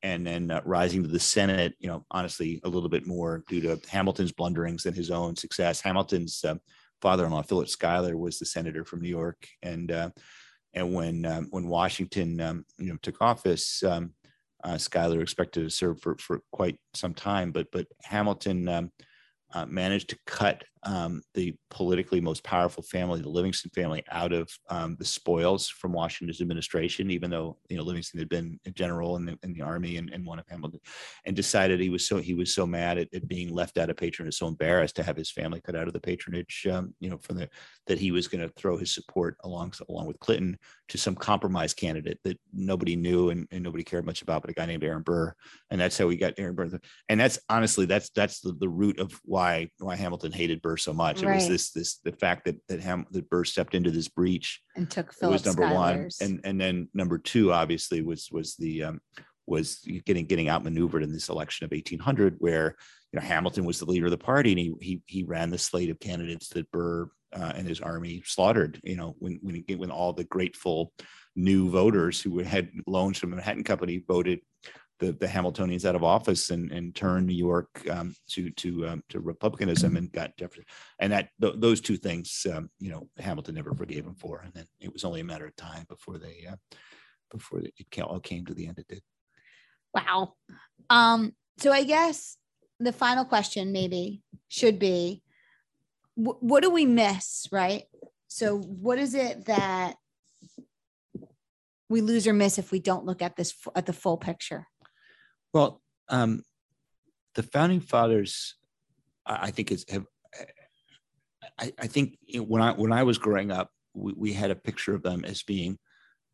and 0.04 0.26
then 0.26 0.52
uh, 0.52 0.62
rising 0.66 1.04
to 1.04 1.10
the 1.10 1.20
Senate. 1.20 1.74
You 1.80 1.90
know, 1.90 2.06
honestly, 2.12 2.62
a 2.64 2.70
little 2.70 2.90
bit 2.90 3.06
more 3.06 3.44
due 3.48 3.62
to 3.62 3.80
Hamilton's 3.90 4.32
blunderings 4.32 4.84
than 4.84 4.94
his 4.94 5.12
own 5.12 5.36
success. 5.36 5.82
Hamilton's 5.82 6.44
uh, 6.44 6.56
father-in-law 7.02 7.44
Philip 7.44 7.70
Schuyler 7.70 8.18
was 8.18 8.40
the 8.40 8.46
senator 8.46 8.86
from 8.86 9.02
New 9.02 9.10
York, 9.10 9.48
and 9.62 9.92
uh, 9.92 10.10
and 10.74 10.94
when 10.94 11.26
um, 11.26 11.48
when 11.52 11.68
Washington 11.68 12.40
um, 12.42 12.66
you 12.78 12.92
know 12.92 12.98
took 13.02 13.22
office. 13.22 13.84
Um, 13.84 14.14
uh, 14.62 14.78
Schuyler 14.78 15.22
expected 15.22 15.64
to 15.64 15.70
serve 15.70 16.02
for, 16.02 16.18
for 16.18 16.42
quite 16.52 16.78
some 16.94 17.14
time, 17.14 17.54
but 17.54 17.68
but 17.72 17.88
Hamilton 18.04 18.68
um, 18.68 18.92
uh, 19.54 19.66
managed 19.66 20.10
to 20.10 20.18
cut 20.26 20.64
um, 20.84 21.22
the 21.34 21.56
politically 21.70 22.22
most 22.22 22.44
powerful 22.44 22.84
family, 22.84 23.22
the 23.22 23.30
Livingston 23.30 23.72
family, 23.76 24.04
out 24.12 24.32
of 24.32 24.50
um, 24.70 24.96
the 24.98 25.06
spoils 25.06 25.68
from 25.68 25.92
Washington's 25.92 26.42
administration, 26.42 27.12
even 27.12 27.30
though 27.30 27.58
you 27.70 27.78
know 27.78 27.84
Livingston 27.84 28.20
had 28.20 28.30
been 28.30 28.60
a 28.66 28.72
general 28.72 29.18
in 29.18 29.26
the, 29.26 29.38
in 29.44 29.54
the 29.54 29.62
army 29.62 29.98
and, 29.98 30.10
and 30.12 30.26
one 30.26 30.40
of 30.40 30.48
Hamilton, 30.48 30.80
and 31.26 31.36
decided 31.36 31.80
he 31.80 31.90
was 31.90 32.08
so 32.08 32.18
he 32.18 32.34
was 32.34 32.54
so 32.54 32.66
mad 32.66 32.98
at, 32.98 33.14
at 33.14 33.28
being 33.28 33.54
left 33.54 33.78
out 33.78 33.90
of 33.90 33.98
patronage, 33.98 34.36
so 34.36 34.48
embarrassed 34.48 34.96
to 34.96 35.04
have 35.04 35.18
his 35.18 35.32
family 35.32 35.62
cut 35.62 35.76
out 35.76 35.88
of 35.88 35.94
the 35.94 36.00
patronage, 36.00 36.66
um, 36.72 36.94
you 37.00 37.10
know, 37.10 37.18
from 37.18 37.38
the 37.38 37.50
that 37.88 38.00
he 38.00 38.12
was 38.12 38.28
going 38.28 38.42
to 38.42 38.54
throw 38.56 38.78
his 38.78 38.94
support 38.94 39.36
along 39.44 39.74
along 39.90 40.08
with 40.08 40.20
Clinton 40.20 40.58
to 40.88 40.98
some 40.98 41.16
compromise 41.16 41.74
candidate 41.74 42.20
that 42.24 42.40
nobody 42.54 42.96
knew 42.96 43.30
and, 43.30 43.48
and 43.52 43.64
nobody 43.64 43.84
cared 43.84 44.06
much 44.06 44.22
about, 44.22 44.42
but 44.42 44.52
a 44.52 44.54
guy 44.54 44.66
named 44.66 44.84
Aaron 44.84 45.04
Burr, 45.04 45.34
and 45.72 45.82
that's 45.82 45.98
how 45.98 46.08
we 46.08 46.16
got 46.16 46.36
Aaron 46.38 46.56
Burr. 46.56 46.80
And 47.10 47.20
that's 47.20 47.40
honestly 47.50 47.86
that's 47.86 48.10
that's 48.12 48.40
the, 48.40 48.54
the 48.54 48.70
root 48.70 49.00
of 49.00 49.20
why 49.26 49.39
why 49.80 49.96
Hamilton 49.96 50.32
hated 50.32 50.62
Burr 50.62 50.78
so 50.78 50.94
much. 50.94 51.24
It 51.24 51.28
was 51.28 51.48
this 51.48 51.72
this 51.72 51.98
the 52.04 52.12
fact 52.12 52.46
that 52.46 52.56
that 52.68 52.80
Ham 52.82 53.06
that 53.12 53.30
Burr 53.30 53.44
stepped 53.44 53.76
into 53.76 53.92
this 53.92 54.08
breach 54.08 54.62
And 54.76 54.90
took 54.90 55.08
it 55.08 55.16
Philip 55.16 55.34
was 55.34 55.46
number 55.46 55.74
one, 55.74 56.10
and 56.22 56.42
and 56.44 56.60
then 56.60 56.90
number 56.94 57.18
two 57.18 57.52
obviously 57.52 58.02
was 58.02 58.30
was 58.32 58.56
the 58.56 58.84
um, 58.84 59.02
was 59.48 59.80
getting 60.06 60.26
getting 60.26 60.50
outmaneuvered 60.50 61.04
in 61.04 61.12
this 61.12 61.30
election 61.30 61.66
of 61.66 61.72
1800, 61.72 62.36
where 62.40 62.76
you 63.12 63.20
know 63.20 63.26
Hamilton 63.26 63.66
was 63.66 63.80
the 63.80 63.86
leader 63.86 64.06
of 64.06 64.12
the 64.12 64.18
party, 64.18 64.52
and 64.52 64.60
he 64.60 64.74
he 64.82 65.02
he 65.06 65.24
ran 65.24 65.50
the 65.50 65.58
slate 65.58 65.90
of 65.90 66.00
candidates 66.00 66.50
that 66.50 66.72
Burr 66.72 67.10
uh, 67.34 67.54
and 67.56 67.68
his 67.68 67.82
army 67.82 68.22
slaughtered. 68.26 68.80
You 68.84 68.98
know 68.98 69.16
when 69.20 69.40
when 69.42 69.64
when 69.78 69.92
all 69.92 70.14
the 70.14 70.26
grateful 70.26 70.94
new 71.36 71.70
voters 71.70 72.22
who 72.22 72.40
had 72.40 72.70
loans 72.86 73.18
from 73.18 73.30
the 73.30 73.38
Manhattan 73.38 73.64
Company 73.64 74.04
voted 74.08 74.40
the, 75.00 75.14
the 75.14 75.28
Hamiltonians 75.28 75.86
out 75.86 75.96
of 75.96 76.04
office 76.04 76.50
and, 76.50 76.72
and 76.72 76.94
turned 76.94 77.26
New 77.26 77.34
York 77.34 77.70
um, 77.90 78.16
to 78.30 78.50
to 78.52 78.88
um, 78.88 79.04
to 79.10 79.20
republicanism 79.20 79.98
and 79.98 80.12
got 80.12 80.38
Jefferson 80.38 80.66
and 81.00 81.12
that 81.14 81.30
th- 81.42 81.56
those 81.58 81.82
two 81.82 81.98
things 81.98 82.46
um, 82.54 82.70
you 82.80 82.92
know 82.92 83.08
Hamilton 83.18 83.56
never 83.56 83.74
forgave 83.74 84.06
him 84.06 84.16
for 84.16 84.42
and 84.44 84.54
then 84.54 84.66
it 84.80 84.92
was 84.92 85.04
only 85.04 85.22
a 85.22 85.26
matter 85.26 85.46
of 85.46 85.56
time 85.56 85.86
before 85.88 86.18
they 86.18 86.46
uh, 86.50 86.56
before 87.32 87.60
it 87.60 88.02
all 88.02 88.20
came 88.20 88.46
to 88.46 88.54
the 88.54 88.68
end 88.68 88.80
it 88.80 88.88
did 88.88 89.02
Wow. 89.94 90.34
Um, 90.90 91.34
so 91.58 91.72
I 91.72 91.84
guess 91.84 92.38
the 92.80 92.94
final 92.94 93.26
question 93.26 93.72
maybe 93.72 94.22
should 94.48 94.80
be 94.80 95.22
wh- 96.16 96.42
what 96.42 96.64
do 96.64 96.70
we 96.70 96.86
miss, 96.86 97.48
right? 97.52 97.84
So 98.28 98.58
what 98.58 99.00
is 99.00 99.16
it 99.16 99.46
that 99.46 99.96
we 101.90 102.02
lose 102.02 102.28
or 102.28 102.34
miss 102.34 102.58
if 102.60 102.72
we 102.72 102.80
don't 102.80 103.06
look 103.06 103.22
at 103.22 103.36
this 103.36 103.54
at 103.76 103.86
the 103.86 103.94
full 103.94 104.18
picture? 104.18 104.68
Well 105.54 105.82
um, 106.10 106.44
the 107.36 107.44
founding 107.44 107.80
fathers 107.80 108.56
I, 109.26 109.52
think 109.52 109.72
is 109.72 109.86
have 109.90 110.06
I, 111.60 111.74
I 111.78 111.88
think 111.88 112.18
when 112.36 112.62
I 112.62 112.72
when 112.74 112.92
I 112.92 113.04
was 113.04 113.18
growing 113.18 113.52
up 113.52 113.70
we, 113.94 114.14
we 114.16 114.34
had 114.34 114.52
a 114.52 114.56
picture 114.56 114.96
of 114.96 115.04
them 115.04 115.24
as 115.26 115.44
being 115.44 115.78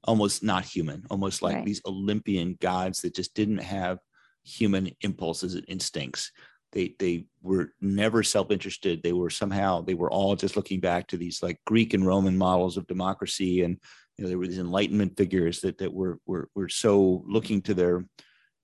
almost 0.04 0.44
not 0.44 0.66
human 0.66 1.04
almost 1.10 1.42
like 1.42 1.56
Right. 1.56 1.66
these 1.66 1.82
Olympian 1.86 2.58
gods 2.62 3.02
that 3.02 3.16
just 3.16 3.34
didn't 3.34 3.60
have 3.60 4.00
human 4.44 4.92
impulses 5.02 5.56
and 5.56 5.66
instincts 5.68 6.32
they 6.72 6.94
they 7.00 7.26
were 7.42 7.72
never 7.82 8.22
self-interested 8.22 9.02
they 9.02 9.14
were 9.14 9.32
somehow 9.32 9.82
they 9.82 9.96
were 9.96 10.12
all 10.12 10.36
just 10.36 10.56
looking 10.56 10.80
back 10.80 11.08
to 11.08 11.18
these 11.18 11.42
like 11.42 11.60
greek 11.66 11.96
and 11.96 12.06
roman 12.06 12.38
models 12.38 12.78
of 12.78 12.86
democracy 12.86 13.64
and 13.64 13.78
you 14.18 14.24
know 14.24 14.30
there 14.30 14.38
were 14.38 14.46
these 14.46 14.60
enlightenment 14.60 15.18
figures 15.18 15.62
that 15.62 15.80
that 15.80 15.92
were 15.92 16.20
were, 16.28 16.48
were 16.54 16.70
so 16.70 17.24
looking 17.28 17.62
to 17.62 17.74
their 17.74 18.06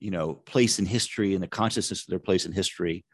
you 0.01 0.11
know 0.11 0.33
place 0.33 0.79
in 0.79 0.85
history 0.85 1.33
and 1.33 1.41
the 1.41 1.47
consciousness 1.47 2.01
of 2.01 2.07
their 2.07 2.19
place 2.19 2.45
in 2.45 2.51
history 2.51 3.05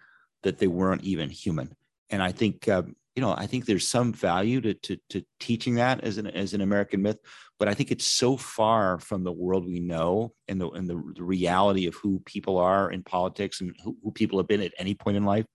that 0.43 0.57
they 0.57 0.67
weren't 0.67 1.03
even 1.03 1.29
human. 1.29 1.75
And 2.09 2.23
i 2.23 2.31
think 2.31 2.67
um, 2.69 2.95
you 3.15 3.21
know 3.21 3.33
i 3.37 3.45
think 3.45 3.65
there's 3.65 3.87
some 3.87 4.13
value 4.13 4.61
to, 4.61 4.73
to 4.73 4.97
to 5.09 5.21
teaching 5.39 5.75
that 5.75 6.01
as 6.03 6.17
an 6.17 6.27
as 6.27 6.53
an 6.53 6.61
american 6.61 7.01
myth 7.01 7.17
but 7.59 7.67
i 7.67 7.73
think 7.73 7.91
it's 7.91 8.05
so 8.05 8.37
far 8.37 8.99
from 8.99 9.23
the 9.23 9.31
world 9.31 9.65
we 9.65 9.79
know 9.79 10.31
and 10.47 10.61
the 10.61 10.69
and 10.69 10.87
the, 10.87 10.95
the 11.15 11.23
reality 11.23 11.87
of 11.87 11.95
who 11.95 12.21
people 12.25 12.57
are 12.57 12.89
in 12.91 13.03
politics 13.03 13.59
and 13.59 13.75
who, 13.83 13.97
who 14.03 14.11
people 14.11 14.39
have 14.39 14.47
been 14.47 14.61
at 14.61 14.71
any 14.77 14.93
point 14.93 15.17
in 15.17 15.25
life 15.25 15.45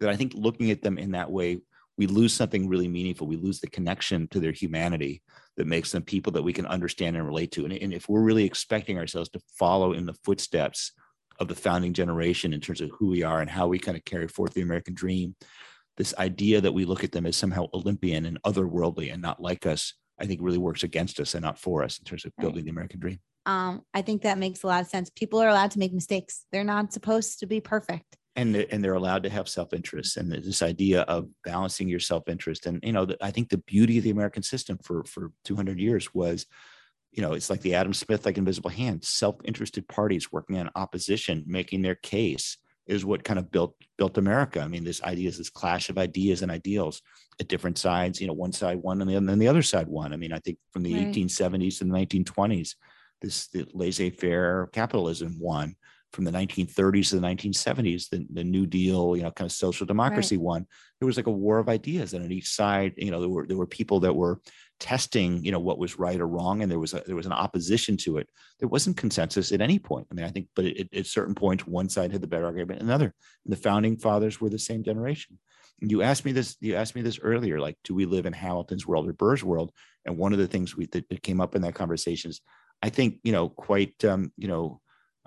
that 0.00 0.08
i 0.08 0.16
think 0.16 0.32
looking 0.34 0.72
at 0.72 0.82
them 0.82 0.98
in 0.98 1.12
that 1.12 1.30
way 1.30 1.60
we 1.98 2.06
lose 2.06 2.32
something 2.32 2.68
really 2.68 2.88
meaningful. 2.88 3.26
We 3.26 3.36
lose 3.36 3.60
the 3.60 3.68
connection 3.68 4.28
to 4.28 4.40
their 4.40 4.52
humanity 4.52 5.22
that 5.56 5.66
makes 5.66 5.92
them 5.92 6.02
people 6.02 6.32
that 6.32 6.42
we 6.42 6.52
can 6.52 6.66
understand 6.66 7.16
and 7.16 7.26
relate 7.26 7.52
to 7.52 7.64
and, 7.64 7.72
and 7.72 7.92
if 7.92 8.08
we're 8.08 8.22
really 8.22 8.44
expecting 8.44 8.98
ourselves 8.98 9.28
to 9.30 9.40
follow 9.58 9.92
in 9.92 10.06
the 10.06 10.14
footsteps 10.24 10.92
of 11.38 11.48
the 11.48 11.54
founding 11.54 11.92
generation 11.92 12.52
in 12.52 12.60
terms 12.60 12.80
of 12.80 12.90
who 12.98 13.08
we 13.08 13.22
are 13.22 13.40
and 13.40 13.50
how 13.50 13.66
we 13.66 13.78
kind 13.78 13.96
of 13.96 14.04
carry 14.04 14.28
forth 14.28 14.54
the 14.54 14.62
american 14.62 14.94
dream 14.94 15.34
this 15.96 16.14
idea 16.18 16.60
that 16.60 16.72
we 16.72 16.84
look 16.84 17.04
at 17.04 17.12
them 17.12 17.26
as 17.26 17.36
somehow 17.36 17.66
olympian 17.74 18.24
and 18.26 18.42
otherworldly 18.42 19.12
and 19.12 19.20
not 19.22 19.40
like 19.40 19.66
us 19.66 19.94
i 20.20 20.26
think 20.26 20.40
really 20.42 20.58
works 20.58 20.82
against 20.82 21.20
us 21.20 21.34
and 21.34 21.42
not 21.42 21.58
for 21.58 21.82
us 21.82 21.98
in 21.98 22.04
terms 22.04 22.24
of 22.24 22.32
Right. 22.38 22.44
building 22.44 22.64
the 22.64 22.70
american 22.70 23.00
dream 23.00 23.18
Um, 23.44 23.82
I 23.92 24.02
think 24.02 24.22
that 24.22 24.38
makes 24.38 24.62
a 24.62 24.68
lot 24.68 24.82
of 24.82 24.86
sense. 24.86 25.10
People 25.10 25.40
are 25.42 25.48
allowed 25.48 25.72
to 25.72 25.80
make 25.80 25.92
mistakes. 25.92 26.46
They're 26.52 26.62
not 26.76 26.92
supposed 26.92 27.40
to 27.40 27.46
be 27.46 27.60
perfect. 27.60 28.16
And 28.36 28.54
they- 28.54 28.66
and 28.68 28.82
they're 28.82 28.94
allowed 28.94 29.22
to 29.24 29.30
have 29.30 29.48
self-interest 29.48 30.16
and 30.16 30.32
this 30.32 30.62
idea 30.62 31.02
of 31.02 31.28
balancing 31.44 31.88
your 31.88 32.00
self-interest 32.00 32.66
and 32.66 32.80
you 32.82 32.92
know 32.92 33.04
the, 33.04 33.16
i 33.24 33.30
think 33.30 33.48
the 33.48 33.58
beauty 33.58 33.98
of 33.98 34.04
the 34.04 34.10
american 34.10 34.42
system 34.42 34.78
for 34.82 35.04
for 35.04 35.32
200 35.44 35.78
years 35.78 36.14
was 36.14 36.46
you 37.12 37.22
know, 37.22 37.34
it's 37.34 37.50
like 37.50 37.60
the 37.60 37.74
Adam 37.74 37.92
Smith, 37.92 38.24
like 38.24 38.38
invisible 38.38 38.70
hand, 38.70 39.04
self-interested 39.04 39.86
parties 39.86 40.32
working 40.32 40.58
on 40.58 40.70
opposition, 40.74 41.44
making 41.46 41.82
their 41.82 41.94
case 41.94 42.56
is 42.86 43.04
what 43.04 43.22
kind 43.22 43.38
of 43.38 43.50
built 43.50 43.76
built 43.96 44.18
America. 44.18 44.60
I 44.60 44.66
mean, 44.66 44.82
this 44.82 45.02
idea 45.02 45.28
is 45.28 45.38
this 45.38 45.50
clash 45.50 45.88
of 45.88 45.98
ideas 45.98 46.42
and 46.42 46.50
ideals 46.50 47.02
at 47.38 47.48
different 47.48 47.78
sides. 47.78 48.20
You 48.20 48.26
know, 48.26 48.32
one 48.32 48.52
side 48.52 48.78
won 48.78 49.00
and 49.02 49.28
then 49.28 49.38
the 49.38 49.48
other 49.48 49.62
side 49.62 49.88
won. 49.88 50.12
I 50.12 50.16
mean, 50.16 50.32
I 50.32 50.38
think 50.38 50.58
from 50.72 50.82
the 50.82 50.94
right. 50.94 51.14
1870s 51.14 51.78
to 51.78 51.84
the 51.84 51.90
1920s, 51.92 52.74
this 53.20 53.48
laissez-faire 53.72 54.68
capitalism 54.72 55.36
won. 55.38 55.76
From 56.12 56.24
the 56.24 56.30
1930s 56.30 57.08
to 57.08 57.20
the 57.20 57.26
1970s, 57.26 58.10
the, 58.10 58.26
the 58.30 58.44
New 58.44 58.66
Deal, 58.66 59.16
you 59.16 59.22
know, 59.22 59.30
kind 59.30 59.48
of 59.48 59.52
social 59.52 59.86
democracy 59.86 60.36
right. 60.36 60.44
won. 60.44 60.66
There 61.00 61.06
was 61.06 61.16
like 61.16 61.26
a 61.26 61.30
war 61.30 61.58
of 61.58 61.68
ideas, 61.68 62.12
and 62.12 62.24
on 62.24 62.30
each 62.30 62.48
side, 62.48 62.92
you 62.96 63.10
know, 63.10 63.20
there 63.20 63.28
were 63.30 63.46
there 63.46 63.56
were 63.56 63.66
people 63.66 64.00
that 64.00 64.14
were 64.14 64.40
testing, 64.78 65.44
you 65.44 65.52
know, 65.52 65.60
what 65.60 65.78
was 65.78 65.98
right 65.98 66.20
or 66.20 66.26
wrong, 66.26 66.60
and 66.60 66.70
there 66.70 66.78
was 66.78 66.92
a, 66.92 67.02
there 67.06 67.16
was 67.16 67.26
an 67.26 67.32
opposition 67.32 67.96
to 67.96 68.18
it. 68.18 68.28
There 68.58 68.68
wasn't 68.68 68.96
consensus 68.96 69.52
at 69.52 69.60
any 69.60 69.78
point. 69.78 70.08
I 70.10 70.14
mean, 70.14 70.26
I 70.26 70.30
think, 70.30 70.48
but 70.56 70.64
it, 70.64 70.88
at 70.92 71.06
certain 71.06 71.34
points, 71.34 71.66
one 71.66 71.88
side 71.88 72.12
had 72.12 72.20
the 72.20 72.26
better 72.26 72.46
argument, 72.46 72.80
than 72.80 72.88
another. 72.88 73.14
And 73.44 73.52
the 73.52 73.56
founding 73.56 73.96
fathers 73.96 74.40
were 74.40 74.50
the 74.50 74.58
same 74.58 74.82
generation. 74.82 75.38
And 75.80 75.90
you 75.90 76.02
asked 76.02 76.24
me 76.24 76.32
this. 76.32 76.56
You 76.60 76.74
asked 76.74 76.94
me 76.94 77.02
this 77.02 77.20
earlier. 77.22 77.60
Like, 77.60 77.76
do 77.84 77.94
we 77.94 78.06
live 78.06 78.26
in 78.26 78.32
Hamilton's 78.32 78.86
world 78.86 79.08
or 79.08 79.12
Burr's 79.12 79.44
world? 79.44 79.72
And 80.04 80.18
one 80.18 80.32
of 80.32 80.38
the 80.38 80.48
things 80.48 80.76
we 80.76 80.86
that, 80.86 81.08
that 81.08 81.22
came 81.22 81.40
up 81.40 81.54
in 81.54 81.62
that 81.62 81.74
conversation 81.74 82.30
is, 82.30 82.40
I 82.82 82.88
think, 82.88 83.18
you 83.22 83.32
know, 83.32 83.48
quite, 83.48 84.04
um, 84.04 84.32
you 84.36 84.48
know, 84.48 84.80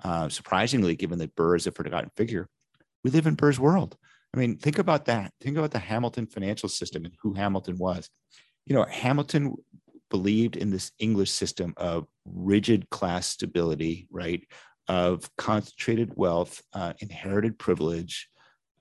uh, 0.04 0.28
surprisingly, 0.28 0.96
given 0.96 1.18
that 1.18 1.34
Burr 1.34 1.56
is 1.56 1.66
a 1.66 1.72
forgotten 1.72 2.10
figure, 2.16 2.48
we 3.04 3.10
live 3.10 3.26
in 3.26 3.34
Burr's 3.34 3.60
world. 3.60 3.96
I 4.34 4.38
mean, 4.38 4.58
think 4.58 4.78
about 4.78 5.06
that. 5.06 5.32
Think 5.40 5.56
about 5.56 5.70
the 5.70 5.78
Hamilton 5.78 6.26
financial 6.26 6.68
system 6.68 7.04
and 7.04 7.14
who 7.22 7.32
Hamilton 7.32 7.78
was 7.78 8.10
you 8.66 8.74
know, 8.74 8.84
Hamilton 8.84 9.54
believed 10.10 10.56
in 10.56 10.70
this 10.70 10.92
English 10.98 11.30
system 11.30 11.72
of 11.76 12.06
rigid 12.24 12.90
class 12.90 13.26
stability, 13.26 14.08
right? 14.10 14.42
Of 14.88 15.30
concentrated 15.36 16.12
wealth, 16.16 16.62
uh, 16.72 16.92
inherited 16.98 17.58
privilege, 17.58 18.28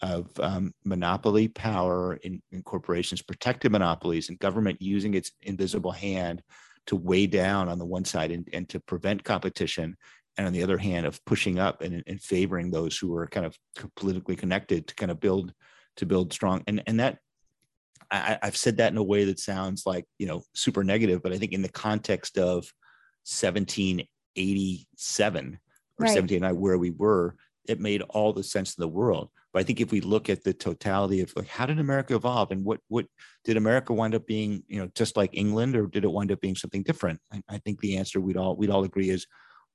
of 0.01 0.30
um, 0.39 0.74
monopoly 0.84 1.47
power 1.47 2.16
in, 2.16 2.41
in, 2.51 2.61
corporations, 2.63 3.22
protected 3.22 3.72
monopolies, 3.72 4.30
and 4.30 4.38
government 4.38 4.82
using 4.82 5.13
its 5.13 5.32
invisible 5.41 5.91
hand 5.91 6.43
to 6.88 6.95
weigh 6.95 7.26
down 7.26 7.70
on 7.70 7.80
the 7.80 7.86
one 7.86 8.05
side 8.05 8.30
and, 8.30 8.47
and 8.53 8.68
to 8.70 8.80
prevent 8.80 9.24
competition, 9.24 9.95
and 10.38 10.47
on 10.47 10.53
the 10.53 10.63
other 10.63 10.77
hand, 10.77 11.05
of 11.05 11.23
pushing 11.25 11.59
up 11.59 11.81
and, 11.81 12.03
and 12.07 12.21
favoring 12.21 12.71
those 12.71 12.97
who 12.97 13.15
are 13.15 13.27
kind 13.27 13.45
of 13.45 13.57
politically 13.95 14.36
connected 14.36 14.88
to 14.88 14.95
kind 14.95 15.11
of 15.11 15.19
build 15.19 15.53
to 15.97 16.05
build 16.05 16.33
strong 16.33 16.61
and 16.67 16.83
and 16.88 16.99
that 16.99 17.19
I, 18.11 18.38
have 18.41 18.57
said 18.57 18.77
that 18.77 18.91
in 18.91 18.97
a 18.97 19.03
way 19.03 19.25
that 19.25 19.39
sounds 19.39 19.86
like 19.86 20.05
you 20.17 20.25
know 20.27 20.43
super 20.53 20.83
negative, 20.83 21.21
but 21.23 21.33
I 21.33 21.38
think 21.38 21.53
in 21.53 21.61
the 21.61 21.69
context 21.69 22.38
of 22.38 22.71
1787 23.25 25.45
or 25.45 25.49
right. 25.99 26.09
1789, 26.09 26.59
where 26.59 26.77
we 26.77 26.91
were, 26.91 27.36
it 27.67 27.79
made 27.79 28.01
all 28.03 28.33
the 28.33 28.43
sense 28.43 28.75
in 28.75 28.81
the 28.81 28.88
world. 28.88 29.29
But 29.53 29.61
I 29.61 29.63
think 29.63 29.81
if 29.81 29.91
we 29.91 30.01
look 30.01 30.29
at 30.29 30.43
the 30.43 30.53
totality 30.53 31.21
of 31.21 31.33
like 31.36 31.47
how 31.47 31.65
did 31.65 31.79
America 31.79 32.13
evolve 32.15 32.51
and 32.51 32.63
what 32.63 32.79
what 32.89 33.07
did 33.43 33.57
America 33.57 33.91
wind 33.93 34.13
up 34.13 34.27
being, 34.27 34.63
you 34.67 34.79
know, 34.79 34.89
just 34.95 35.17
like 35.17 35.31
England, 35.33 35.75
or 35.75 35.88
did 35.88 36.03
it 36.03 36.11
wind 36.11 36.31
up 36.31 36.41
being 36.41 36.55
something 36.55 36.83
different? 36.83 37.19
I, 37.33 37.41
I 37.49 37.57
think 37.59 37.79
the 37.79 37.97
answer 37.97 38.19
we'd 38.19 38.38
all 38.38 38.55
we'd 38.55 38.69
all 38.69 38.83
agree 38.83 39.09
is 39.09 39.25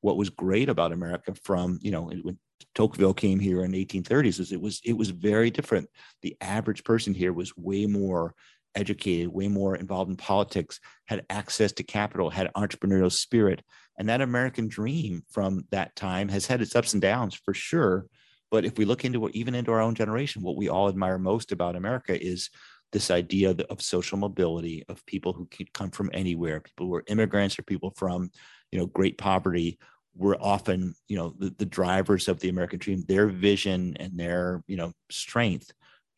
what 0.01 0.17
was 0.17 0.31
great 0.31 0.69
about 0.69 0.93
America 0.93 1.35
from 1.43 1.79
you 1.83 1.91
know 1.91 2.11
when 2.23 2.39
Tocqueville 2.75 3.15
came 3.15 3.39
here 3.39 3.65
in 3.65 3.73
1830s 3.73 4.41
is 4.41 4.53
it 4.53 4.61
was 4.61 4.81
it 4.85 4.93
was 4.93 5.11
very 5.11 5.51
different. 5.51 5.89
The 6.23 6.37
average 6.41 6.85
person 6.85 7.15
here 7.15 7.33
was 7.33 7.57
way 7.57 7.87
more 7.87 8.35
educated, 8.75 9.29
way 9.29 9.49
more 9.49 9.75
involved 9.75 10.11
in 10.11 10.17
politics, 10.17 10.81
had 11.07 11.25
access 11.29 11.73
to 11.73 11.83
capital, 11.83 12.31
had 12.31 12.53
entrepreneurial 12.55 13.11
spirit, 13.11 13.63
and 13.99 14.09
that 14.09 14.21
American 14.21 14.69
dream 14.69 15.23
from 15.31 15.65
that 15.71 15.97
time 15.97 16.29
has 16.29 16.47
had 16.47 16.61
its 16.61 16.77
ups 16.77 16.93
and 16.93 17.03
downs 17.03 17.35
for 17.35 17.55
sure. 17.55 18.07
But 18.51 18.65
if 18.65 18.79
we 18.79 18.85
look 18.85 19.05
into 19.05 19.29
even 19.31 19.55
into 19.55 19.73
our 19.73 19.81
own 19.81 19.95
generation, 19.95 20.43
what 20.43 20.57
we 20.57 20.69
all 20.69 20.89
admire 20.89 21.19
most 21.19 21.53
about 21.53 21.77
America 21.77 22.21
is 22.21 22.51
this 22.93 23.11
idea 23.11 23.55
of 23.71 23.81
social 23.81 24.19
mobility 24.19 24.85
of 24.89 25.05
people 25.07 25.33
who 25.33 25.47
could 25.47 25.73
come 25.73 25.91
from 25.91 26.11
anywhere, 26.13 26.61
people 26.61 26.87
who 26.87 26.95
are 26.95 27.05
immigrants 27.07 27.59
or 27.59 27.63
people 27.63 27.93
from 27.97 28.31
you 28.73 28.79
know 28.79 28.87
great 28.87 29.19
poverty 29.19 29.79
were 30.17 30.37
often 30.41 30.95
you 31.09 31.17
know 31.17 31.35
the, 31.39 31.55
the 31.59 31.67
drivers 31.67 32.29
of 32.29 32.41
the 32.41 32.49
american 32.49 32.79
dream 32.79 33.03
their 33.07 33.29
vision 33.29 33.97
and 33.99 34.19
their 34.19 34.63
you 34.67 34.77
know 34.77 34.93
strength 35.11 35.71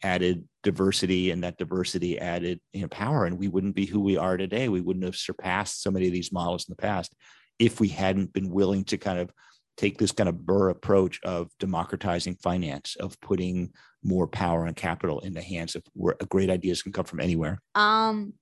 added 0.03 0.47
diversity 0.63 1.31
and 1.31 1.43
that 1.45 1.59
diversity 1.59 2.19
added 2.19 2.61
you 2.73 2.83
know 2.83 2.89
power. 2.89 3.25
And 3.25 3.39
we 3.39 3.49
wouldn't 3.49 3.75
be 3.75 3.87
who 3.87 4.01
we 4.01 4.17
are 4.17 4.37
today. 4.37 4.69
We 4.69 4.81
wouldn't 4.81 5.05
have 5.05 5.17
surpassed 5.17 5.83
so 5.83 5.91
many 5.91 6.07
of 6.07 6.13
these 6.13 6.33
models 6.33 6.67
in 6.69 6.73
the 6.73 6.83
past 6.83 7.15
if 7.59 7.81
we 7.81 7.89
hadn't 7.89 8.33
been 8.33 8.51
willing 8.51 8.85
to 8.85 8.99
kind 8.99 9.19
of 9.19 9.31
take 9.77 9.99
this 9.99 10.13
kind 10.13 10.29
of 10.29 10.45
burr 10.45 10.69
approach 10.69 11.21
of 11.23 11.51
democratizing 11.59 12.37
finance 12.37 12.97
of 12.97 13.19
putting 13.21 13.73
more 14.03 14.27
power 14.27 14.67
and 14.67 14.77
capital 14.77 15.21
in 15.21 15.33
the 15.33 15.43
hands 15.43 15.75
of 15.75 15.83
where 15.95 16.15
great 16.29 16.51
ideas 16.51 16.83
can 16.83 16.93
come 16.93 17.05
from 17.05 17.21
anywhere. 17.21 17.59
Um 17.75 18.35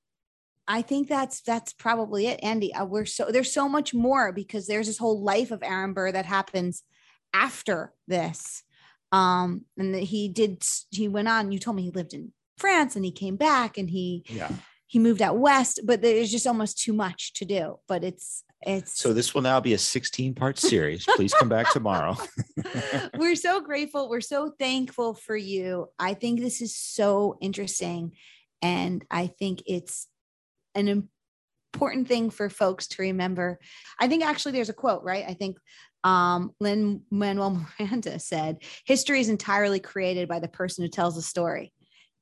I 0.70 0.82
think 0.82 1.08
that's 1.08 1.40
that's 1.40 1.72
probably 1.72 2.28
it, 2.28 2.38
Andy. 2.44 2.72
Uh, 2.72 2.84
we're 2.84 3.04
so 3.04 3.32
there's 3.32 3.52
so 3.52 3.68
much 3.68 3.92
more 3.92 4.30
because 4.30 4.68
there's 4.68 4.86
this 4.86 4.98
whole 4.98 5.20
life 5.20 5.50
of 5.50 5.64
Aaron 5.64 5.94
Burr 5.94 6.12
that 6.12 6.26
happens 6.26 6.84
after 7.34 7.92
this. 8.06 8.62
Um, 9.10 9.64
and 9.76 9.96
he 9.96 10.28
did 10.28 10.62
he 10.92 11.08
went 11.08 11.26
on. 11.26 11.50
You 11.50 11.58
told 11.58 11.76
me 11.76 11.82
he 11.82 11.90
lived 11.90 12.14
in 12.14 12.30
France 12.56 12.94
and 12.94 13.04
he 13.04 13.10
came 13.10 13.34
back 13.34 13.78
and 13.78 13.90
he 13.90 14.22
yeah 14.28 14.52
he 14.86 15.00
moved 15.00 15.20
out 15.20 15.38
west. 15.38 15.80
But 15.84 16.02
there's 16.02 16.30
just 16.30 16.46
almost 16.46 16.78
too 16.78 16.92
much 16.92 17.32
to 17.34 17.44
do. 17.44 17.80
But 17.88 18.04
it's 18.04 18.44
it's 18.62 18.96
so 18.96 19.12
this 19.12 19.34
will 19.34 19.42
now 19.42 19.58
be 19.58 19.74
a 19.74 19.78
16 19.78 20.34
part 20.34 20.56
series. 20.70 21.04
Please 21.16 21.34
come 21.34 21.48
back 21.48 21.72
tomorrow. 21.72 22.16
we're 23.18 23.34
so 23.34 23.60
grateful. 23.60 24.08
We're 24.08 24.20
so 24.20 24.54
thankful 24.56 25.14
for 25.14 25.36
you. 25.36 25.88
I 25.98 26.14
think 26.14 26.38
this 26.38 26.60
is 26.60 26.76
so 26.76 27.38
interesting. 27.40 28.12
And 28.62 29.04
I 29.10 29.26
think 29.26 29.62
it's 29.66 30.06
an 30.74 31.08
important 31.74 32.08
thing 32.08 32.30
for 32.30 32.48
folks 32.48 32.88
to 32.88 33.02
remember. 33.02 33.58
I 33.98 34.08
think 34.08 34.24
actually 34.24 34.52
there's 34.52 34.68
a 34.68 34.74
quote, 34.74 35.02
right? 35.02 35.24
I 35.26 35.34
think 35.34 35.58
um, 36.04 36.52
Lin 36.60 37.02
Manuel 37.10 37.66
Miranda 37.78 38.18
said, 38.18 38.58
history 38.84 39.20
is 39.20 39.28
entirely 39.28 39.80
created 39.80 40.28
by 40.28 40.40
the 40.40 40.48
person 40.48 40.84
who 40.84 40.88
tells 40.88 41.16
the 41.16 41.22
story. 41.22 41.72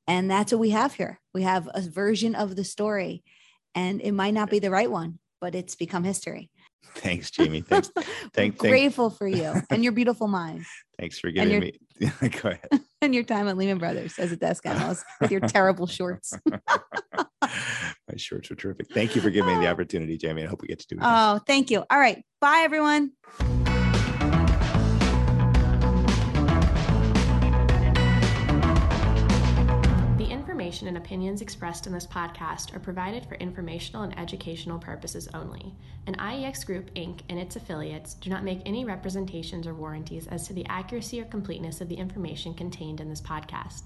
And 0.07 0.29
that's 0.29 0.51
what 0.51 0.59
we 0.59 0.71
have 0.71 0.95
here. 0.95 1.19
We 1.33 1.43
have 1.43 1.69
a 1.73 1.81
version 1.81 2.33
of 2.33 2.55
the 2.55 2.63
story, 2.63 3.23
and 3.75 4.01
it 4.01 4.11
might 4.11 4.33
not 4.33 4.49
be 4.49 4.57
the 4.57 4.71
right 4.71 4.89
one, 4.89 5.19
but 5.39 5.53
it's 5.53 5.75
become 5.75 6.03
history. 6.03 6.49
Thanks, 6.95 7.29
Jamie. 7.29 7.61
Thanks. 7.61 7.91
Thank, 8.33 8.57
grateful 8.57 9.11
for 9.11 9.27
you 9.27 9.61
and 9.69 9.83
your 9.83 9.93
beautiful 9.93 10.27
mind. 10.27 10.65
Thanks 10.99 11.19
for 11.19 11.29
giving 11.29 11.59
me. 11.59 11.73
Go 11.99 12.49
ahead. 12.49 12.81
And 13.01 13.13
your 13.13 13.23
time 13.23 13.47
at 13.47 13.55
Lehman 13.55 13.77
Brothers 13.77 14.17
as 14.17 14.31
a 14.31 14.35
desk 14.35 14.65
analyst 14.65 15.05
with 15.21 15.31
your 15.31 15.41
terrible 15.41 15.87
shorts. 15.87 16.33
My 18.09 18.17
shorts 18.17 18.49
were 18.49 18.55
terrific. 18.55 18.87
Thank 18.91 19.15
you 19.15 19.21
for 19.21 19.29
giving 19.29 19.55
me 19.55 19.63
the 19.63 19.67
opportunity, 19.71 20.17
Jamie. 20.17 20.43
I 20.43 20.47
hope 20.47 20.61
we 20.61 20.67
get 20.67 20.79
to 20.79 20.87
do 20.87 20.95
it. 20.95 21.01
Oh, 21.03 21.39
thank 21.45 21.69
you. 21.69 21.85
All 21.89 21.99
right. 21.99 22.23
Bye, 22.41 22.61
everyone. 22.63 23.11
The 30.17 30.25
information 30.25 30.87
and 30.87 30.97
opinions 30.97 31.41
expressed 31.41 31.85
in 31.85 31.93
this 31.93 32.07
podcast 32.07 32.75
are 32.75 32.79
provided 32.79 33.27
for 33.27 33.35
informational 33.35 34.03
and 34.03 34.17
educational 34.17 34.79
purposes 34.79 35.29
only, 35.35 35.75
and 36.07 36.17
IEX 36.17 36.65
Group 36.65 36.91
Inc. 36.95 37.19
and 37.29 37.37
its 37.37 37.55
affiliates 37.55 38.15
do 38.15 38.31
not 38.31 38.43
make 38.43 38.61
any 38.65 38.85
representations 38.85 39.67
or 39.67 39.75
warranties 39.75 40.25
as 40.27 40.47
to 40.47 40.53
the 40.53 40.65
accuracy 40.65 41.21
or 41.21 41.25
completeness 41.25 41.79
of 41.79 41.89
the 41.89 41.95
information 41.95 42.55
contained 42.55 42.99
in 42.99 43.09
this 43.09 43.21
podcast. 43.21 43.83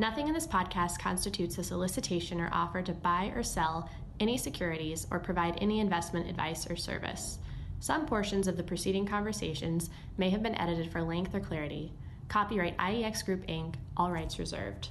Nothing 0.00 0.28
in 0.28 0.32
this 0.32 0.46
podcast 0.46 0.98
constitutes 0.98 1.58
a 1.58 1.62
solicitation 1.62 2.40
or 2.40 2.48
offer 2.54 2.80
to 2.80 2.92
buy 2.94 3.30
or 3.36 3.42
sell 3.42 3.90
any 4.18 4.38
securities 4.38 5.06
or 5.10 5.18
provide 5.18 5.58
any 5.60 5.78
investment 5.78 6.26
advice 6.26 6.66
or 6.70 6.74
service. 6.74 7.38
Some 7.80 8.06
portions 8.06 8.48
of 8.48 8.56
the 8.56 8.62
preceding 8.62 9.04
conversations 9.04 9.90
may 10.16 10.30
have 10.30 10.42
been 10.42 10.58
edited 10.58 10.90
for 10.90 11.02
length 11.02 11.34
or 11.34 11.40
clarity. 11.40 11.92
Copyright 12.28 12.78
IEX 12.78 13.22
Group 13.26 13.46
Inc., 13.46 13.74
all 13.94 14.10
rights 14.10 14.38
reserved. 14.38 14.88